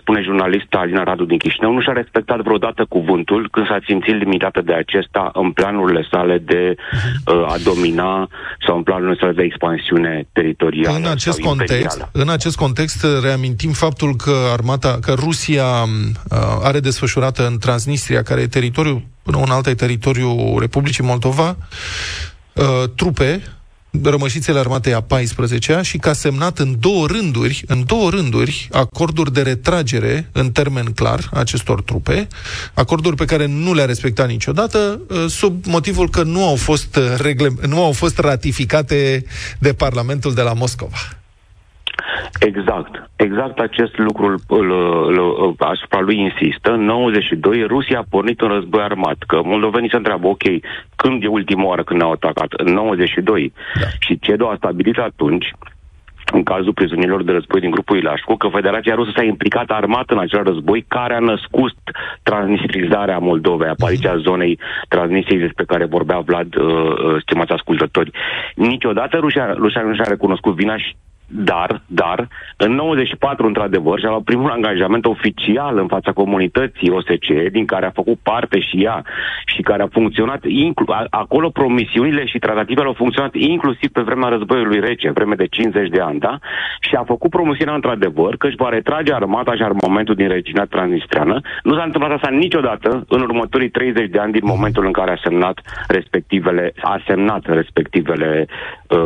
spune 0.00 0.22
jurnalista 0.22 0.78
Alina 0.78 1.02
Radu 1.02 1.24
din 1.24 1.38
Chișinău, 1.38 1.72
nu 1.72 1.80
și-a 1.80 1.92
respectat 1.92 2.40
vreodată 2.40 2.86
cuvântul 2.88 3.48
când 3.50 3.66
s-a 3.66 3.78
simțit 3.86 4.14
limitată 4.14 4.60
de 4.60 4.72
acesta 4.72 5.30
în 5.32 5.52
planurile 5.52 6.06
sale 6.10 6.38
de 6.38 6.74
uh, 6.76 7.52
a 7.52 7.56
domina 7.64 8.28
sau 8.66 8.76
în 8.76 8.82
planurile 8.82 9.16
sale 9.20 9.32
de 9.32 9.42
expansiune 9.42 10.26
teritorială. 10.32 10.96
În 10.96 11.06
acest, 11.06 11.40
context, 11.40 12.08
în 12.12 12.28
acest 12.28 12.56
context 12.56 13.06
reamintim 13.22 13.72
faptul 13.72 14.14
că 14.16 14.34
armata, 14.52 14.98
că 15.00 15.12
Rusia 15.12 15.64
uh, 15.64 16.38
are 16.62 16.80
desfășurată 16.80 17.46
în 17.46 17.58
Transnistria, 17.58 18.22
care 18.22 18.40
e 18.40 18.46
teritoriu, 18.46 19.02
până 19.22 19.36
un 19.36 19.50
alt 19.50 19.76
teritoriu 19.76 20.58
Republicii 20.58 21.04
Moldova, 21.04 21.56
uh, 22.54 22.88
trupe 22.96 23.42
rămășițele 24.02 24.58
armatei 24.58 24.94
a 24.94 25.00
14-a 25.00 25.82
și 25.82 25.98
că 25.98 26.08
a 26.08 26.12
semnat 26.12 26.58
în 26.58 26.76
două 26.78 27.06
rânduri, 27.06 27.64
în 27.66 27.84
două 27.86 28.10
rânduri, 28.10 28.68
acorduri 28.72 29.32
de 29.32 29.42
retragere 29.42 30.28
în 30.32 30.50
termen 30.50 30.84
clar 30.84 31.28
acestor 31.32 31.82
trupe, 31.82 32.28
acorduri 32.74 33.16
pe 33.16 33.24
care 33.24 33.46
nu 33.46 33.74
le-a 33.74 33.84
respectat 33.84 34.28
niciodată, 34.28 35.00
ă, 35.10 35.26
sub 35.26 35.64
motivul 35.66 36.10
că 36.10 36.22
nu 36.22 36.46
au 36.46 36.56
fost, 36.56 36.98
regle, 37.16 37.54
nu 37.66 37.84
au 37.84 37.92
fost 37.92 38.18
ratificate 38.18 39.24
de 39.58 39.72
Parlamentul 39.72 40.34
de 40.34 40.42
la 40.42 40.52
Moscova. 40.52 41.19
Exact. 42.40 43.10
Exact 43.16 43.58
acest 43.58 43.98
lucru 43.98 44.26
îl, 44.26 44.40
îl, 44.48 44.70
îl, 45.10 45.54
asupra 45.58 46.00
lui 46.00 46.18
insistă. 46.18 46.72
În 46.72 46.84
92 46.84 47.62
Rusia 47.62 47.98
a 47.98 48.06
pornit 48.10 48.40
un 48.40 48.48
război 48.48 48.82
armat. 48.82 49.16
Că 49.26 49.40
moldovenii 49.44 49.90
se 49.90 49.96
întreabă, 49.96 50.26
ok, 50.26 50.42
când 50.96 51.22
e 51.22 51.26
ultima 51.26 51.64
oară 51.64 51.82
când 51.82 52.00
ne-au 52.00 52.12
atacat? 52.12 52.52
În 52.52 52.72
92. 52.72 53.52
Da. 53.80 53.86
Și 53.98 54.18
CEDO 54.18 54.48
a 54.48 54.56
stabilit 54.56 54.98
atunci 54.98 55.52
în 56.32 56.42
cazul 56.42 56.72
prizonierilor 56.72 57.22
de 57.22 57.32
război 57.32 57.60
din 57.60 57.70
grupul 57.70 57.96
Ilașcu, 57.96 58.36
că 58.36 58.48
Federația 58.48 58.94
Rusă 58.94 59.10
s-a 59.14 59.22
implicat 59.22 59.70
armat 59.70 60.10
în 60.10 60.18
acel 60.18 60.42
război 60.42 60.84
care 60.88 61.14
a 61.14 61.18
născut 61.18 61.74
transnistrizarea 62.22 63.18
Moldovei, 63.18 63.68
apariția 63.68 64.12
mhm. 64.12 64.22
zonei 64.22 64.58
Transnistriei 64.88 65.40
despre 65.40 65.64
care 65.64 65.84
vorbea 65.84 66.18
Vlad, 66.18 66.54
uh, 66.54 66.64
uh, 66.64 67.22
stimați 67.22 67.52
ascultători. 67.52 68.10
Niciodată 68.54 69.16
Rusia, 69.16 69.52
Rusia 69.52 69.82
nu 69.82 69.94
și-a 69.94 70.04
recunoscut 70.08 70.54
vina 70.54 70.76
și 70.76 70.94
dar, 71.30 71.82
dar, 71.86 72.28
în 72.56 72.72
94, 72.72 73.46
într-adevăr, 73.46 73.98
și-a 73.98 74.08
luat 74.08 74.22
primul 74.22 74.50
angajament 74.50 75.04
oficial 75.04 75.78
în 75.78 75.86
fața 75.86 76.12
comunității 76.12 76.90
OSCE, 76.90 77.48
din 77.52 77.64
care 77.64 77.86
a 77.86 77.90
făcut 77.90 78.18
parte 78.22 78.60
și 78.60 78.84
ea 78.84 79.04
și 79.44 79.62
care 79.62 79.82
a 79.82 79.88
funcționat, 79.92 80.44
inclu- 80.44 80.92
a- 80.92 81.06
acolo 81.10 81.48
promisiunile 81.50 82.26
și 82.26 82.38
tratativele 82.38 82.86
au 82.86 82.92
funcționat 82.92 83.34
inclusiv 83.34 83.90
pe 83.90 84.00
vremea 84.00 84.28
războiului 84.28 84.80
rece, 84.80 85.10
vreme 85.10 85.34
de 85.34 85.46
50 85.46 85.88
de 85.88 86.00
ani, 86.00 86.18
da? 86.18 86.38
Și 86.80 86.94
a 86.94 87.02
făcut 87.06 87.30
promisiunea, 87.30 87.74
într-adevăr, 87.74 88.36
că 88.36 88.46
își 88.46 88.56
va 88.56 88.68
retrage 88.68 89.12
armata 89.12 89.54
și 89.54 89.62
armamentul 89.62 90.14
din 90.14 90.28
regiunea 90.28 90.64
transnistreană. 90.64 91.40
Nu 91.62 91.74
s-a 91.74 91.82
întâmplat 91.82 92.12
asta 92.12 92.28
niciodată 92.30 93.04
în 93.08 93.20
următorii 93.20 93.70
30 93.70 94.10
de 94.10 94.18
ani 94.18 94.32
din 94.32 94.44
momentul 94.44 94.84
în 94.84 94.92
care 94.92 95.10
a 95.10 95.20
semnat 95.22 95.60
respectivele, 95.88 96.72
a 96.82 97.02
semnat 97.06 97.42
respectivele 97.46 98.46
uh, 98.88 98.98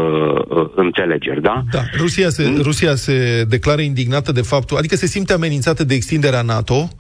uh, 0.49 0.71
înțelegeri, 0.75 1.43
da? 1.43 1.63
Da, 1.73 1.79
Rusia 1.99 2.14
se, 2.29 2.55
Rusia 2.61 2.95
se 2.95 3.45
declară 3.49 3.81
indignată 3.81 4.33
de 4.33 4.43
faptul, 4.43 4.77
adică 4.77 4.97
se 4.97 5.07
simte 5.07 5.33
amenințată 5.33 5.85
de 5.85 5.95
extinderea 5.95 6.43
NATO, 6.43 6.91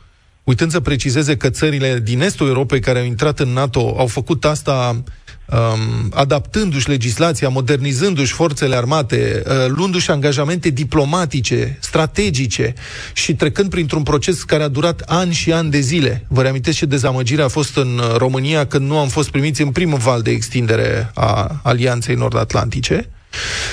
uitând 0.44 0.70
să 0.70 0.80
precizeze 0.80 1.36
că 1.36 1.50
țările 1.50 2.00
din 2.02 2.20
estul 2.20 2.46
Europei 2.46 2.80
care 2.80 2.98
au 2.98 3.04
intrat 3.04 3.40
în 3.40 3.48
NATO 3.48 3.94
au 3.98 4.06
făcut 4.06 4.44
asta 4.44 5.02
um, 5.46 6.10
adaptându-și 6.14 6.88
legislația, 6.88 7.48
modernizându-și 7.48 8.32
forțele 8.32 8.76
armate, 8.76 9.42
uh, 9.46 9.52
luându-și 9.68 10.10
angajamente 10.10 10.70
diplomatice, 10.70 11.78
strategice 11.80 12.74
și 13.12 13.34
trecând 13.34 13.70
printr-un 13.70 14.02
proces 14.02 14.42
care 14.42 14.62
a 14.62 14.68
durat 14.68 15.00
ani 15.00 15.32
și 15.32 15.52
ani 15.52 15.70
de 15.70 15.80
zile. 15.80 16.24
Vă 16.28 16.42
reamintesc 16.42 16.76
ce 16.76 16.86
dezamăgire 16.86 17.42
a 17.42 17.48
fost 17.48 17.76
în 17.76 17.98
uh, 17.98 18.16
România 18.16 18.66
când 18.66 18.88
nu 18.88 18.98
am 18.98 19.08
fost 19.08 19.30
primiți 19.30 19.62
în 19.62 19.70
primul 19.70 19.98
val 19.98 20.22
de 20.22 20.30
extindere 20.30 21.10
a 21.14 21.60
Alianței 21.62 22.14
Nord-Atlantice, 22.14 23.08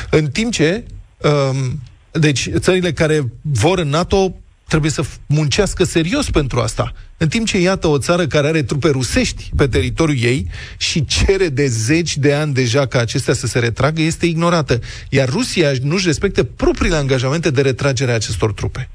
în 0.10 0.28
timp 0.28 0.52
ce 0.52 0.84
um, 0.84 1.01
deci 2.12 2.50
țările 2.58 2.94
care 2.94 3.32
vor 3.42 3.80
în 3.80 3.90
NATO 3.90 4.36
trebuie 4.68 4.92
să 4.92 5.04
f- 5.04 5.20
muncească 5.26 5.84
serios 5.84 6.30
pentru 6.30 6.60
asta. 6.60 6.94
În 7.18 7.28
timp 7.28 7.48
ce, 7.48 7.60
iată, 7.60 7.88
o 7.88 7.98
țară 7.98 8.28
care 8.28 8.48
are 8.48 8.64
trupe 8.64 8.90
rusești 8.90 9.50
pe 9.56 9.68
teritoriul 9.68 10.24
ei 10.24 10.48
și 10.78 11.06
cere 11.06 11.50
de 11.50 11.68
zeci 11.68 12.18
de 12.18 12.34
ani 12.34 12.54
deja 12.54 12.86
ca 12.86 13.00
acestea 13.00 13.34
să 13.34 13.48
se 13.48 13.60
retragă, 13.60 14.02
este 14.02 14.26
ignorată. 14.26 14.80
Iar 15.10 15.30
Rusia 15.30 15.72
nu-și 15.82 16.06
respectă 16.06 16.44
propriile 16.44 16.96
angajamente 16.96 17.50
de 17.50 17.62
retragere 17.62 18.12
a 18.12 18.16
acestor 18.16 18.54
trupe. 18.54 18.90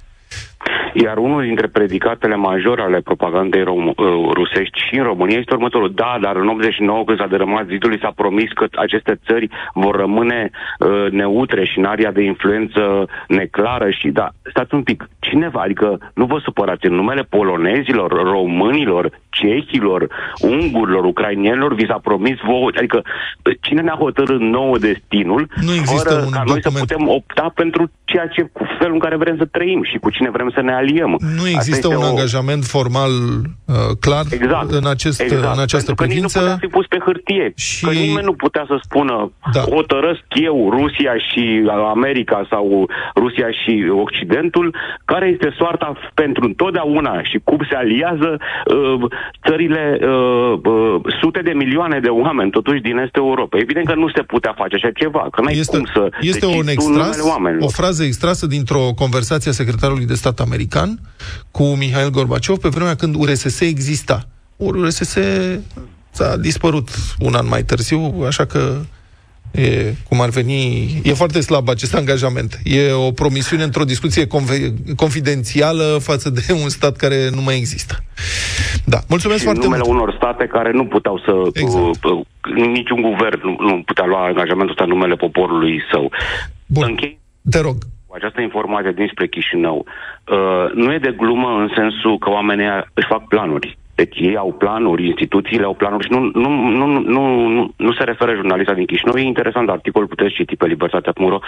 Iar 1.05 1.17
unul 1.17 1.43
dintre 1.43 1.67
predicatele 1.67 2.37
majore 2.37 2.83
ale 2.83 3.01
propagandei 3.01 3.63
rom- 3.63 3.95
uh, 3.97 4.07
rusești 4.33 4.79
și 4.89 4.99
în 4.99 5.05
România 5.05 5.39
este 5.39 5.55
următorul. 5.55 5.93
Da, 5.95 6.19
dar 6.21 6.37
în 6.37 6.49
89, 6.49 7.05
când 7.05 7.19
s-a 7.19 7.27
dărâmat 7.27 7.67
zidul, 7.67 7.93
i 7.93 7.99
s-a 8.03 8.13
promis 8.17 8.51
că 8.53 8.67
aceste 8.75 9.21
țări 9.27 9.49
vor 9.75 9.97
rămâne 9.97 10.51
uh, 10.51 11.11
neutre 11.11 11.65
și 11.65 11.79
în 11.79 11.85
aria 11.85 12.11
de 12.11 12.23
influență 12.23 13.09
neclară 13.29 13.91
și 13.91 14.09
da, 14.09 14.29
stați 14.51 14.75
un 14.75 14.83
pic, 14.83 15.09
cineva, 15.19 15.61
adică 15.61 15.99
nu 16.15 16.25
vă 16.25 16.39
supărați, 16.43 16.87
în 16.87 16.95
numele 16.95 17.23
polonezilor, 17.23 18.11
românilor, 18.13 19.11
cehilor, 19.31 20.09
ungurilor, 20.41 21.05
ucrainienilor, 21.05 21.75
vi 21.75 21.87
s-a 21.87 22.01
promis 22.03 22.37
vouă, 22.45 22.71
adică 22.77 23.03
cine 23.61 23.81
ne-a 23.81 23.97
hotărât 23.99 24.41
nouă 24.41 24.79
destinul, 24.79 25.49
Nu 25.67 25.73
există 25.73 26.09
fără 26.09 26.25
un 26.25 26.31
ca 26.31 26.43
noi 26.47 26.63
să 26.63 26.69
document. 26.69 26.87
putem 26.87 27.09
opta 27.09 27.53
pentru 27.55 27.91
ceea 28.05 28.27
ce, 28.27 28.43
cu 28.53 28.65
felul 28.79 28.93
în 28.93 28.99
care 28.99 29.17
vrem 29.17 29.37
să 29.37 29.45
trăim 29.45 29.83
și 29.83 29.97
cu 29.99 30.11
cine 30.11 30.31
vrem 30.31 30.51
să 30.55 30.61
ne 30.61 30.73
aliem. 30.87 31.13
Nu 31.39 31.43
Asta 31.45 31.49
există 31.59 31.87
este 31.89 31.97
un 32.01 32.03
o- 32.07 32.11
angajament 32.13 32.65
formal 32.65 33.13
uh, 33.65 33.75
clar 34.01 34.25
Exact, 34.31 34.71
în, 34.81 34.87
acest, 34.87 35.21
exact. 35.21 35.55
în 35.57 35.63
această 35.67 35.91
Pentru 35.95 35.95
că 35.95 36.05
nici 36.13 36.23
nu 36.23 36.29
privință. 36.29 36.39
putea 36.41 36.57
fi 36.65 36.67
pus 36.77 36.87
pe 36.87 36.99
hârtie. 37.07 37.47
Și- 37.57 37.85
Că 37.85 37.91
nimeni 38.07 38.25
nu 38.31 38.37
putea 38.45 38.65
să 38.71 38.77
spună 38.87 39.15
Da. 39.57 39.63
o 39.79 39.83
tărăsc 39.83 40.25
eu, 40.49 40.57
Rusia 40.79 41.15
și 41.29 41.43
America 41.97 42.39
sau 42.53 42.65
Rusia 43.23 43.49
și 43.61 43.73
Occidentul, 44.05 44.67
care 45.05 45.27
este 45.35 45.49
soarta 45.59 45.89
f- 45.99 46.15
pentru 46.15 46.43
întotdeauna 46.45 47.23
și 47.31 47.37
cum 47.49 47.61
se 47.71 47.77
aliază 47.85 48.31
uh, 48.39 49.01
țările, 49.49 49.83
uh, 50.03 50.53
uh, 50.73 51.01
sute 51.21 51.41
de 51.49 51.53
milioane 51.63 51.99
de 52.01 52.09
oameni 52.09 52.51
totuși 52.51 52.81
din 52.81 52.97
Estul 52.99 53.23
Europei. 53.33 53.61
Evident 53.67 53.87
că 53.87 53.95
nu 53.95 54.09
se 54.17 54.23
putea 54.23 54.53
face 54.57 54.75
așa 54.75 54.91
ceva, 55.03 55.23
că 55.33 55.41
n-ai 55.43 55.55
Este, 55.59 55.77
cum 55.77 55.87
să 55.95 56.03
este 56.21 56.39
decizi 56.47 56.59
un 56.59 56.65
tu 56.65 56.71
extras, 56.71 56.95
numele 57.17 57.23
oamenilor. 57.35 57.65
o 57.69 57.69
frază 57.81 58.03
extrasă 58.05 58.47
dintr-o 58.47 58.85
conversație 59.03 59.51
a 59.51 59.55
secretarului 59.61 60.07
de 60.07 60.15
stat 60.15 60.39
american 60.41 60.76
cu 61.51 61.63
Mihail 61.63 62.11
Gorbaciov 62.11 62.59
pe 62.59 62.69
vremea 62.69 62.95
când 62.95 63.15
URSS 63.15 63.61
exista. 63.61 64.29
URSS 64.57 65.17
s-a 66.11 66.37
dispărut 66.37 66.89
un 67.19 67.35
an 67.35 67.47
mai 67.49 67.63
târziu, 67.63 68.25
așa 68.27 68.45
că 68.45 68.81
e, 69.51 69.95
cum 70.09 70.21
ar 70.21 70.29
veni, 70.29 70.89
e 71.05 71.13
foarte 71.13 71.41
slab 71.41 71.69
acest 71.69 71.95
angajament. 71.95 72.61
E 72.65 72.93
o 72.93 73.11
promisiune 73.11 73.63
într-o 73.63 73.85
discuție 73.85 74.27
conve- 74.27 74.75
confidențială 74.97 75.99
față 76.01 76.31
de 76.31 76.53
un 76.63 76.69
stat 76.69 76.97
care 76.97 77.31
nu 77.35 77.43
mai 77.43 77.57
există. 77.57 77.95
Da, 78.85 78.99
mulțumesc 79.09 79.41
și 79.41 79.47
în 79.47 79.53
foarte 79.53 79.69
numele 79.69 79.89
mult. 79.89 80.01
unor 80.01 80.15
state 80.17 80.47
care 80.47 80.71
nu 80.73 80.87
puteau 80.87 81.19
să... 81.19 81.33
Exact. 81.53 82.05
Uh, 82.05 82.13
uh, 82.13 82.27
niciun 82.67 83.01
guvern 83.03 83.41
nu, 83.43 83.57
nu 83.61 83.83
putea 83.87 84.05
lua 84.05 84.27
angajamentul 84.27 84.71
ăsta 84.71 84.85
în 84.85 84.91
numele 84.91 85.15
poporului 85.15 85.83
său. 85.93 86.13
Bun, 86.67 86.85
Închei 86.89 87.19
te 87.51 87.61
rog. 87.61 87.77
Cu 88.17 88.23
această 88.23 88.41
informație 88.41 88.93
dinspre 88.93 89.27
Chișinău. 89.27 89.87
Uh, 89.87 90.73
nu 90.75 90.93
e 90.93 90.99
de 90.99 91.15
glumă 91.17 91.49
în 91.49 91.69
sensul 91.77 92.19
că 92.19 92.31
oamenii 92.31 92.65
ăia 92.65 92.87
își 92.95 93.07
fac 93.07 93.29
planuri. 93.29 93.79
Deci 93.97 94.19
ei 94.19 94.37
au 94.37 94.53
planuri, 94.53 95.07
instituțiile 95.07 95.65
au 95.65 95.75
planuri 95.75 96.05
și 96.05 96.13
nu, 96.13 96.31
nu, 96.35 96.51
nu, 96.51 96.87
nu, 96.87 97.47
nu, 97.49 97.73
nu 97.77 97.93
se 97.93 98.05
referă 98.05 98.35
jurnalista 98.35 98.75
din 98.75 98.87
Chișinău. 98.87 99.17
E 99.17 99.23
interesant 99.23 99.69
articol, 99.69 100.07
puteți 100.07 100.35
citi 100.35 100.57
pe 100.57 100.67
libertatea.ro 100.67 101.39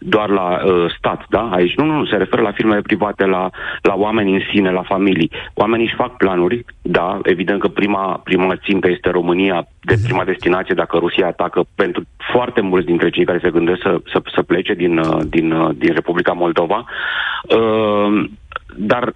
doar 0.00 0.28
la 0.28 0.48
uh, 0.64 0.94
stat, 0.98 1.24
da? 1.28 1.48
Aici 1.52 1.74
nu, 1.74 1.84
nu, 1.84 2.06
se 2.06 2.16
referă 2.16 2.42
la 2.42 2.52
firmele 2.52 2.80
private, 2.80 3.24
la, 3.24 3.50
la 3.82 3.94
oameni 3.94 4.34
în 4.34 4.40
sine, 4.52 4.70
la 4.70 4.82
familii. 4.82 5.30
Oamenii 5.54 5.86
își 5.86 5.94
fac 5.94 6.16
planuri, 6.16 6.64
da, 6.82 7.18
evident 7.22 7.60
că 7.60 7.68
prima, 7.68 8.20
prima 8.24 8.56
țintă 8.56 8.90
este 8.90 9.10
România, 9.10 9.66
de 9.80 9.94
prima 10.04 10.24
destinație 10.24 10.74
dacă 10.74 10.96
Rusia 10.98 11.26
atacă 11.26 11.64
pentru 11.74 12.02
foarte 12.32 12.60
mulți 12.60 12.86
dintre 12.86 13.10
cei 13.10 13.24
care 13.24 13.38
se 13.42 13.50
gândesc 13.50 13.80
să, 13.82 14.00
să, 14.12 14.22
să 14.34 14.42
plece 14.42 14.74
din, 14.74 14.98
uh, 14.98 15.18
din, 15.28 15.52
uh, 15.52 15.70
din 15.76 15.92
Republica 15.94 16.32
Moldova. 16.32 16.84
Uh, 17.42 18.28
dar 18.76 19.12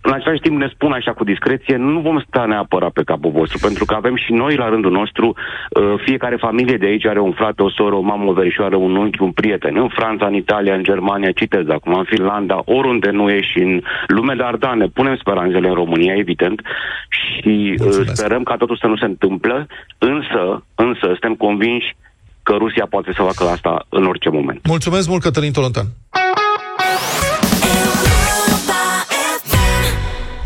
în 0.00 0.12
același 0.12 0.40
timp 0.40 0.56
ne 0.58 0.68
spun 0.74 0.92
așa 0.92 1.12
cu 1.12 1.24
discreție, 1.24 1.76
nu 1.76 2.00
vom 2.00 2.18
sta 2.28 2.44
neapărat 2.44 2.90
pe 2.90 3.02
capul 3.04 3.30
vostru, 3.30 3.58
pentru 3.58 3.84
că 3.84 3.94
avem 3.94 4.16
și 4.16 4.32
noi 4.32 4.56
la 4.56 4.68
rândul 4.68 4.90
nostru, 4.90 5.26
uh, 5.34 5.94
fiecare 6.04 6.36
familie 6.36 6.76
de 6.76 6.86
aici 6.86 7.06
are 7.06 7.20
un 7.20 7.32
frate, 7.32 7.62
o 7.62 7.70
soră, 7.70 7.94
o 7.94 8.00
mamă, 8.00 8.30
o 8.30 8.32
verișoară, 8.32 8.76
un 8.76 8.96
unchi, 8.96 9.22
un 9.22 9.32
prieten. 9.32 9.76
În 9.76 9.88
Franța, 9.88 10.26
în 10.26 10.34
Italia, 10.34 10.74
în 10.74 10.82
Germania, 10.82 11.30
citez 11.30 11.68
acum, 11.68 11.94
în 11.94 12.04
Finlanda, 12.04 12.62
oriunde 12.64 13.10
nu 13.10 13.30
e 13.30 13.40
și 13.42 13.58
în 13.58 13.82
lume 14.06 14.34
de 14.34 14.42
ardane, 14.42 14.86
punem 14.86 15.16
speranțele 15.16 15.68
în 15.68 15.74
România, 15.74 16.14
evident, 16.16 16.60
și 17.08 17.54
uh, 17.72 17.80
Mulțumesc. 17.80 18.14
sperăm 18.16 18.42
ca 18.42 18.56
totul 18.56 18.76
să 18.80 18.86
nu 18.86 18.96
se 18.96 19.04
întâmplă, 19.04 19.66
însă, 19.98 20.64
însă, 20.74 21.06
suntem 21.06 21.34
convinși 21.34 21.96
că 22.42 22.54
Rusia 22.58 22.86
poate 22.90 23.12
să 23.16 23.22
facă 23.22 23.50
asta 23.50 23.86
în 23.88 24.04
orice 24.04 24.28
moment. 24.30 24.60
Mulțumesc 24.66 25.08
mult, 25.08 25.22
Cătălin 25.22 25.52
Tolontan. 25.52 25.86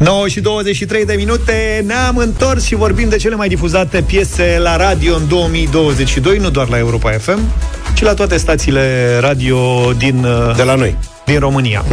9 0.00 0.28
și 0.28 0.40
23 0.40 1.04
de 1.04 1.14
minute 1.16 1.84
Ne-am 1.86 2.16
întors 2.16 2.64
și 2.64 2.74
vorbim 2.74 3.08
de 3.08 3.16
cele 3.16 3.34
mai 3.34 3.48
difuzate 3.48 4.02
piese 4.02 4.56
la 4.62 4.76
radio 4.76 5.14
în 5.16 5.28
2022 5.28 6.38
Nu 6.38 6.50
doar 6.50 6.68
la 6.68 6.78
Europa 6.78 7.10
FM 7.10 7.40
Ci 7.94 8.00
la 8.00 8.14
toate 8.14 8.36
stațiile 8.36 9.18
radio 9.20 9.92
din, 9.98 10.24
uh, 10.24 10.56
De 10.56 10.62
la 10.62 10.74
noi. 10.74 10.96
din 11.24 11.38
România 11.38 11.84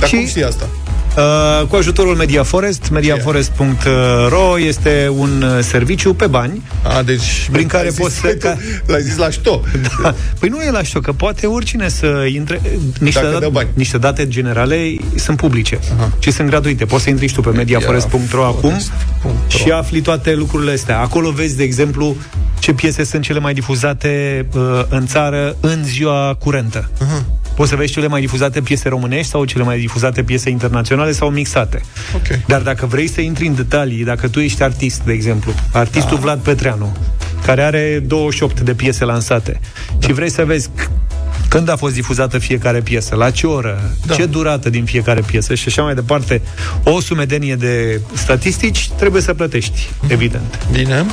Dar 0.00 0.08
Și- 0.08 0.14
cum 0.14 0.26
știi 0.26 0.44
asta? 0.44 0.68
Uh, 1.16 1.66
cu 1.68 1.76
ajutorul 1.76 2.14
Media 2.16 2.42
Forest, 2.42 2.88
mediaforest.ro 2.90 4.58
este 4.58 5.10
un 5.16 5.42
uh, 5.42 5.58
serviciu 5.64 6.14
pe 6.14 6.26
bani 6.26 6.62
A, 6.82 7.02
deci... 7.02 7.48
Prin 7.52 7.66
care 7.66 7.82
L-ai 7.82 7.92
zis- 7.92 8.00
poți 8.02 8.14
să- 8.16 8.34
ca- 8.46 8.56
L-ai 8.86 9.02
zis 9.02 9.16
la 9.16 9.30
șto. 9.30 9.60
Da. 10.02 10.14
Păi 10.38 10.48
nu 10.48 10.62
e 10.62 10.70
la 10.70 10.82
știu, 10.82 11.00
că 11.00 11.12
poate 11.12 11.46
oricine 11.46 11.88
să 11.88 12.24
intre... 12.34 12.60
Niște, 13.00 13.20
Dacă 13.22 13.38
dă 13.38 13.48
bani. 13.52 13.68
niște 13.74 13.98
date 13.98 14.28
generale 14.28 14.94
sunt 15.14 15.36
publice 15.36 15.78
Aha. 15.98 16.12
și 16.18 16.30
sunt 16.30 16.48
gratuite. 16.48 16.84
Poți 16.84 17.02
să 17.02 17.10
intri 17.10 17.26
și 17.26 17.34
tu 17.34 17.40
pe 17.40 17.50
mediaforest.ro 17.50 18.44
acum 18.44 18.70
Mediaforest.ro. 18.70 19.28
și 19.48 19.70
afli 19.70 20.00
toate 20.00 20.34
lucrurile 20.34 20.72
astea. 20.72 21.00
Acolo 21.00 21.30
vezi, 21.30 21.56
de 21.56 21.62
exemplu, 21.62 22.16
ce 22.58 22.72
piese 22.72 23.04
sunt 23.04 23.22
cele 23.22 23.38
mai 23.38 23.54
difuzate 23.54 24.46
uh, 24.54 24.62
în 24.88 25.06
țară 25.06 25.56
în 25.60 25.84
ziua 25.84 26.36
curentă. 26.38 26.90
Poți 27.56 27.70
să 27.70 27.76
vezi 27.76 27.92
cele 27.92 28.06
mai 28.06 28.20
difuzate 28.20 28.60
piese 28.60 28.88
românești 28.88 29.30
sau 29.30 29.44
cele 29.44 29.64
mai 29.64 29.78
difuzate 29.78 30.22
piese 30.22 30.50
internaționale 30.50 31.03
sau 31.12 31.30
mixate. 31.30 31.80
Ok. 32.14 32.38
Dar 32.46 32.60
dacă 32.60 32.86
vrei 32.86 33.08
să 33.08 33.20
intri 33.20 33.46
în 33.46 33.54
detalii, 33.54 34.04
dacă 34.04 34.28
tu 34.28 34.40
ești 34.40 34.62
artist, 34.62 35.00
de 35.04 35.12
exemplu, 35.12 35.52
artistul 35.72 36.16
da. 36.16 36.22
Vlad 36.22 36.40
Petreanu, 36.40 36.96
care 37.46 37.62
are 37.62 38.02
28 38.06 38.60
de 38.60 38.74
piese 38.74 39.04
lansate, 39.04 39.60
da. 39.98 40.06
și 40.06 40.12
vrei 40.12 40.30
să 40.30 40.44
vezi 40.44 40.68
c- 40.68 40.88
când 41.48 41.68
a 41.68 41.76
fost 41.76 41.94
difuzată 41.94 42.38
fiecare 42.38 42.80
piesă, 42.80 43.14
la 43.14 43.30
ce 43.30 43.46
oră, 43.46 43.80
Da. 43.82 44.06
da. 44.06 44.14
ce 44.14 44.26
durată 44.26 44.70
din 44.70 44.84
fiecare 44.84 45.20
piesă 45.20 45.54
și 45.54 45.64
așa 45.68 45.82
mai 45.82 45.94
departe, 45.94 46.42
o 46.84 47.00
sumedenie 47.00 47.54
de 47.56 48.00
statistici, 48.14 48.90
trebuie 48.90 49.22
să 49.22 49.34
plătești, 49.34 49.90
evident. 50.08 50.58
Bine. 50.72 51.04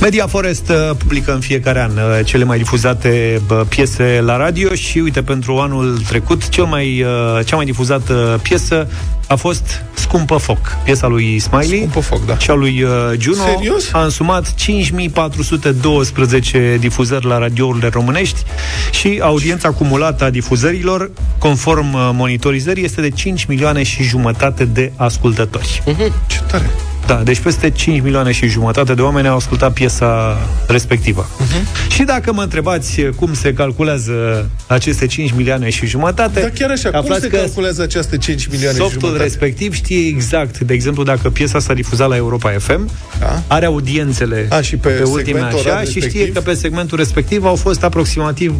Media 0.00 0.26
Forest 0.26 0.68
uh, 0.68 0.96
publică 0.96 1.32
în 1.32 1.40
fiecare 1.40 1.80
an 1.80 1.90
uh, 1.90 2.24
cele 2.24 2.44
mai 2.44 2.58
difuzate 2.58 3.40
uh, 3.50 3.60
piese 3.68 4.20
la 4.24 4.36
radio 4.36 4.74
și 4.74 4.98
uite, 4.98 5.22
pentru 5.22 5.58
anul 5.58 5.98
trecut, 6.08 6.48
cel 6.48 6.64
mai, 6.64 7.02
uh, 7.02 7.08
cea 7.44 7.56
mai 7.56 7.64
difuzată 7.64 8.40
piesă 8.42 8.88
a 9.28 9.34
fost 9.34 9.82
Scumpă 9.94 10.36
Foc, 10.36 10.76
piesa 10.84 11.06
lui 11.06 11.38
Smiley 11.38 11.78
Scumpă 11.78 12.00
foc, 12.00 12.26
da. 12.26 12.38
și 12.38 12.50
a 12.50 12.54
lui 12.54 12.82
uh, 12.82 12.90
Juno. 13.18 13.42
Serios? 13.54 13.92
A 13.92 14.02
însumat 14.02 14.54
5412 14.54 16.76
difuzări 16.80 17.26
la 17.26 17.38
radiourile 17.38 17.88
românești 17.88 18.42
și 18.90 19.18
audiența 19.22 19.68
acumulată 19.68 20.24
a 20.24 20.30
difuzărilor, 20.30 21.10
conform 21.38 21.92
uh, 21.92 22.10
monitorizării, 22.12 22.84
este 22.84 23.00
de 23.00 23.10
5 23.10 23.44
milioane 23.44 23.82
și 23.82 24.02
jumătate 24.02 24.64
de 24.64 24.92
ascultători. 24.96 25.82
Ce 26.26 26.40
tare. 26.46 26.70
Da, 27.06 27.14
deci 27.24 27.38
peste 27.38 27.70
5 27.70 28.00
milioane 28.02 28.32
și 28.32 28.46
jumătate 28.48 28.94
de 28.94 29.02
oameni 29.02 29.28
au 29.28 29.36
ascultat 29.36 29.72
piesa 29.72 30.38
respectivă. 30.66 31.26
Uh-huh. 31.26 31.90
Și 31.92 32.02
dacă 32.02 32.32
mă 32.32 32.42
întrebați 32.42 33.00
cum 33.16 33.34
se 33.34 33.52
calculează 33.52 34.46
aceste 34.66 35.06
5 35.06 35.32
milioane 35.36 35.70
și 35.70 35.86
jumătate, 35.86 36.40
Dar 36.40 36.50
chiar 36.50 36.70
așa, 36.70 36.90
cum 36.90 36.98
aflați 36.98 37.22
se 37.22 37.28
că 37.28 37.36
calculează 37.36 37.82
aceste 37.82 38.18
5 38.18 38.46
milioane 38.46 38.76
și 38.76 38.82
softul 38.82 39.00
jumătate? 39.00 39.22
respectiv 39.22 39.74
știe 39.74 40.06
exact, 40.06 40.58
de 40.58 40.74
exemplu, 40.74 41.02
dacă 41.02 41.30
piesa 41.30 41.58
s-a 41.58 41.74
difuzat 41.74 42.08
la 42.08 42.16
Europa 42.16 42.50
FM, 42.58 42.90
Da. 43.18 43.42
are 43.46 43.66
audiențele 43.66 44.46
A, 44.50 44.60
și 44.60 44.76
pe 44.76 44.88
pe 44.88 45.02
ultimele 45.02 45.24
segmentul 45.24 45.58
așa 45.58 45.68
orar 45.68 45.84
și 45.84 45.90
știe 45.90 46.02
respectiv? 46.02 46.34
că 46.34 46.40
pe 46.40 46.54
segmentul 46.54 46.98
respectiv 46.98 47.44
au 47.44 47.54
fost 47.56 47.84
aproximativ 47.84 48.54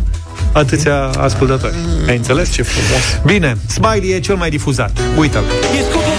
atâția 0.53 0.97
ascultători. 0.97 1.75
Ai 2.09 2.17
înțeles? 2.17 2.47
Mm. 2.49 2.53
Ce 2.55 2.63
frumos. 2.63 3.21
Bine, 3.25 3.57
Smiley 3.67 4.11
e 4.17 4.21
cel 4.21 4.35
mai 4.35 4.51
difuzat. 4.51 4.99
Uită-l. 5.19 5.45
E 5.79 5.83
scumpă 5.91 6.16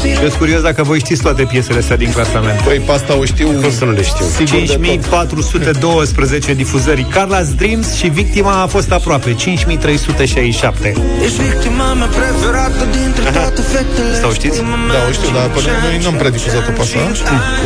sunt 0.00 0.32
curios 0.32 0.62
dacă 0.62 0.82
voi 0.82 0.98
știți 0.98 1.22
toate 1.22 1.42
piesele 1.42 1.78
astea 1.78 1.96
din 1.96 2.12
clasament. 2.12 2.60
Păi, 2.60 2.78
pe 2.86 2.92
asta 2.92 3.18
o 3.18 3.24
știu. 3.24 3.46
Cum 3.46 3.72
să 3.72 3.84
nu 3.84 3.90
le 3.90 4.02
știu? 4.02 4.24
Sigur 4.24 4.60
de 4.60 4.66
tot. 4.66 4.66
5412 4.66 6.54
difuzări. 6.54 7.06
Carla's 7.16 7.56
Dreams 7.56 7.94
și 7.94 8.08
victima 8.08 8.62
a 8.62 8.66
fost 8.66 8.92
aproape 8.92 9.34
5367. 9.34 10.92
Ești 11.24 11.40
victima 11.42 11.92
mea 11.92 12.06
preferată 12.06 12.84
Dintre 12.98 13.30
toate 13.30 13.62
fetele 13.72 14.14
Sau 14.20 14.32
știți? 14.32 14.58
Da, 14.92 15.00
o 15.08 15.12
știu, 15.12 15.30
dar 15.36 15.46
până 15.56 15.70
noi 15.84 15.98
n-am 16.02 16.14
prea 16.14 16.30
difuzat-o 16.30 16.70
pe 16.70 16.80
asta. 16.80 17.00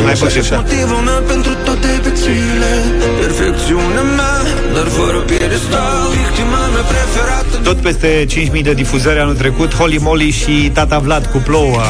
Mai 0.04 0.12
puțin. 0.12 0.40
așa. 0.40 0.56
Motivul 0.56 1.02
meu 1.08 1.20
pentru 1.32 1.52
toate 1.64 1.88
bețile 2.04 2.70
Perfecțiunea 3.20 4.04
mea 4.18 4.34
Dar 4.76 4.86
fără 4.86 5.18
piedestal 5.18 6.08
Victima 6.10 6.66
mea 6.72 6.82
preferată 6.82 7.56
Tot 7.62 7.76
peste 7.76 8.24
5000 8.28 8.62
de 8.62 8.72
difuzări 8.72 9.18
anul 9.18 9.34
trecut, 9.34 9.74
Holy 9.74 9.98
Moly 9.98 10.30
și 10.30 10.70
Tata 10.74 10.98
Vlad 10.98 11.26
cu 11.26 11.38
plouă. 11.38 11.80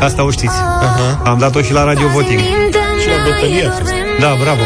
Asta 0.00 0.24
o 0.24 0.30
știți. 0.30 0.54
Uh-huh. 0.54 1.22
Am 1.24 1.38
dat-o 1.38 1.62
și 1.62 1.72
la 1.72 1.84
Radio 1.84 2.06
Voting. 2.08 2.40
Și 3.00 3.08
la 3.08 3.16
bătălie 3.24 3.66
a 3.66 3.70
fost. 3.70 3.92
Da, 4.20 4.36
bravo. 4.40 4.62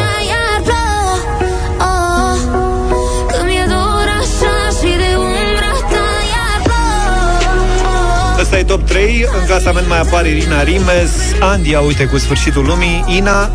Ăsta 8.40 8.58
e 8.58 8.64
top 8.64 8.82
3 8.86 9.26
În 9.40 9.46
clasament 9.46 9.88
mai 9.88 9.98
apare 9.98 10.28
Irina 10.28 10.62
Rimes 10.62 11.10
Andia, 11.40 11.80
uite, 11.80 12.04
cu 12.04 12.18
sfârșitul 12.18 12.64
lumii 12.64 13.04
Ina 13.16 13.50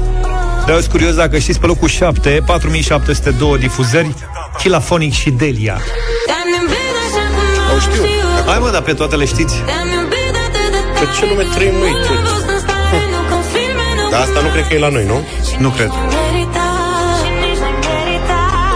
Dar 0.66 0.76
eu 0.76 0.80
sunt 0.80 0.92
curios 0.92 1.16
dacă 1.16 1.38
știți 1.38 1.60
pe 1.60 1.66
locul 1.66 1.88
7 1.88 2.44
4702 2.46 3.58
difuzări 3.58 4.14
Chilafonic 4.58 5.14
și 5.14 5.30
Delia 5.30 5.78
O 7.76 7.80
știu. 7.80 8.04
Hai 8.46 8.60
mă, 8.60 8.70
dar 8.72 8.82
pe 8.82 8.94
toate 8.94 9.16
le 9.16 9.26
știți 9.26 9.56
Pe 11.00 11.06
ce 11.20 11.26
lume 11.30 11.44
trăim 11.56 11.74
noi? 11.74 11.92
Ce? 11.92 12.14
Dar 14.12 14.22
asta 14.22 14.42
nu 14.42 14.48
cred 14.48 14.68
că 14.68 14.74
e 14.74 14.80
la 14.80 14.90
noi, 14.90 15.06
nu? 15.06 15.28
Nu 15.60 15.70
cred 15.70 15.92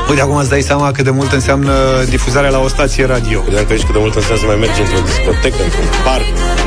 Uite, 0.09 0.21
acum 0.21 0.35
îți 0.35 0.49
dai 0.49 0.61
seama 0.61 0.91
cât 0.91 1.03
de 1.03 1.09
mult 1.09 1.31
înseamnă 1.31 1.73
difuzarea 2.09 2.49
la 2.49 2.59
o 2.59 2.67
stație 2.67 3.05
radio 3.05 3.39
Credeam 3.41 3.65
că 3.65 3.71
aici 3.71 3.83
cât 3.83 3.93
de 3.93 3.99
mult 3.99 4.15
înseamnă 4.15 4.39
să 4.39 4.45
mai 4.45 4.55
mergi 4.55 4.81
într-o 4.81 4.99
discotecă, 5.05 5.63
într-un 5.63 5.85
parc 6.03 6.25
Să 6.35 6.63
mai 6.63 6.66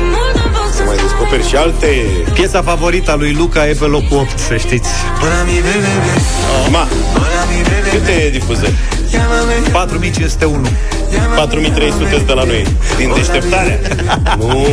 descoperi 1.31 1.47
și 1.47 1.55
alte... 1.55 1.87
Piesa 2.33 2.61
favorită 2.61 3.11
a 3.11 3.15
lui 3.15 3.33
Luca 3.33 3.67
e 3.67 3.73
pe 3.73 3.85
locul 3.85 4.17
8, 4.17 4.39
să 4.39 4.57
știți 4.57 4.89
Ma, 6.71 6.87
câte 7.91 8.29
difuzări? 8.31 8.73
4501 9.71 10.67
4300 11.35 12.23
de 12.25 12.33
la 12.33 12.43
noi 12.43 12.65
Din 12.97 13.11
deșteptarea 13.15 13.79
Nu, 14.37 14.65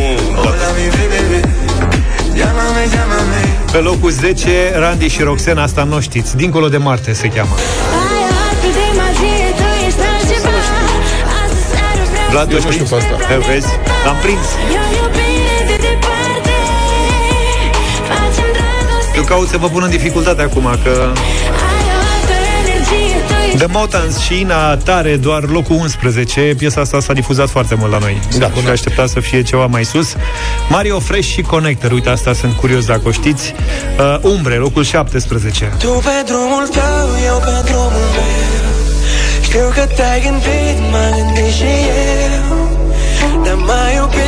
Pe 3.73 3.79
locul 3.79 4.11
10, 4.11 4.51
Randy 4.79 5.09
și 5.09 5.23
Roxana, 5.23 5.63
asta 5.63 5.85
nu 5.85 6.01
știți 6.01 6.37
Dincolo 6.37 6.69
de 6.69 6.77
Marte 6.77 7.13
se 7.13 7.29
cheamă 7.29 7.55
Vlad, 12.31 12.53
Eu 12.53 12.59
tu 12.59 12.65
nu 12.67 12.73
știu 12.73 12.85
știi? 12.85 12.97
pe 12.99 13.05
asta. 13.05 13.33
Eu 13.35 13.41
vezi? 13.41 13.69
L-am 14.05 14.17
prins 14.23 14.47
caut 19.29 19.49
să 19.49 19.57
vă 19.57 19.69
pun 19.69 19.83
în 19.83 19.91
dificultate 19.91 20.43
acum 20.43 20.79
Că 20.85 21.13
The 23.57 23.67
Motans 23.67 24.19
și 24.19 24.41
Ina 24.41 24.77
Tare, 24.77 25.17
doar 25.17 25.49
locul 25.49 25.77
11 25.77 26.55
Piesa 26.59 26.81
asta 26.81 27.01
s-a 27.01 27.13
difuzat 27.13 27.49
foarte 27.49 27.75
mult 27.75 27.91
la 27.91 27.99
noi. 27.99 28.21
Da, 28.39 28.51
și 28.61 28.69
aștepta 28.69 29.07
să 29.07 29.21
fie 29.21 29.43
ceva 29.43 29.67
mai 29.67 29.85
sus. 29.85 30.15
Mario 30.69 30.99
Fresh 30.99 31.29
și 31.29 31.43
Connector. 31.43 31.93
Uite, 31.93 32.09
asta 32.09 32.33
sunt 32.33 32.53
curios 32.53 32.85
dacă 32.85 33.01
o 33.05 33.11
știți. 33.11 33.55
Uh, 33.99 34.31
Umbre, 34.33 34.55
locul 34.55 34.85
17 34.85 35.73
Tu 35.79 35.89
pe 35.89 36.23
drumul 36.27 36.69
tău, 36.73 37.09
eu 37.27 37.37
pe 37.39 37.63
drumul 37.65 38.09
meu. 38.15 38.69
Știu 39.43 39.71
că 39.75 39.87
te-ai 39.97 40.21
gândit, 40.21 40.79
m-am 40.91 41.11
gândit 41.17 41.53
și 41.55 41.63
eu. 41.63 42.79
Dar 43.45 43.55
mai 43.55 43.95
iubit, 43.95 44.28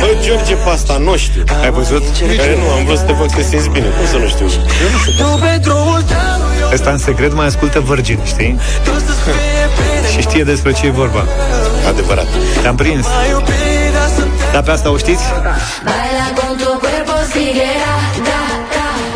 Bă, 0.00 0.08
George, 0.24 0.54
pe 0.54 0.70
asta 0.70 0.96
nu 0.96 1.16
știu 1.16 1.44
Ai 1.62 1.70
văzut? 1.70 2.02
Care 2.36 2.56
nu, 2.60 2.70
am 2.70 2.84
vrut 2.84 2.98
să 2.98 3.04
te 3.04 3.12
fac 3.12 3.28
să 3.30 3.36
te 3.36 3.42
simți 3.42 3.68
bine 3.68 3.86
Cum 3.86 4.06
să 4.06 4.16
nu 4.16 4.28
știu? 4.28 4.46
Tu 5.18 5.38
pe 5.42 5.58
drumul 5.62 6.02
tău, 6.02 6.40
eu 6.60 6.68
Ăsta 6.72 6.90
în 6.90 6.98
secret 6.98 7.32
mai 7.34 7.46
ascultă 7.46 7.80
Virgin, 7.80 8.18
știi? 8.24 8.58
Tu 8.84 8.90
să-ți 8.90 9.22
fie 9.24 9.64
bine 9.76 10.08
Și 10.12 10.20
știe 10.20 10.44
despre 10.44 10.72
ce 10.72 10.86
e 10.86 10.90
vorba 10.90 11.24
Adevărat 11.88 12.26
Te-am 12.62 12.76
prins 12.76 13.06
Mai 13.06 13.28
iubit, 13.30 13.92
dar 13.96 14.08
suntem 14.14 14.50
Dar 14.52 14.62
pe 14.62 14.70
asta 14.70 14.90
o 14.90 14.96
știți? 14.96 15.24
Baila 15.88 16.26
con 16.38 16.52
tu 16.60 16.70
cuerpo 16.82 17.16
si 17.32 17.44
quiera, 17.56 17.94
da, 18.28 18.42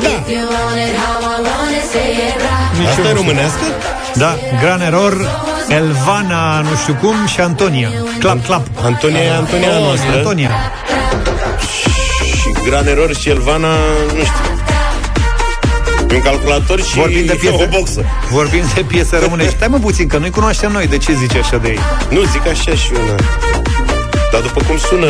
da. 0.03 0.09
If 0.15 0.27
you 0.35 0.45
want 0.55 0.79
it 0.87 0.95
how 1.03 1.17
I 1.35 1.39
want 1.49 1.73
it, 1.79 1.85
say 1.93 2.09
it 2.29 2.37
right. 2.45 2.89
Asta 2.91 3.09
e 3.13 3.13
românească? 3.21 3.65
Da, 4.15 4.37
Gran 4.61 4.81
Error 4.81 5.29
Elvana, 5.69 6.61
nu 6.61 6.77
știu 6.83 6.95
cum, 6.95 7.27
și 7.27 7.41
Antonia. 7.41 7.89
Clap, 8.19 8.45
clap. 8.45 8.67
Antonia 8.83 9.21
e 9.21 9.35
Antonia 9.35 9.69
oh, 9.69 9.85
noastră. 9.85 10.17
Antonia. 10.17 10.51
Și 12.41 12.53
Gran 12.65 12.87
Error 12.87 13.15
și 13.15 13.29
Elvana, 13.29 13.69
nu 14.15 14.21
știu. 14.21 14.51
E 16.11 16.15
un 16.15 16.23
calculator 16.23 16.83
și 16.83 16.95
Vorbim 16.95 17.27
de 17.27 17.35
piese. 17.35 17.57
o 17.63 17.79
boxă. 17.79 18.05
Vorbim 18.31 18.63
de 18.75 18.83
piese 18.83 19.19
românești. 19.19 19.55
Stai 19.55 19.69
mă 19.69 19.79
puțin, 19.79 20.07
că 20.07 20.19
nu-i 20.19 20.31
cunoaștem 20.31 20.73
noi 20.73 20.87
De 20.87 20.99
ce 20.99 21.13
zici 21.13 21.37
așa 21.37 21.57
de 21.57 21.69
ei? 21.69 21.79
Nu, 22.11 22.21
zic 22.23 22.47
așa 22.47 22.75
și 22.75 22.91
una. 22.93 23.15
Dar 24.33 24.41
după 24.41 24.61
cum 24.67 24.79
sună 24.79 25.07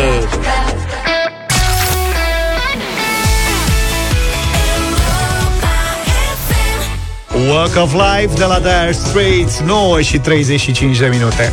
Walk 7.48 7.76
of 7.76 7.92
Life 7.92 8.34
de 8.34 8.44
la 8.44 8.58
Dire 8.58 8.92
Straits 8.92 9.60
9 9.66 10.00
și 10.00 10.18
35 10.18 10.98
de 10.98 11.06
minute 11.06 11.52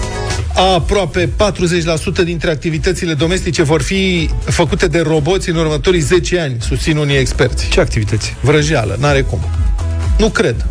Aproape 0.75 1.29
40% 2.21 2.23
dintre 2.23 2.49
activitățile 2.49 3.13
domestice 3.13 3.63
vor 3.63 3.81
fi 3.81 4.29
făcute 4.45 4.87
de 4.87 4.99
roboți 4.99 5.49
în 5.49 5.55
următorii 5.55 5.99
10 5.99 6.39
ani, 6.39 6.55
susțin 6.59 6.97
unii 6.97 7.17
experți. 7.17 7.67
Ce 7.69 7.79
activități? 7.79 8.35
Vrăjeală, 8.41 8.95
n-are 8.99 9.21
cum. 9.21 9.39
Nu 10.17 10.29
cred. 10.29 10.65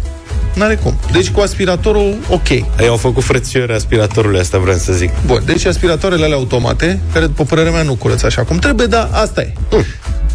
N-are 0.54 0.74
cum. 0.74 0.98
Deci 1.12 1.30
cu 1.30 1.40
aspiratorul, 1.40 2.14
ok. 2.28 2.48
Ei 2.48 2.88
au 2.88 2.96
făcut 2.96 3.22
frățiori 3.22 3.72
aspiratorului, 3.72 4.40
asta 4.40 4.58
vreau 4.58 4.76
să 4.78 4.92
zic 4.92 5.10
Bun, 5.26 5.42
deci 5.44 5.64
aspiratoarele 5.64 6.24
alea 6.24 6.36
automate, 6.36 7.00
care 7.12 7.26
după 7.26 7.44
părerea 7.44 7.72
mea 7.72 7.82
nu 7.82 7.94
curăță 7.94 8.26
așa 8.26 8.42
cum 8.42 8.58
trebuie, 8.58 8.86
dar 8.86 9.08
asta 9.12 9.40
e. 9.40 9.52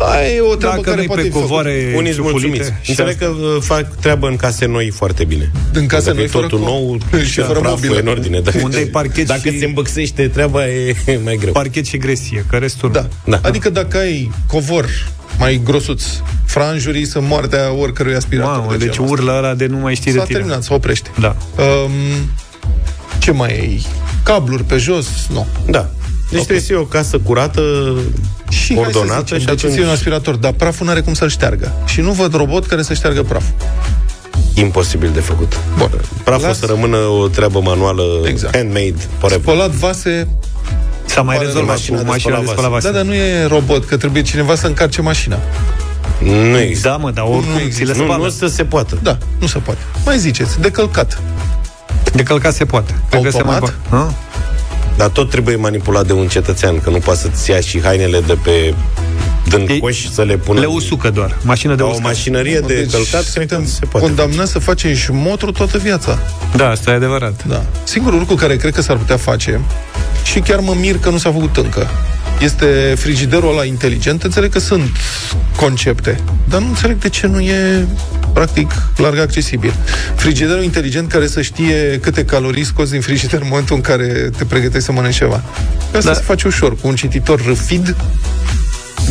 Da, 0.06 0.28
e 0.28 0.40
o 0.42 0.56
treabă 0.56 0.76
Dacă 0.76 0.82
care 0.82 0.96
nu-i 0.96 1.06
poate 1.06 1.22
pe 1.22 1.28
fi 1.28 1.34
făcută. 1.34 1.48
covoare 1.54 1.94
Unii 1.96 2.12
sunt 2.14 2.26
ciufulite 2.26 2.48
mulțumiți 2.48 2.74
și 2.82 2.90
Înțeleg 2.90 3.18
că 3.18 3.26
uh, 3.28 3.58
fac 3.62 3.96
treabă 3.96 4.28
în 4.28 4.36
case 4.36 4.66
noi 4.66 4.90
foarte 4.90 5.24
bine 5.24 5.52
În 5.74 5.86
case 5.88 6.04
Dacă 6.06 6.16
noi, 6.16 6.26
e 6.26 6.28
fără 6.28 6.48
totul 6.48 6.60
co- 6.66 6.68
nou 6.68 6.98
și 7.32 7.40
fără 7.42 7.60
praful 7.60 7.70
mobilă. 7.70 7.96
e 7.96 8.00
în 8.00 8.08
ordine 8.08 8.40
dacă, 8.40 8.60
Unde-i 8.64 8.86
parchet 8.86 9.28
Dacă 9.28 9.50
și- 9.50 9.60
se 9.60 9.66
îmbăxește 9.66 10.28
treaba 10.28 10.68
e 10.68 10.96
mai 11.24 11.36
greu 11.36 11.52
Parchet 11.52 11.86
și 11.86 11.98
gresie, 11.98 12.46
că 12.50 12.56
restul 12.58 12.90
nu. 12.90 12.94
Da. 12.94 13.08
Da. 13.26 13.40
Adică 13.44 13.70
dacă 13.70 13.98
ai 13.98 14.32
covor 14.48 14.86
mai 15.38 15.62
grosuț, 15.64 16.04
franjurii 16.46 17.06
sunt 17.06 17.28
moartea 17.28 17.74
oricărui 17.74 18.16
aspirator. 18.16 18.56
Mamă, 18.58 18.72
de 18.72 18.78
deci 18.78 18.92
genul 18.94 19.12
ăsta. 19.12 19.22
urlă 19.22 19.38
ăla 19.38 19.54
de 19.54 19.66
nu 19.66 19.78
mai 19.78 19.96
știi 19.96 20.12
S-a 20.12 20.18
de 20.18 20.24
tine 20.24 20.38
terminat, 20.38 20.64
se 20.64 20.74
oprește. 20.74 21.10
Da 21.20 21.36
Um, 21.58 21.92
Ce 23.20 23.32
mai 23.32 23.50
ai? 23.60 23.86
Cabluri 24.24 24.64
pe 24.64 24.78
jos? 24.78 25.08
Nu. 25.34 25.48
Da. 25.70 25.90
Deci 26.32 26.40
okay. 26.40 26.44
trebuie 26.44 26.60
să 26.60 26.66
fie 26.66 26.76
o 26.76 26.84
casă 26.84 27.18
curată, 27.18 27.62
Și 28.50 28.74
hai 28.76 28.84
să 28.92 28.98
ordonată 28.98 29.20
zicem, 29.24 29.40
și 29.40 29.46
deci 29.46 29.56
atunci 29.58 29.74
ție 29.74 29.84
un 29.84 29.90
aspirator, 29.90 30.36
dar 30.36 30.52
praful 30.52 30.86
nu 30.86 30.92
are 30.92 31.02
cum 31.02 31.14
să-l 31.14 31.30
șteargă. 31.30 31.72
Și 31.86 32.02
nu 32.02 32.12
văd 32.12 32.34
robot 32.36 32.66
care 32.66 32.82
să 32.82 32.94
șteargă 32.94 33.24
praful. 33.24 33.54
imposibil 34.54 35.10
de 35.14 35.20
făcut. 35.20 35.60
Bun. 35.78 35.90
Praful 36.24 36.48
Las- 36.48 36.60
să 36.60 36.66
rămână 36.66 36.98
o 36.98 37.28
treabă 37.28 37.60
manuală, 37.62 38.04
Exact. 38.26 38.56
handmade, 38.56 38.94
forever. 39.18 39.42
Spălat 39.44 39.70
vase, 39.72 40.28
S-a 41.06 41.22
mai 41.22 41.36
Pare 41.36 41.48
rezolvat 41.48 41.76
mașina 41.76 41.98
cu 41.98 42.04
de 42.04 42.10
mașina 42.10 42.36
de 42.40 42.46
spălat 42.46 42.54
spălat 42.60 42.72
vase. 42.72 42.88
da, 42.92 42.94
dar 42.98 43.06
nu 43.06 43.14
e 43.14 43.46
robot, 43.46 43.86
că 43.86 43.98
trebuie 43.98 44.22
cineva 44.22 44.56
să 44.56 44.68
încarce 44.68 45.02
mașina. 45.02 45.38
Nu 46.24 46.60
există. 46.60 46.88
Da, 46.88 46.96
mă, 46.98 47.12
dar 47.12 47.24
oricum 47.26 47.52
Nu 47.52 47.58
ți 47.58 47.64
există. 47.64 47.92
le 47.92 47.98
Nu, 47.98 48.04
spală. 48.04 48.24
nu 48.24 48.30
să 48.30 48.48
se 48.48 48.64
poată. 48.64 48.98
Da, 49.04 49.18
nu 49.40 49.48
se 49.48 49.58
poate. 49.58 49.80
Mai 50.06 50.18
ziceți, 50.20 50.60
de 50.60 50.72
călcat. 50.72 51.22
De 52.14 52.24
călcat 52.24 52.54
se 52.54 52.66
poate. 52.66 52.96
Cred 53.10 53.24
că 53.24 53.30
se 53.30 53.42
mai 53.44 53.54
Automat? 53.56 53.76
poate. 53.90 54.06
Ha? 54.92 54.98
Dar 54.98 55.08
tot 55.08 55.30
trebuie 55.30 55.56
manipulat 55.56 56.08
de 56.08 56.14
un 56.14 56.28
cetățean, 56.28 56.80
că 56.80 56.90
nu 56.90 56.98
poate 56.98 57.20
să-ți 57.20 57.50
ia 57.50 57.60
și 57.60 57.82
hainele 57.82 58.20
de 58.20 58.38
pe 58.44 58.74
dând 59.48 59.70
Ei- 59.70 59.80
coș 59.80 60.08
să 60.14 60.22
le 60.24 60.38
pună 60.38 60.60
Le 60.60 60.66
usucă 60.66 61.10
doar. 61.10 61.38
Mașină 61.44 61.76
de 61.76 61.82
Ca 61.82 61.88
o 61.88 61.90
uscat. 61.90 62.06
mașinărie 62.06 62.60
de 62.60 62.74
Deci 62.74 62.92
călcat, 62.92 63.10
cred 63.32 63.48
că 63.48 63.56
suntem 63.56 63.66
se 63.68 63.86
poate. 63.86 64.06
condamnați 64.06 64.52
să 64.52 64.60
facem 64.60 64.94
și 64.96 65.12
motru 65.12 65.52
toată 65.52 65.78
viața. 65.78 66.20
Da, 66.56 66.70
asta 66.70 66.92
e 66.92 66.94
adevărat. 66.94 67.44
Da. 67.48 67.64
Singurul 67.84 68.20
lucru 68.20 68.36
care 68.36 68.56
cred 68.56 68.74
că 68.74 68.82
s-ar 68.82 68.98
putea 68.98 69.18
face, 69.18 69.60
și 70.24 70.40
chiar 70.40 70.60
mă 70.60 70.74
mir 70.80 70.98
că 71.00 71.10
nu 71.10 71.18
s-a 71.18 71.32
făcut 71.32 71.58
încă, 71.58 71.88
este 72.40 72.94
frigiderul 72.98 73.50
ăla 73.52 73.66
inteligent. 73.66 74.24
Înțeleg 74.24 74.52
că 74.52 74.60
sunt 74.60 74.90
concepte, 75.56 76.20
dar 76.50 76.62
nu 76.62 76.68
înțeleg 76.68 76.98
de 76.98 77.10
ce 77.10 77.28
nu 77.28 77.40
e 77.40 77.88
practic 78.34 78.72
larg 78.98 79.20
accesibil. 79.20 79.74
Frigiderul 80.16 80.64
inteligent 80.64 81.12
care 81.12 81.28
să 81.28 81.42
știe 81.42 82.00
câte 82.02 82.26
calorii 82.26 82.64
scoți 82.64 82.92
din 82.92 83.02
frigider 83.02 83.42
în 83.42 83.48
momentul 83.50 83.76
în 83.76 83.82
care 83.82 84.30
te 84.38 84.46
pregătești 84.46 84.86
să 84.86 84.92
mănânci 84.92 85.16
ceva. 85.16 85.44
Asta 85.96 86.10
Da. 86.10 86.14
se 86.14 86.22
face 86.22 86.48
ușor, 86.48 86.76
cu 86.76 86.88
un 86.88 86.96
cititor 86.96 87.42
RFID 87.52 87.96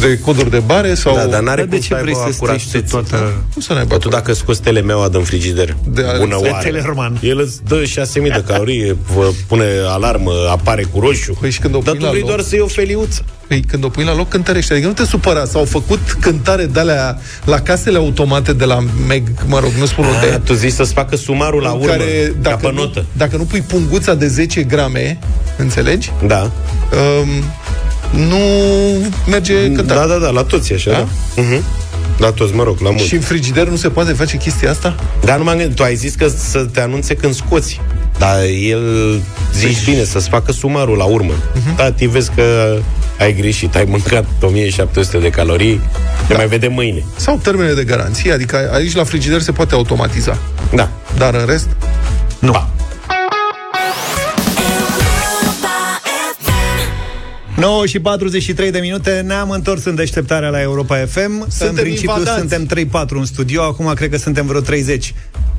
de 0.00 0.18
coduri 0.18 0.50
de 0.50 0.58
bare 0.58 0.94
sau... 0.94 1.14
Da, 1.14 1.24
dar 1.26 1.40
n-are 1.42 1.56
Dar 1.60 1.64
de 1.64 1.70
cum 1.76 1.80
ce 1.80 1.94
să 1.94 1.98
vrei 2.02 2.14
aibă 2.14 2.30
să 2.30 2.32
strici 2.32 2.70
tu 2.70 2.76
acuratețe. 2.76 2.90
toată... 3.18 3.32
Nu 3.54 3.60
să 3.62 3.72
n-aibă 3.72 3.88
Bă, 3.88 3.96
tu 3.98 4.08
dacă 4.08 4.32
scoți 4.32 4.60
telemeaua 4.62 5.08
din 5.08 5.22
frigider, 5.22 5.76
De 5.88 6.02
a- 6.02 6.18
bună 6.18 6.38
de 6.42 6.48
oară, 6.48 6.62
Teleroman. 6.64 7.18
el 7.22 7.38
îți 7.40 7.58
dă 7.68 7.82
6.000 7.84 8.22
de 8.22 8.44
calorii, 8.46 8.96
vă 9.14 9.30
pune 9.46 9.64
alarmă, 9.86 10.32
apare 10.50 10.82
cu 10.92 11.00
roșu. 11.00 11.32
Păi 11.40 11.50
și 11.50 11.60
când 11.60 11.74
o 11.74 11.78
Dar 11.78 11.90
pui 11.90 11.98
tu 11.98 12.04
la 12.04 12.10
vrei 12.10 12.22
loc- 12.22 12.28
doar 12.28 12.40
să 12.40 12.48
iei 12.54 12.64
o 12.64 12.66
feliuță. 12.66 13.24
Păi 13.48 13.60
când 13.60 13.84
o 13.84 13.88
pui 13.88 14.04
la 14.04 14.14
loc, 14.14 14.28
cântărește. 14.28 14.72
Adică 14.72 14.88
nu 14.88 14.94
te 14.94 15.04
supăra. 15.04 15.44
S-au 15.44 15.64
făcut 15.64 16.16
cântare 16.20 16.64
de 16.66 16.80
alea 16.80 17.18
la 17.44 17.60
casele 17.60 17.96
automate 17.98 18.52
de 18.52 18.64
la 18.64 18.78
Meg, 19.08 19.22
mă 19.46 19.58
rog, 19.58 19.70
nu 19.78 19.86
spun 19.86 20.04
A, 20.04 20.08
unde. 20.08 20.40
tu 20.44 20.52
zici 20.54 20.72
să-ți 20.72 20.92
facă 20.92 21.16
sumarul 21.16 21.62
la 21.62 21.68
în 21.70 21.74
urmă, 21.74 21.86
care, 21.86 22.04
ca 22.04 22.32
dacă, 22.40 22.56
pe 22.56 22.72
nu, 22.72 22.80
notă. 22.80 23.04
dacă 23.12 23.36
nu 23.36 23.42
pui 23.44 23.60
punguța 23.60 24.14
de 24.14 24.26
10 24.26 24.62
grame, 24.62 25.18
înțelegi? 25.58 26.12
Da. 26.26 26.40
Um, 26.42 27.28
nu 28.10 28.38
merge 29.26 29.72
cântarea. 29.72 30.06
Da, 30.06 30.12
da, 30.12 30.18
da, 30.18 30.30
la 30.30 30.42
toți 30.42 30.72
e 30.72 30.74
așa, 30.74 30.90
Da? 30.90 30.96
da? 30.96 31.42
Mhm. 31.42 31.62
La 32.18 32.30
toți, 32.30 32.54
mă 32.54 32.62
rog, 32.62 32.80
la 32.80 32.90
mulți. 32.90 33.06
Și 33.06 33.14
în 33.14 33.20
frigider 33.20 33.68
nu 33.68 33.76
se 33.76 33.88
poate 33.88 34.12
face 34.12 34.36
chestia 34.36 34.70
asta? 34.70 34.94
Dar 35.24 35.38
nu 35.38 35.44
m-am 35.44 35.56
gândit, 35.56 35.76
tu 35.76 35.82
ai 35.82 35.94
zis 35.94 36.14
că 36.14 36.28
să 36.28 36.58
te 36.58 36.80
anunțe 36.80 37.14
când 37.14 37.34
scoți. 37.34 37.80
Dar 38.18 38.36
el 38.62 38.82
zici 39.54 39.84
bine 39.84 40.04
să-ți 40.04 40.28
facă 40.28 40.52
sumarul 40.52 40.96
la 40.96 41.04
urmă. 41.04 41.32
Uh-huh. 41.32 41.76
Tati, 41.76 42.06
vezi 42.06 42.30
că 42.34 42.76
ai 43.18 43.34
greșit, 43.34 43.74
ai 43.74 43.84
mâncat 43.88 44.24
1700 44.42 45.18
de 45.18 45.30
calorii, 45.30 45.80
te 46.28 46.34
mai 46.34 46.46
vedem 46.46 46.72
mâine. 46.72 47.04
Sau 47.16 47.40
termene 47.42 47.72
de 47.72 47.84
garanție, 47.84 48.32
adică 48.32 48.70
aici 48.74 48.94
la 48.94 49.04
frigider 49.04 49.40
se 49.40 49.52
poate 49.52 49.74
automatiza. 49.74 50.38
Da. 50.74 50.88
Dar 51.16 51.34
în 51.34 51.46
rest, 51.46 51.68
Nu. 52.38 52.50
Ba. 52.50 52.68
9 57.60 57.86
și 57.86 58.00
43 58.00 58.70
de 58.70 58.78
minute 58.78 59.22
Ne-am 59.26 59.50
întors 59.50 59.84
în 59.84 59.94
deșteptarea 59.94 60.48
la 60.48 60.60
Europa 60.60 60.96
FM 60.96 61.46
Suntem 61.48 61.68
În 61.68 61.74
principiu 61.74 62.12
invadați. 62.16 62.38
suntem 62.48 62.88
3-4 63.06 63.08
în 63.08 63.24
studio 63.24 63.62
Acum 63.62 63.92
cred 63.94 64.10
că 64.10 64.16
suntem 64.16 64.46
vreo 64.46 64.60
30 64.60 65.14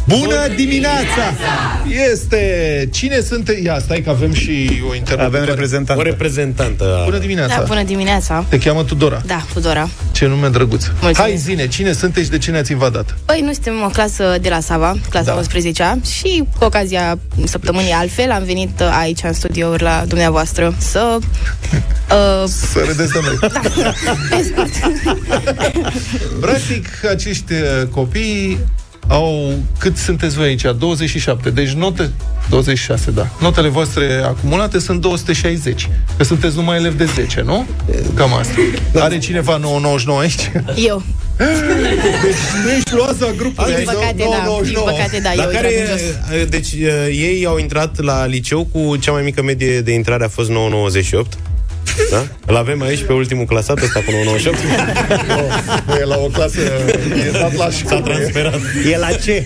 Bună 0.07 0.47
dimineața! 0.55 1.33
este... 2.11 2.89
Cine 2.91 3.19
sunt... 3.19 3.51
Ia, 3.63 3.79
stai 3.79 4.01
că 4.01 4.09
avem 4.09 4.33
și 4.33 4.81
o 4.89 4.95
interpretare. 4.95 5.37
Avem 5.37 5.43
reprezentant 5.45 5.99
O 5.99 6.01
reprezentantă. 6.01 6.97
a- 7.01 7.03
Bună 7.03 7.17
dimineața! 7.17 7.55
Da, 7.57 7.63
bună 7.67 7.83
dimineața. 7.83 8.45
Te 8.49 8.57
cheamă 8.57 8.83
Tudora. 8.83 9.21
Da, 9.25 9.45
Tudora. 9.53 9.89
Ce 10.11 10.25
nume 10.25 10.47
drăguț. 10.47 10.85
Mulțumesc. 10.87 11.19
Hai, 11.19 11.35
zine, 11.37 11.67
cine 11.67 11.91
sunteți 11.93 12.25
și 12.25 12.31
de 12.31 12.37
ce 12.37 12.51
ne-ați 12.51 12.71
invadat? 12.71 13.17
Păi, 13.25 13.41
noi 13.43 13.53
suntem 13.53 13.73
o 13.85 13.87
clasă 13.87 14.37
de 14.41 14.49
la 14.49 14.59
Sava, 14.59 14.95
clasa 15.09 15.25
Da. 15.31 15.33
11 15.37 15.99
și 16.19 16.43
cu 16.57 16.63
ocazia 16.63 17.17
săptămânii 17.43 17.91
altfel 17.91 18.31
am 18.31 18.43
venit 18.43 18.79
uh, 18.79 18.97
aici 18.99 19.19
în 19.23 19.33
studiouri 19.33 19.83
la 19.83 20.03
dumneavoastră 20.07 20.75
să... 20.77 21.17
Uh, 22.11 22.47
Să 22.47 22.79
râdeți 22.87 23.11
de 23.11 23.19
noi. 23.23 23.49
pe 24.29 24.43
scurt. 24.51 24.69
Practic, 26.41 26.87
acești 27.09 27.53
uh, 27.53 27.87
copii 27.91 28.57
au... 29.07 29.53
Cât 29.77 29.97
sunteți 29.97 30.35
voi 30.35 30.47
aici? 30.47 30.65
27. 30.77 31.49
Deci 31.49 31.71
note... 31.71 32.11
26, 32.49 33.11
da. 33.11 33.27
Notele 33.39 33.67
voastre 33.67 34.21
acumulate 34.23 34.79
sunt 34.79 35.01
260. 35.01 35.89
Că 36.17 36.23
sunteți 36.23 36.55
numai 36.55 36.77
elevi 36.77 36.97
de 36.97 37.05
10, 37.05 37.41
nu? 37.41 37.65
Cam 38.15 38.33
asta. 38.33 38.53
Are 38.95 39.17
cineva 39.17 39.57
999 39.57 40.19
aici? 40.19 40.51
Eu. 40.87 41.03
Deci 42.23 42.63
nu 42.63 42.71
ești 42.71 42.93
luaza 42.93 43.31
grupului. 43.37 43.73
Din 43.75 43.87
ai 43.87 43.95
păcate, 43.95 44.15
da. 44.17 44.43
999. 44.45 44.63
Din 44.63 44.73
păcate, 44.73 45.19
da. 45.23 45.29
Dar 45.35 45.45
Eu 45.45 45.51
care, 45.51 45.73
intrat 45.73 45.99
în 45.99 46.37
jos. 46.37 46.47
deci 46.49 46.71
uh, 46.71 47.07
ei 47.09 47.45
au 47.45 47.57
intrat 47.57 47.99
la 47.99 48.25
liceu 48.25 48.67
cu 48.71 48.95
cea 48.97 49.11
mai 49.11 49.21
mică 49.23 49.41
medie 49.43 49.81
de 49.81 49.93
intrare 49.93 50.23
a 50.23 50.27
fost 50.27 50.49
998. 50.49 51.37
Da? 52.11 52.27
Îl 52.45 52.55
avem 52.55 52.81
aici 52.81 53.03
pe 53.03 53.13
ultimul 53.13 53.45
clasat 53.45 53.81
ăsta 53.81 53.99
cu 53.99 54.11
998. 54.11 55.87
Nu, 55.87 55.93
e 55.95 56.03
la 56.03 56.17
o 56.17 56.25
clasă, 56.27 56.59
e 57.27 57.31
dat 57.31 57.55
la 57.55 57.63
S-a 57.63 57.71
școală. 57.71 58.01
transferat. 58.05 58.59
E 58.91 58.97
la 58.97 59.11
ce? 59.11 59.45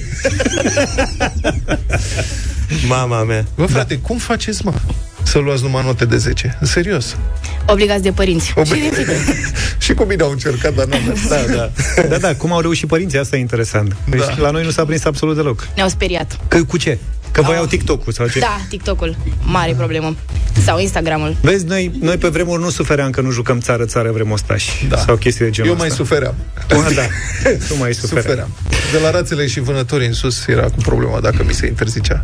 Mama 2.88 3.24
mea. 3.24 3.46
Bă, 3.56 3.66
frate, 3.66 3.98
cum 3.98 4.18
faceți, 4.18 4.66
mă? 4.66 4.74
Să 5.24 5.38
luați 5.40 5.64
numai 5.64 5.84
note 5.86 6.06
de 6.06 6.18
10. 6.18 6.58
În 6.60 6.68
serios. 6.68 7.16
Obligați 7.68 8.02
de 8.02 8.12
părinți. 8.12 8.54
Ob- 8.60 8.66
Și 8.66 8.74
din 8.74 8.92
frică. 8.92 9.12
și 9.86 9.94
cu 9.94 10.04
mine 10.04 10.24
au 10.24 10.32
încercat, 10.32 10.74
dar 10.76 10.86
nu 10.86 10.96
am 10.96 11.02
mers. 11.08 11.28
Da, 11.28 11.36
da. 11.56 11.72
Da, 12.10 12.18
da, 12.18 12.36
cum 12.36 12.52
au 12.52 12.60
reușit 12.60 12.88
părinții, 12.88 13.18
asta 13.20 13.36
e 13.36 13.40
interesant 13.40 13.96
Deci 14.10 14.20
Da. 14.20 14.36
la 14.38 14.50
noi 14.50 14.64
nu 14.64 14.70
s-a 14.70 14.86
prins 14.86 15.06
absolut 15.06 15.36
deloc 15.36 15.68
Ne-au 15.76 15.88
speriat. 15.90 16.38
Că, 16.48 16.64
Cu 16.64 16.78
ce? 16.78 16.98
Că 17.36 17.42
voi 17.42 17.56
au 17.56 17.66
TikTok-ul 17.66 18.14
sau 18.14 18.28
ce? 18.28 18.40
Da, 18.40 18.58
TikTok-ul. 18.70 19.16
Mare 19.44 19.74
problemă. 19.74 20.16
Sau 20.66 20.80
Instagramul. 20.80 21.36
Vezi, 21.42 21.66
noi, 21.66 21.92
noi 22.00 22.18
pe 22.18 22.28
vremuri 22.28 22.62
nu 22.62 22.70
sufeream 22.70 23.10
că 23.10 23.22
nu 23.22 23.32
jucăm 23.32 23.60
țară-țară 23.60 24.12
vrem 24.12 24.32
ostași 24.32 24.86
Da. 24.90 24.98
Sau 24.98 25.16
chestii 25.16 25.46
de 25.46 25.52
genul 25.52 25.70
Eu 25.72 25.78
mai 25.78 25.88
ăsta. 25.88 25.98
sufeream. 26.04 26.36
Bă, 26.68 26.92
da, 26.96 27.02
tu 27.68 27.76
mai 27.80 27.94
sufeream. 28.02 28.24
Sufeream. 28.24 28.50
De 28.92 29.00
la 29.00 29.12
rațele 29.12 29.48
și 29.48 29.60
vânătorii 29.60 30.08
în 30.08 30.14
sus 30.14 30.48
era 30.48 30.64
cu 30.64 30.76
problema 30.82 31.20
dacă 31.20 31.44
mi 31.48 31.54
se 31.54 31.68
interzicea. 31.68 32.22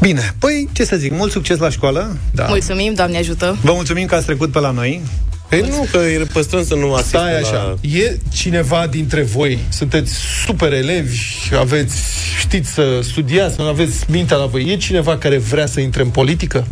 Bine, 0.00 0.34
păi 0.38 0.68
ce 0.72 0.84
să 0.84 0.96
zic, 0.96 1.12
mult 1.12 1.32
succes 1.32 1.58
la 1.58 1.70
școală 1.70 2.16
Da. 2.32 2.46
Mulțumim, 2.46 2.94
Doamne 2.94 3.18
ajută. 3.18 3.56
Vă 3.62 3.72
mulțumim 3.72 4.06
că 4.06 4.14
ați 4.14 4.24
trecut 4.24 4.50
pe 4.52 4.58
la 4.58 4.70
noi 4.70 5.02
Păi 5.48 5.64
nu, 5.68 5.86
că 5.90 5.98
îi 5.98 6.26
păstrăm 6.32 6.64
să 6.64 6.74
nu 6.74 6.94
asiste 6.94 7.16
Stai 7.16 7.38
așa, 7.38 7.52
la... 7.52 7.88
e 7.88 8.16
cineva 8.32 8.86
dintre 8.86 9.22
voi, 9.22 9.58
sunteți 9.68 10.12
super 10.46 10.72
elevi, 10.72 11.20
aveți, 11.58 11.96
știți 12.38 12.70
să 12.70 13.00
studiați, 13.02 13.60
aveți 13.60 14.10
mintea 14.10 14.36
la 14.36 14.46
voi, 14.46 14.70
e 14.70 14.76
cineva 14.76 15.16
care 15.18 15.38
vrea 15.38 15.66
să 15.66 15.80
intre 15.80 16.02
în 16.02 16.08
politică? 16.08 16.66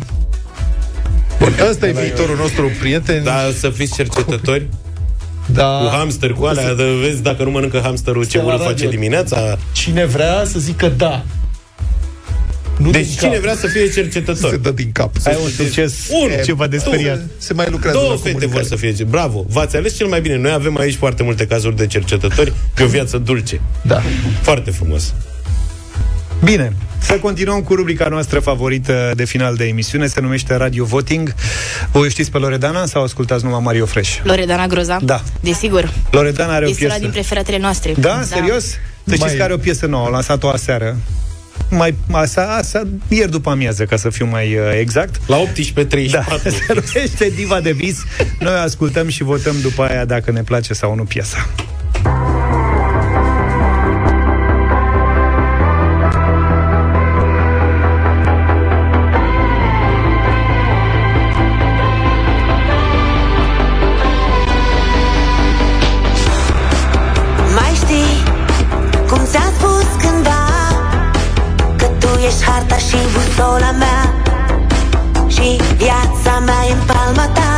Bun, 1.39 1.53
ăsta 1.69 1.87
e 1.87 1.91
viitorul 1.91 2.35
nostru 2.35 2.71
prieten. 2.79 3.23
Da, 3.23 3.49
să 3.57 3.69
fiți 3.69 3.93
cercetători 3.93 4.67
da. 5.45 5.79
cu 5.81 5.95
hamster, 5.95 6.31
cu 6.31 6.45
alea, 6.45 6.73
de, 6.73 6.83
vezi 7.01 7.21
dacă 7.21 7.43
nu 7.43 7.51
mănâncă 7.51 7.79
hamsterul 7.83 8.25
ce 8.25 8.37
la 8.37 8.43
urât 8.43 8.57
radio. 8.59 8.73
face 8.75 8.89
dimineața. 8.89 9.57
Cine 9.71 10.05
vrea 10.05 10.43
să 10.45 10.59
zică 10.59 10.93
da. 10.97 11.23
Nu 12.77 12.89
Deci 12.91 13.05
din 13.07 13.15
cine 13.17 13.31
cap. 13.31 13.41
vrea 13.41 13.55
să 13.55 13.67
fie 13.67 13.89
cercetător? 13.89 14.49
Se 14.49 14.57
dă 14.57 14.71
din 14.71 14.91
cap. 14.91 15.11
Ai 15.23 15.37
un 15.43 15.49
succes 15.49 15.93
Un, 16.09 16.29
ceva 16.45 16.67
de 16.67 16.77
două. 16.77 16.93
speriat 16.95 17.19
Se 17.37 17.53
mai 17.53 17.67
lucrează 17.69 17.97
Două 17.97 18.09
la 18.09 18.15
fete 18.15 18.31
comunicare. 18.31 18.59
vor 18.67 18.69
să 18.69 18.75
fie. 18.75 19.03
Bravo, 19.03 19.45
v-ați 19.49 19.75
ales 19.75 19.95
cel 19.97 20.07
mai 20.07 20.21
bine. 20.21 20.35
Noi 20.37 20.51
avem 20.51 20.77
aici 20.77 20.95
foarte 20.95 21.23
multe 21.23 21.45
cazuri 21.47 21.75
de 21.75 21.87
cercetători 21.87 22.53
pe 22.73 22.83
o 22.83 22.87
viață 22.87 23.17
dulce. 23.17 23.61
Da. 23.81 24.01
Foarte 24.41 24.71
frumos. 24.71 25.13
Bine, 26.43 26.73
să 27.01 27.13
continuăm 27.13 27.61
cu 27.61 27.75
rubrica 27.75 28.07
noastră 28.07 28.39
favorită 28.39 29.11
de 29.15 29.25
final 29.25 29.55
de 29.55 29.65
emisiune 29.65 30.07
Se 30.07 30.21
numește 30.21 30.55
Radio 30.55 30.85
Voting 30.85 31.33
Voi 31.91 32.05
o 32.05 32.09
știți 32.09 32.31
pe 32.31 32.37
Loredana 32.37 32.85
sau 32.85 33.03
ascultați 33.03 33.43
numai 33.43 33.59
Mario 33.63 33.85
Fresh? 33.85 34.17
Loredana 34.23 34.67
Groza? 34.67 34.97
Da. 35.03 35.23
Desigur. 35.39 35.93
Loredana 36.11 36.53
are 36.53 36.65
o 36.65 36.69
Este 36.69 36.83
una 36.83 36.93
piesă 36.93 37.05
din 37.05 37.13
preferatele 37.13 37.57
noastre. 37.57 37.93
Da? 37.99 38.21
Serios? 38.23 38.63
Să 38.63 38.77
știți 39.05 39.19
Mai- 39.19 39.35
că 39.35 39.43
are 39.43 39.53
o 39.53 39.57
piesă 39.57 39.85
nouă, 39.85 40.05
a 40.05 40.09
lansat-o 40.09 40.49
aseară 40.49 40.97
mai, 41.69 41.95
asta, 42.11 42.55
asta, 42.59 42.83
ieri 43.07 43.31
după 43.31 43.49
amiază, 43.49 43.85
ca 43.85 43.95
să 43.95 44.09
fiu 44.09 44.25
mai 44.25 44.57
uh, 44.57 44.77
exact. 44.79 45.15
La 45.27 45.37
18.34. 45.37 46.09
Da, 46.11 46.23
se 46.43 46.73
numește 46.73 47.29
Diva 47.35 47.61
de 47.61 47.71
Vis. 47.71 48.03
Noi 48.39 48.53
ascultăm 48.53 49.07
și 49.07 49.23
votăm 49.23 49.55
după 49.61 49.83
aia 49.83 50.05
dacă 50.05 50.31
ne 50.31 50.41
place 50.41 50.73
sau 50.73 50.95
nu 50.95 51.03
piesa. 51.03 51.49
Viața 76.27 76.39
mea 76.39 76.65
e 76.67 76.71
în 76.71 76.79
palma 76.85 77.27
ta 77.27 77.56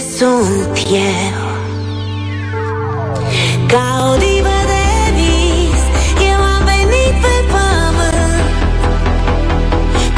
sunt 0.00 0.76
eu. 0.90 1.40
Ca 3.66 3.88
o 4.10 4.16
divă 4.24 4.58
de 4.72 4.86
vis 5.16 5.82
Eu 6.32 6.40
am 6.54 6.62
venit 6.72 7.14
pe 7.24 7.36
pământ. 7.52 8.46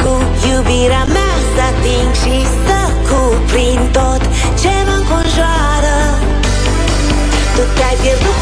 Cu 0.01 0.13
iubirea 0.49 1.05
mea 1.15 1.33
să 1.53 1.61
ating 1.69 2.11
și 2.21 2.35
să 2.65 2.79
cuprind 3.09 3.85
tot 3.97 4.21
ce 4.61 4.73
mă 4.87 4.95
înconjoară. 5.01 5.97
Tu 7.55 7.61
te-ai 7.75 7.95
pierdut 8.01 8.34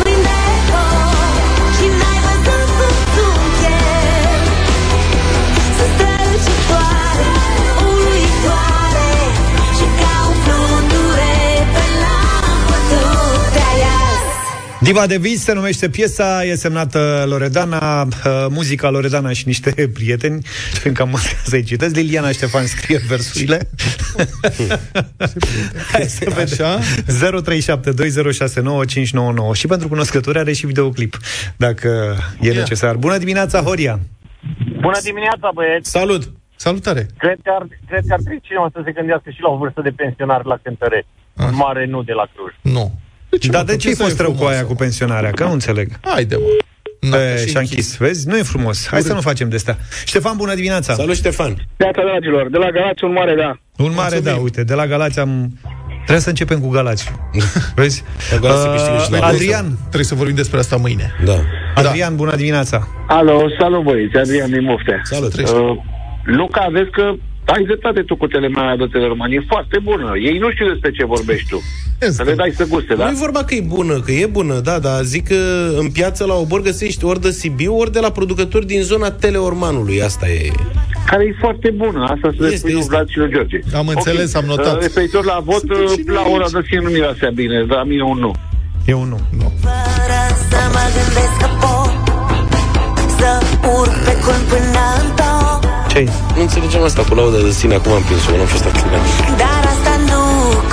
Diva 14.84 15.08
de 15.08 15.18
vis 15.18 15.44
se 15.44 15.54
numește 15.54 15.90
piesa, 15.90 16.44
e 16.44 16.56
semnată 16.56 17.24
Loredana, 17.28 18.02
uh, 18.02 18.08
muzica 18.50 18.90
Loredana 18.90 19.32
și 19.32 19.48
niște 19.48 19.74
prieteni, 19.98 20.42
fiindcă 20.82 21.02
am 21.02 21.16
să-i 21.52 21.64
citesc. 21.64 21.96
Liliana 21.96 22.32
Ștefan 22.32 22.66
scrie 22.66 23.00
versurile. 23.08 23.60
Hai 25.92 26.02
să 26.02 26.30
vedem. 26.30 26.80
0372069599 29.52 29.54
și 29.54 29.68
pentru 29.68 29.88
cunoscători 29.88 30.38
are 30.40 30.54
și 30.54 30.66
videoclip, 30.66 31.18
dacă 31.58 32.16
e 32.42 32.48
Ia. 32.48 32.54
necesar. 32.54 32.96
Bună 32.96 33.18
dimineața, 33.18 33.62
Horia! 33.62 34.00
Bună 34.82 34.98
dimineața, 35.04 35.52
băieți! 35.54 35.90
Salut! 35.90 36.32
Salutare! 36.56 37.08
Cred 37.18 37.38
că 37.44 37.52
ar, 37.60 37.68
cred 37.88 38.04
că 38.08 38.14
ar 38.14 38.20
trebui 38.20 38.42
cineva 38.44 38.70
să 38.74 38.82
se 38.86 38.92
gândească 38.92 39.30
și 39.30 39.42
la 39.42 39.50
o 39.50 39.58
vârstă 39.58 39.82
de 39.82 39.90
pensionar 39.90 40.46
la 40.46 40.58
cântăreți. 40.64 41.08
Ah. 41.36 41.46
Un 41.46 41.56
mare 41.56 41.86
nu 41.86 42.04
de 42.04 42.14
la 42.14 42.26
Cluj. 42.34 42.54
Nu. 42.62 42.92
Dar 43.50 43.64
de 43.64 43.76
ce 43.76 43.88
ai 43.88 43.96
fost 43.96 44.20
rău 44.20 44.32
cu 44.32 44.44
aia 44.46 44.66
cu 44.66 44.76
pensionarea? 44.76 45.32
Că 45.32 45.44
nu 45.44 45.52
înțeleg. 45.52 45.90
Haide, 46.02 46.36
mă. 46.36 47.18
E, 47.18 47.46
și-a 47.48 47.60
închis. 47.60 47.98
Vezi? 47.98 48.28
Nu 48.28 48.38
e 48.38 48.42
frumos. 48.42 48.88
Hai 48.88 49.02
să 49.02 49.14
nu 49.14 49.22
facem 49.22 49.50
de 49.50 49.56
asta. 49.56 49.78
Ștefan, 50.06 50.34
bună 50.38 50.56
dimineața! 50.56 50.94
Salut, 50.94 51.16
Ștefan! 51.16 51.56
Neața, 51.78 52.02
dragilor, 52.02 52.50
de 52.50 52.58
la 52.58 52.70
Galați 52.70 53.04
un 53.04 53.12
mare 53.12 53.36
da. 53.36 53.58
Un 53.84 53.94
mare 53.96 54.20
da, 54.20 54.36
uite, 54.36 54.64
de 54.64 54.74
la 54.74 54.88
Galați 54.88 55.20
am... 55.20 55.58
Trebuie 55.96 56.20
să 56.20 56.30
începem 56.30 56.60
cu 56.60 56.70
Galați. 56.70 57.12
Vezi? 57.76 58.04
Galați 58.42 58.62
se 58.62 58.70
câștigă 58.70 58.98
și 59.06 59.12
la 59.12 59.18
Uh, 59.18 59.24
Adrian. 59.24 59.78
Trebuie 59.82 60.04
să 60.04 60.16
vorbim 60.16 60.36
despre 60.36 60.60
asta 60.60 60.76
mâine. 60.76 61.12
Da. 61.26 61.36
Adrian, 61.76 62.16
bună 62.16 62.36
dimineața! 62.36 62.88
Alo, 63.08 63.42
salut 63.60 63.84
băieți, 63.84 64.18
Adrian 64.18 64.50
din 64.50 64.64
Mofte. 64.64 65.02
Salut, 65.04 65.34
uh, 65.34 65.48
Luca, 66.24 66.68
vezi 66.72 66.90
că 66.90 67.14
ai 67.46 67.64
dreptate 67.64 68.02
tu 68.02 68.16
cu 68.16 68.28
telemea 68.28 68.76
de 68.76 68.86
Telerman, 68.92 69.32
e 69.32 69.44
foarte 69.48 69.80
bună. 69.84 70.12
Ei 70.18 70.38
nu 70.38 70.52
știu 70.52 70.68
despre 70.68 70.92
ce 70.92 71.06
vorbești 71.06 71.50
tu. 71.50 71.62
Să 72.10 72.24
le 72.24 72.34
dai 72.34 72.52
să 72.56 72.66
guste, 72.70 72.96
da? 72.96 73.04
Nu 73.04 73.12
e 73.12 73.20
vorba 73.20 73.44
că 73.44 73.54
e 73.56 73.62
bună, 73.62 74.00
că 74.00 74.12
e 74.12 74.26
bună, 74.26 74.60
da, 74.60 74.80
dar 74.80 75.04
zic 75.04 75.28
că 75.28 75.70
în 75.78 75.92
piață 75.92 76.26
la 76.26 76.34
Obor 76.34 76.62
găsești 76.62 77.06
ori 77.06 77.22
de 77.22 77.32
Sibiu, 77.32 77.78
ori 77.78 77.92
de 77.92 78.00
la 78.00 78.12
producători 78.12 78.66
din 78.66 78.82
zona 78.82 79.12
Teleormanului. 79.12 80.02
Asta 80.02 80.28
e. 80.28 80.52
Care 81.06 81.24
e 81.24 81.36
foarte 81.40 81.70
bună, 81.70 82.04
asta 82.04 82.34
să 82.38 82.44
le 82.44 82.56
spui 82.56 82.74
lui 82.74 82.86
Vlad 82.88 83.08
și 83.08 83.18
lui 83.18 83.32
George. 83.32 83.60
Am 83.76 83.88
înțeles, 83.88 84.36
am 84.36 84.46
notat. 84.46 84.76
Uh, 84.76 84.82
Referitor 84.82 85.26
la 85.26 85.40
vot, 85.44 85.64
uh, 85.64 85.94
la 86.06 86.24
ora 86.34 86.46
de 86.52 86.62
ție 86.68 86.80
nu 86.80 86.90
mirasea 86.90 87.30
bine, 87.30 87.66
dar 87.68 87.78
la 87.78 87.84
mine 87.84 88.04
un 88.04 88.18
nu. 88.18 88.32
E 88.86 88.94
un 88.94 89.08
nu. 89.08 89.20
nu. 89.38 89.52
Fără 89.62 90.22
să 90.50 90.62
mă 90.74 90.86
gândesc 90.96 91.36
că 91.40 91.50
pot 91.62 91.94
Să 93.18 93.32
urc 93.80 93.94
pe 94.06 94.14
culm 94.24 94.44
până 94.50 94.84
în 95.02 95.16
top 95.94 96.06
ce 96.06 96.12
Nu 96.36 96.42
înțelegem 96.42 96.82
asta 96.82 97.02
cu 97.02 97.14
laudă 97.14 97.38
de 97.38 97.52
sine, 97.52 97.76
acum 97.76 97.92
am 97.92 98.04
prins-o, 98.04 98.38
n-am 98.38 98.46
fost 98.46 98.66
atent. 98.66 98.86
Dar 99.38 99.62
asta 99.74 99.94
nu 100.10 100.22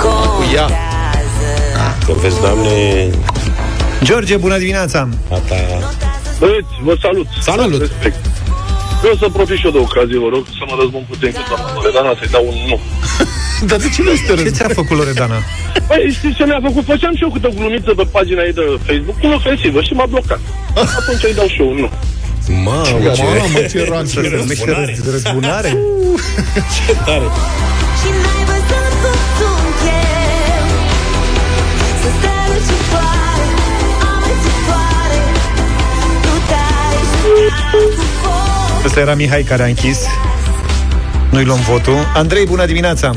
contează 0.03 0.73
Că 2.05 2.11
vezi, 2.21 2.39
doamne... 2.39 3.09
George, 4.03 4.37
bună 4.37 4.57
dimineața! 4.57 5.09
Ata... 5.31 5.55
Băieți, 6.39 6.73
vă 6.83 6.95
salut. 7.01 7.27
Salut. 7.41 7.79
Respect. 7.79 8.25
Vreau 9.01 9.15
să 9.15 9.29
profit 9.37 9.57
și 9.57 9.65
eu 9.65 9.71
de 9.71 9.77
ocazie, 9.77 10.19
vă 10.25 10.29
rog, 10.35 10.43
să 10.59 10.63
mă 10.69 10.75
răzbun 10.81 11.03
puțin 11.09 11.31
cu 11.37 11.41
doamna 11.49 11.69
Loredana, 11.75 12.11
să-i 12.19 12.33
dau 12.35 12.45
un 12.51 12.57
nu. 12.69 12.77
Dar 13.69 13.79
de 13.83 13.89
ce 13.93 14.01
nu 14.05 14.11
este 14.17 14.33
Ce 14.43 14.49
ți-a 14.57 14.69
făcut 14.79 14.95
Loredana? 14.97 15.37
Păi, 15.87 16.01
știți 16.17 16.35
ce 16.37 16.45
mi-a 16.45 16.61
făcut? 16.67 16.83
Făceam 16.93 17.13
și 17.17 17.23
eu 17.25 17.31
câte 17.35 17.47
o 17.47 17.57
glumiță 17.57 17.91
pe 17.99 18.05
pagina 18.15 18.41
ei 18.47 18.53
de 18.59 18.65
Facebook, 18.87 19.17
inofensivă, 19.27 19.79
și 19.87 19.93
m-a 19.93 20.05
blocat. 20.13 20.41
Atunci 20.99 21.23
îi 21.23 21.37
dau 21.39 21.47
și 21.53 21.61
eu 21.61 21.69
un 21.73 21.77
nu. 21.83 21.89
Mamă, 22.63 23.11
ce, 23.15 23.23
mamă, 23.23 23.59
ce 23.69 23.85
ranț 23.89 24.13
de 24.13 24.27
răzbunare. 24.27 24.97
De 25.03 25.09
răzbunare. 25.11 25.77
ce 26.85 26.95
tare. 27.05 27.25
Asta 38.85 38.99
era 38.99 39.13
Mihai 39.13 39.43
care 39.43 39.63
a 39.63 39.65
închis. 39.65 40.05
Noi 41.29 41.43
luăm 41.43 41.59
votul. 41.59 41.95
Andrei, 42.13 42.45
bună 42.45 42.65
dimineața. 42.65 43.11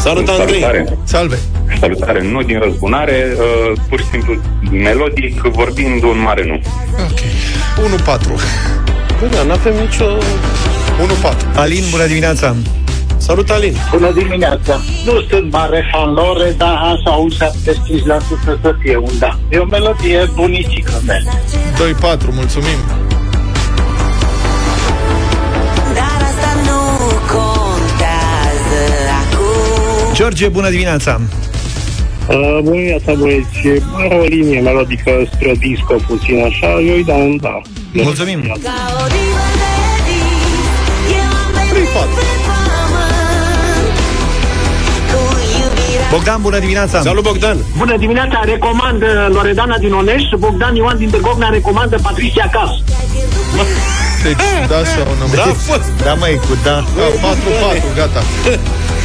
Salut, 0.00 0.28
Andrei. 0.28 0.60
Salutare. 0.60 0.98
Salve. 1.04 1.38
Salutare, 1.80 2.22
nu 2.22 2.42
din 2.42 2.58
răzbunare 2.58 3.26
uh, 3.32 3.78
Pur 3.88 4.00
și 4.00 4.06
simplu 4.06 4.40
melodic 4.70 5.40
vorbind 5.40 6.02
un 6.02 6.20
mare 6.22 6.46
nu. 6.46 6.60
Ok. 7.04 7.29
1-4. 7.80 8.28
Bă, 9.20 9.26
da, 9.30 9.42
n-avem 9.42 9.74
nicio... 9.80 10.04
1-4. 10.04 11.56
Alin, 11.56 11.84
bună 11.90 12.06
dimineața! 12.06 12.56
Salut, 13.16 13.50
Alin! 13.50 13.76
Bună 13.90 14.12
dimineața! 14.12 14.80
Nu 15.04 15.20
sunt 15.30 15.52
mare 15.52 15.90
fan 15.92 16.12
lor, 16.12 16.54
dar 16.56 16.74
așa 16.74 17.10
un 17.10 17.30
75% 17.30 17.36
să 18.62 18.74
fie 18.80 18.96
un 18.96 19.12
da. 19.18 19.38
E 19.48 19.58
o 19.58 19.64
melodie 19.64 20.30
bunicică 20.34 20.92
mea. 21.06 21.18
2-4, 21.18 22.18
mulțumim. 22.30 22.78
Dar 25.94 26.22
asta 26.22 26.50
nu 26.64 27.06
contează 27.26 28.82
acum 29.22 30.14
George, 30.14 30.48
bună 30.48 30.70
dimineața! 30.70 31.20
Uh, 32.30 32.36
bună 32.36 32.76
dimineața, 32.76 33.12
băieți. 33.12 33.82
Are 33.96 34.14
o 34.14 34.24
linie 34.24 34.60
melodică 34.60 35.10
spre 35.32 35.52
disco 35.58 35.94
puțin 36.06 36.42
așa, 36.48 36.66
eu 36.88 36.94
îi 36.94 37.04
dau 37.04 37.20
un 37.20 37.36
da. 37.40 37.60
Mulțumim! 37.92 38.40
Ca 38.40 38.78
o 39.02 39.06
divă 39.14 39.46
de 39.60 39.72
vis 40.06 40.42
Eu 41.16 41.28
am 41.42 41.50
venit 41.54 41.72
pe 41.74 41.80
pământ 41.94 42.44
Cu 45.10 45.20
iubirea 45.60 46.08
Bogdan, 46.10 46.38
bună 46.42 46.58
dimineața! 46.58 47.00
Salut, 47.00 47.22
Bogdan! 47.22 47.56
Bună 47.76 47.96
dimineața, 47.96 48.40
recomand 48.44 49.02
uh, 49.02 49.08
Loredana 49.28 49.78
din 49.78 49.92
Oneș, 49.92 50.22
Bogdan 50.38 50.74
Ioan 50.74 50.98
din 50.98 51.10
Târgovna 51.10 51.48
recomandă 51.48 51.98
Patricia 52.02 52.48
Cas. 52.52 52.70
Deci, 54.22 54.36
da 54.68 54.74
sau 54.74 55.14
nu? 55.18 55.34
Da, 55.34 55.42
a 55.42 55.52
fost! 55.52 55.90
Da, 56.04 56.14
măi, 56.14 56.36
cu 56.36 56.56
da. 56.64 56.84
Da, 56.96 57.28
4-4, 57.92 57.96
gata. 57.96 58.20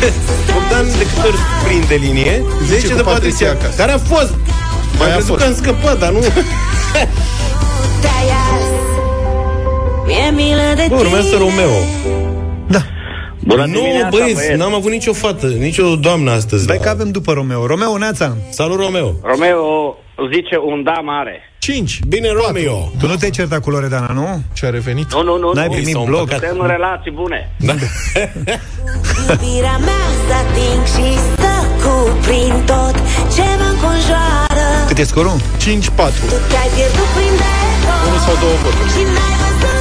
Bogdan 0.54 0.86
de 0.98 1.06
câte 1.14 1.28
ori 1.28 1.38
prinde 1.66 1.96
linie 2.06 2.44
10 2.64 2.80
10 2.80 2.88
cu 2.88 2.96
de 2.96 3.02
Patricia 3.02 3.12
Patricia 3.12 3.50
acasă. 3.50 3.78
Care 3.78 3.92
a 3.92 3.98
fost? 3.98 4.34
Mai 5.00 5.10
a 5.10 5.14
crezut 5.14 5.28
fost. 5.30 5.40
că 5.40 5.46
am 5.46 5.56
scăpat, 5.56 6.00
dar 6.00 6.12
nu 6.12 6.20
te-ai 8.02 8.30
ars 8.52 8.64
Mi-e 10.08 10.30
milă 10.36 10.74
de 10.76 10.86
Bă, 10.90 10.96
urmează 10.96 11.28
tine 11.28 11.40
Romeo 11.40 11.76
Bună 13.48 13.66
Nu, 13.66 13.74
dimineața, 13.74 14.10
băieți, 14.10 14.34
băieți. 14.34 14.58
n-am 14.58 14.74
avut 14.74 14.92
nicio 14.92 15.14
fată 15.14 15.48
Nicio 15.48 15.96
doamnă 15.96 16.32
astăzi 16.32 16.64
Stai 16.64 16.76
la- 16.78 16.84
că 16.84 16.90
avem 16.90 17.12
după 17.12 17.32
Romeo. 17.34 17.66
Romeo, 17.66 17.98
Neața! 17.98 18.38
Salut, 18.50 18.80
Romeo 18.80 19.14
Romeo 19.24 19.96
zice 20.34 20.58
un 20.66 20.84
da 20.84 20.92
mare. 21.04 21.42
5. 21.66 22.00
Bine, 22.08 22.30
Romeo 22.42 22.92
Tu 23.00 23.08
nu 23.08 23.16
te-ai 23.16 23.32
certat 23.32 23.62
cu 23.62 23.70
Loredana, 23.70 24.12
nu? 24.14 24.42
Ce 24.54 24.66
a 24.66 24.70
revenit? 24.70 25.14
Nu, 25.14 25.24
nu, 25.24 25.38
nu. 25.38 25.52
N-ai 25.54 25.68
nu. 25.68 25.74
primit 25.74 25.94
s-au 25.94 26.04
bloc? 26.04 26.20
împăcat. 26.20 26.40
Suntem 26.40 26.60
în 26.66 26.68
relații 26.76 27.12
bune. 27.20 27.40
da. 27.58 27.74
Iubirea 29.30 29.78
mea 29.88 30.04
să 30.28 30.34
ating 30.42 30.84
și 30.94 31.08
să 31.42 31.54
cuprind 31.84 32.60
tot 32.72 32.96
ce 33.36 33.46
mă 33.60 33.68
înconjoară 33.74 34.66
Cât 34.88 34.98
e 34.98 35.04
scorul? 35.04 35.38
5-4. 35.40 35.42
Tu 35.66 36.38
te-ai 36.52 36.70
pierdut 36.76 37.10
prin 37.16 37.34
deco 37.42 37.94
Unul 38.08 38.22
sau 38.26 38.36
două 38.44 38.56
voturi. 38.64 38.90
Și 38.96 39.02
n-ai 39.16 39.36
văzut 39.42 39.56
cum 39.56 39.60
sunt 39.60 39.74
eu 39.74 39.75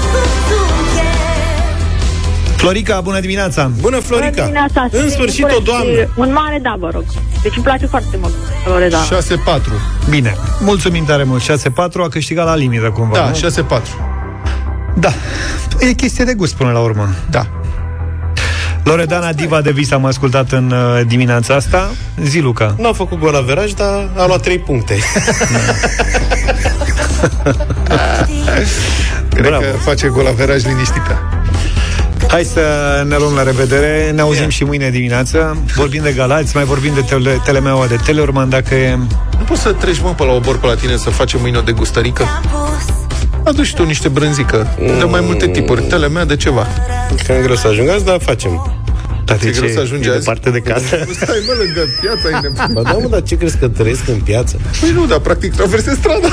Florica, 2.57 3.01
bună 3.01 3.21
dimineața! 3.21 3.71
Bună, 3.81 3.99
Florica 3.99 4.31
dimineața, 4.43 4.83
În 4.83 4.89
Silvia 4.91 5.09
sfârșit 5.11 5.45
o 5.45 5.47
București. 5.47 5.71
doamnă 5.71 6.09
Un 6.17 6.33
mare 6.33 6.59
da, 6.63 6.77
vă 6.79 6.89
rog. 6.93 7.05
Deci 7.43 7.55
îmi 7.57 7.65
place 7.65 7.87
foarte 7.87 8.17
mult 8.21 8.33
Loredana. 8.67 9.05
6-4. 9.05 9.09
Bine, 10.09 10.37
mulțumim 10.61 11.05
tare 11.05 11.23
mult. 11.25 11.43
6-4 11.43 11.47
a 12.05 12.09
câștigat 12.09 12.45
la 12.47 12.55
limită 12.55 12.91
cumva, 12.91 13.17
Da, 13.17 13.25
nu? 13.29 13.79
6-4. 13.81 13.83
Da. 14.95 15.13
E 15.81 15.93
chestie 15.93 16.25
de 16.25 16.35
gust 16.35 16.55
până 16.55 16.71
la 16.73 16.79
urmă. 16.79 17.09
Da. 17.31 17.47
Loredana 18.85 19.33
Diva 19.33 19.61
de 19.61 19.71
Vis 19.71 19.91
am 19.91 20.05
ascultat 20.05 20.53
în 20.53 20.71
uh, 20.71 21.01
dimineața 21.07 21.55
asta. 21.55 21.91
Zi, 22.23 22.39
Luca. 22.39 22.75
Nu 22.79 22.89
a 22.89 22.93
făcut 22.93 23.19
gol 23.19 23.35
averaj, 23.35 23.73
dar 23.73 24.09
a 24.17 24.27
luat 24.27 24.41
3 24.43 24.59
puncte 24.59 24.99
Cred 29.29 29.47
Bravo. 29.47 29.63
că 29.63 29.67
face 29.85 30.09
golaveraj 30.09 30.65
liniștită. 30.65 31.19
Hai 32.29 32.45
să 32.45 32.61
ne 33.09 33.17
luăm 33.17 33.35
la 33.35 33.43
revedere. 33.43 34.11
Ne 34.15 34.21
auzim 34.21 34.49
și 34.49 34.65
mâine 34.65 34.91
dimineață. 34.91 35.57
Vorbim 35.75 36.03
de 36.03 36.13
Galați, 36.13 36.57
mai 36.57 36.65
vorbim 36.65 36.95
de 36.95 37.01
tele, 37.01 37.41
Telemeaua 37.45 37.87
de 37.87 37.97
Teleorman, 38.05 38.49
dacă 38.49 38.75
e... 38.75 38.97
Nu 39.39 39.45
poți 39.47 39.61
să 39.61 39.73
treci, 39.73 40.01
mă, 40.01 40.15
pe 40.17 40.25
la 40.25 40.33
obor 40.33 40.59
pe 40.59 40.67
la 40.67 40.75
tine 40.75 40.97
să 40.97 41.11
facem 41.11 41.41
mâine 41.41 41.59
o 41.59 41.61
degustărică? 41.61 42.25
Adu 43.45 43.63
și 43.63 43.75
tu 43.75 43.85
niște 43.85 44.09
brânzică. 44.09 44.77
De 44.99 45.05
mai 45.05 45.21
multe 45.21 45.49
tipuri. 45.49 45.83
Tele 45.83 46.09
mea 46.09 46.25
de 46.25 46.37
ceva. 46.37 46.67
Că 47.27 47.33
e 47.33 47.43
greu 47.43 47.55
să 47.57 47.67
ajungați, 47.69 48.05
dar 48.05 48.19
facem 48.21 48.73
Dar 49.25 49.39
E 49.45 49.51
greu 49.51 49.69
să 49.69 49.81
ajungi 49.81 50.09
e 50.09 50.11
azi? 50.11 50.19
departe 50.19 50.51
de 50.51 50.59
casă. 50.59 50.97
Stai, 51.21 51.43
mă, 51.47 51.53
lângă 51.65 51.81
piața, 52.01 52.29
e 52.37 52.41
nebun. 52.41 52.73
Ba 52.73 52.83
da, 52.83 52.99
mă, 53.03 53.09
dar 53.09 53.23
ce 53.23 53.37
crezi 53.37 53.57
că 53.59 53.69
trăiesc 53.69 54.09
în 54.09 54.21
piață? 54.21 54.61
Păi 54.81 54.91
nu, 54.91 55.07
dar 55.07 55.19
practic 55.19 55.55
traversezi 55.55 55.97
strada. 55.99 56.29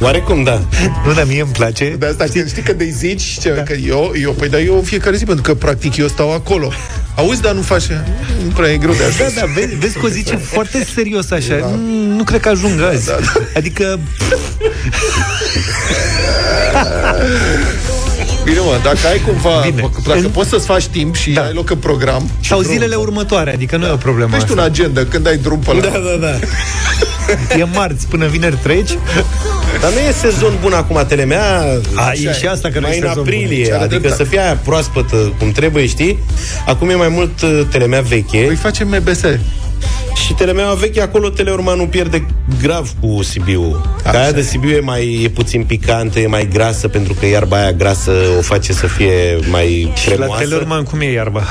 Oarecum, 0.00 0.42
da 0.42 0.60
Nu, 1.06 1.12
dar 1.12 1.24
mie 1.24 1.40
îmi 1.40 1.50
place. 1.52 1.96
De 1.98 2.06
asta 2.06 2.24
știi, 2.24 2.48
știi 2.48 2.62
că 2.62 2.72
de 2.72 2.84
zici 2.84 3.38
ce, 3.40 3.52
da. 3.52 3.62
că 3.62 3.72
eu, 3.72 4.12
eu, 4.22 4.32
păi 4.32 4.48
da, 4.48 4.58
eu 4.60 4.82
fiecare 4.84 5.16
zi, 5.16 5.24
pentru 5.24 5.42
că 5.42 5.54
practic 5.54 5.96
eu 5.96 6.08
stau 6.08 6.32
acolo. 6.32 6.72
Auzi, 7.14 7.40
dar 7.40 7.52
nu 7.54 7.60
face, 7.62 8.04
nu 8.44 8.50
prea 8.50 8.70
e 8.72 8.76
greu 8.76 8.92
de 8.94 9.04
ajuns. 9.04 9.34
Da, 9.34 9.40
da, 9.40 9.46
vezi, 9.54 9.74
vezi 9.74 9.98
că 9.98 10.06
o 10.06 10.08
zice 10.08 10.36
foarte 10.36 10.86
serios 10.94 11.30
așa. 11.30 11.56
Da. 11.60 11.66
Nu, 11.66 12.14
nu 12.16 12.22
cred 12.24 12.40
că 12.40 12.48
ajung 12.48 12.80
azi. 12.80 13.06
Da, 13.06 13.12
da. 13.20 13.40
Adică, 13.56 13.98
Bine, 18.44 18.58
mă, 18.58 18.78
dacă 18.82 19.06
ai 19.10 19.20
cumva, 19.26 19.60
Bine. 19.62 19.74
Bine. 19.74 19.88
dacă 20.06 20.18
În- 20.18 20.28
poți 20.30 20.48
să-ți 20.48 20.66
faci 20.66 20.86
timp 20.86 21.14
și 21.16 21.30
da. 21.30 21.42
ai 21.42 21.52
loc 21.52 21.70
în 21.70 21.76
program, 21.76 22.30
sau 22.42 22.60
zilele 22.60 22.94
următoare, 22.94 23.52
adică 23.52 23.76
nu 23.76 23.86
e 23.86 23.90
o 23.90 23.96
problemă 23.96 24.30
Pești 24.30 24.52
un 24.52 24.58
asta. 24.58 24.70
agenda 24.70 25.04
când 25.04 25.26
ai 25.26 25.36
drum 25.36 25.58
pe 25.58 25.72
la... 25.72 25.80
Da, 25.80 25.88
da, 25.88 26.16
da 26.20 26.38
E 27.58 27.64
marți, 27.74 28.06
până 28.06 28.26
vineri 28.26 28.56
treci. 28.62 28.90
Dar 29.80 29.92
nu 29.92 29.98
e 29.98 30.12
sezon 30.12 30.52
bun 30.60 30.72
acum 30.72 31.04
telemea 31.08 31.64
A, 31.94 32.12
e 32.12 32.32
și 32.32 32.46
asta 32.46 32.68
că 32.68 32.78
nu 32.78 32.86
Mai 32.86 32.96
e 32.96 33.00
în 33.00 33.06
sezon 33.06 33.22
aprilie 33.22 33.46
bun. 33.56 33.64
Ce 33.64 33.72
are 33.72 33.82
Adică 33.82 34.00
dreptate. 34.00 34.22
să 34.22 34.28
fie 34.28 34.40
aia 34.40 34.58
proaspătă 34.64 35.16
cum 35.38 35.52
trebuie, 35.52 35.86
știi 35.86 36.18
Acum 36.66 36.88
e 36.88 36.94
mai 36.94 37.08
mult 37.08 37.40
uh, 37.42 37.60
telemea 37.70 38.00
veche 38.00 38.38
Păi 38.38 38.54
facem 38.54 38.88
MBS. 38.88 39.20
Și 40.24 40.32
telemeaua 40.32 40.74
veche, 40.74 41.00
acolo 41.02 41.28
Teleormanul 41.28 41.86
pierde 41.86 42.26
grav 42.62 42.90
cu 43.00 43.22
Sibiu. 43.22 43.84
Că 44.10 44.16
aia 44.16 44.32
de 44.32 44.42
Sibiu 44.42 44.70
e, 44.70 44.80
mai, 44.80 45.20
e 45.24 45.28
puțin 45.28 45.64
picantă, 45.64 46.18
e 46.18 46.26
mai 46.26 46.48
grasă, 46.52 46.88
pentru 46.88 47.14
că 47.20 47.26
iarba 47.26 47.56
aia 47.56 47.72
grasă 47.72 48.12
o 48.38 48.40
face 48.40 48.72
să 48.72 48.86
fie 48.86 49.38
mai 49.50 49.92
Și 49.94 50.08
la 50.08 50.14
cremoasă. 50.14 50.42
Teleorman 50.42 50.82
cum 50.82 51.00
e 51.00 51.12
iarba? 51.12 51.42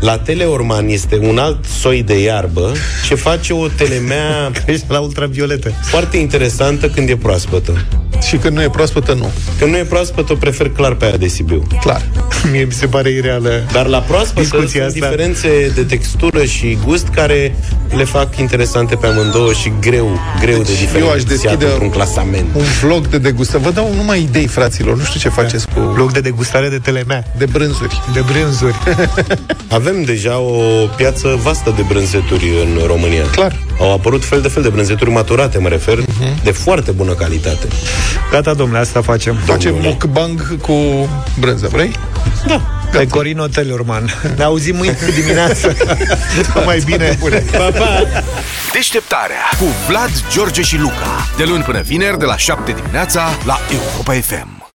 La 0.00 0.18
Teleorman 0.18 0.88
este 0.88 1.18
un 1.22 1.38
alt 1.38 1.64
soi 1.64 2.02
de 2.02 2.22
iarbă 2.22 2.72
ce 3.06 3.14
face 3.14 3.52
o 3.52 3.68
telemea 3.68 4.50
Ești 4.66 4.84
la 4.88 4.98
ultravioletă. 4.98 5.72
foarte 5.82 6.16
interesantă 6.16 6.88
când 6.88 7.08
e 7.08 7.16
proaspătă. 7.16 7.84
Și 8.28 8.36
când 8.36 8.56
nu 8.56 8.62
e 8.62 8.68
proaspătă, 8.68 9.12
nu. 9.12 9.30
Când 9.58 9.70
nu 9.70 9.76
e 9.76 9.84
proaspătă, 9.84 10.32
o 10.32 10.36
prefer 10.36 10.68
clar 10.68 10.94
pe 10.94 11.04
aia 11.04 11.16
de 11.16 11.26
Sibiu. 11.26 11.66
Clar. 11.80 12.02
Mie 12.52 12.64
mi 12.64 12.72
se 12.72 12.86
pare 12.86 13.10
ireală. 13.10 13.64
Dar 13.72 13.86
la 13.86 13.98
proaspătă 13.98 14.40
Discuția 14.40 14.88
sunt 14.88 15.02
asta. 15.02 15.14
diferențe 15.14 15.72
de 15.74 15.82
textură 15.82 16.44
și 16.44 16.78
gust 16.84 17.06
care 17.08 17.54
le 17.96 18.04
fac 18.18 18.36
interesante 18.36 18.94
pe 18.96 19.06
amândouă 19.06 19.52
și 19.52 19.72
greu, 19.80 20.18
greu 20.40 20.56
de 20.56 20.62
Deci 20.62 20.72
eu 21.00 21.10
aș 21.10 21.22
diferențiat 21.22 21.26
deschide 21.28 21.64
într-un 21.64 21.90
clasament. 21.90 22.46
un 22.54 22.62
vlog 22.82 23.06
de 23.08 23.18
degustare. 23.18 23.62
Vă 23.62 23.70
dau 23.70 23.94
numai 23.94 24.20
idei, 24.22 24.46
fraților. 24.46 24.96
Nu 24.96 25.02
știu 25.04 25.20
ce 25.20 25.28
faceți 25.28 25.66
cu... 25.74 25.80
Loc 25.96 26.12
de 26.12 26.20
degustare 26.20 26.68
de 26.68 26.78
telemea. 26.78 27.24
De 27.38 27.44
brânzuri. 27.44 28.00
De 28.12 28.20
brânzuri. 28.32 28.74
Avem 29.78 30.02
deja 30.02 30.38
o 30.38 30.86
piață 30.96 31.38
vastă 31.42 31.72
de 31.76 31.82
brânzeturi 31.88 32.44
în 32.64 32.86
România. 32.86 33.22
Clar. 33.30 33.56
Au 33.80 33.92
apărut 33.92 34.24
fel 34.24 34.40
de 34.40 34.48
fel 34.48 34.62
de 34.62 34.68
brânzeturi 34.68 35.10
maturate, 35.10 35.58
mă 35.58 35.68
refer, 35.68 35.98
Mhm. 35.98 36.42
de 36.44 36.50
foarte 36.50 36.90
bună 36.90 37.12
calitate. 37.12 37.66
Gata, 38.30 38.54
domnule, 38.54 38.78
asta 38.78 39.00
facem. 39.02 39.36
Facem 39.44 39.70
Domnule. 39.72 39.88
mukbang 39.88 40.56
cu 40.60 40.74
brânză, 41.38 41.68
vrei? 41.72 41.90
Pe 42.98 43.06
Corino 43.06 43.46
Teleorman. 43.46 44.10
Ne 44.36 44.42
auzim 44.42 44.76
mâine 44.76 44.98
dimineață. 45.14 45.76
mai 46.64 46.82
bine. 46.84 47.18
Pa, 47.50 47.70
pa! 47.78 48.02
Deșteptarea 48.72 49.42
cu 49.58 49.64
Vlad, 49.88 50.10
George 50.30 50.62
și 50.62 50.78
Luca. 50.78 51.26
De 51.36 51.44
luni 51.44 51.62
până 51.62 51.80
vineri, 51.80 52.18
de 52.18 52.24
la 52.24 52.36
7 52.36 52.72
dimineața, 52.72 53.28
la 53.44 53.58
Europa 53.72 54.12
FM. 54.12 54.53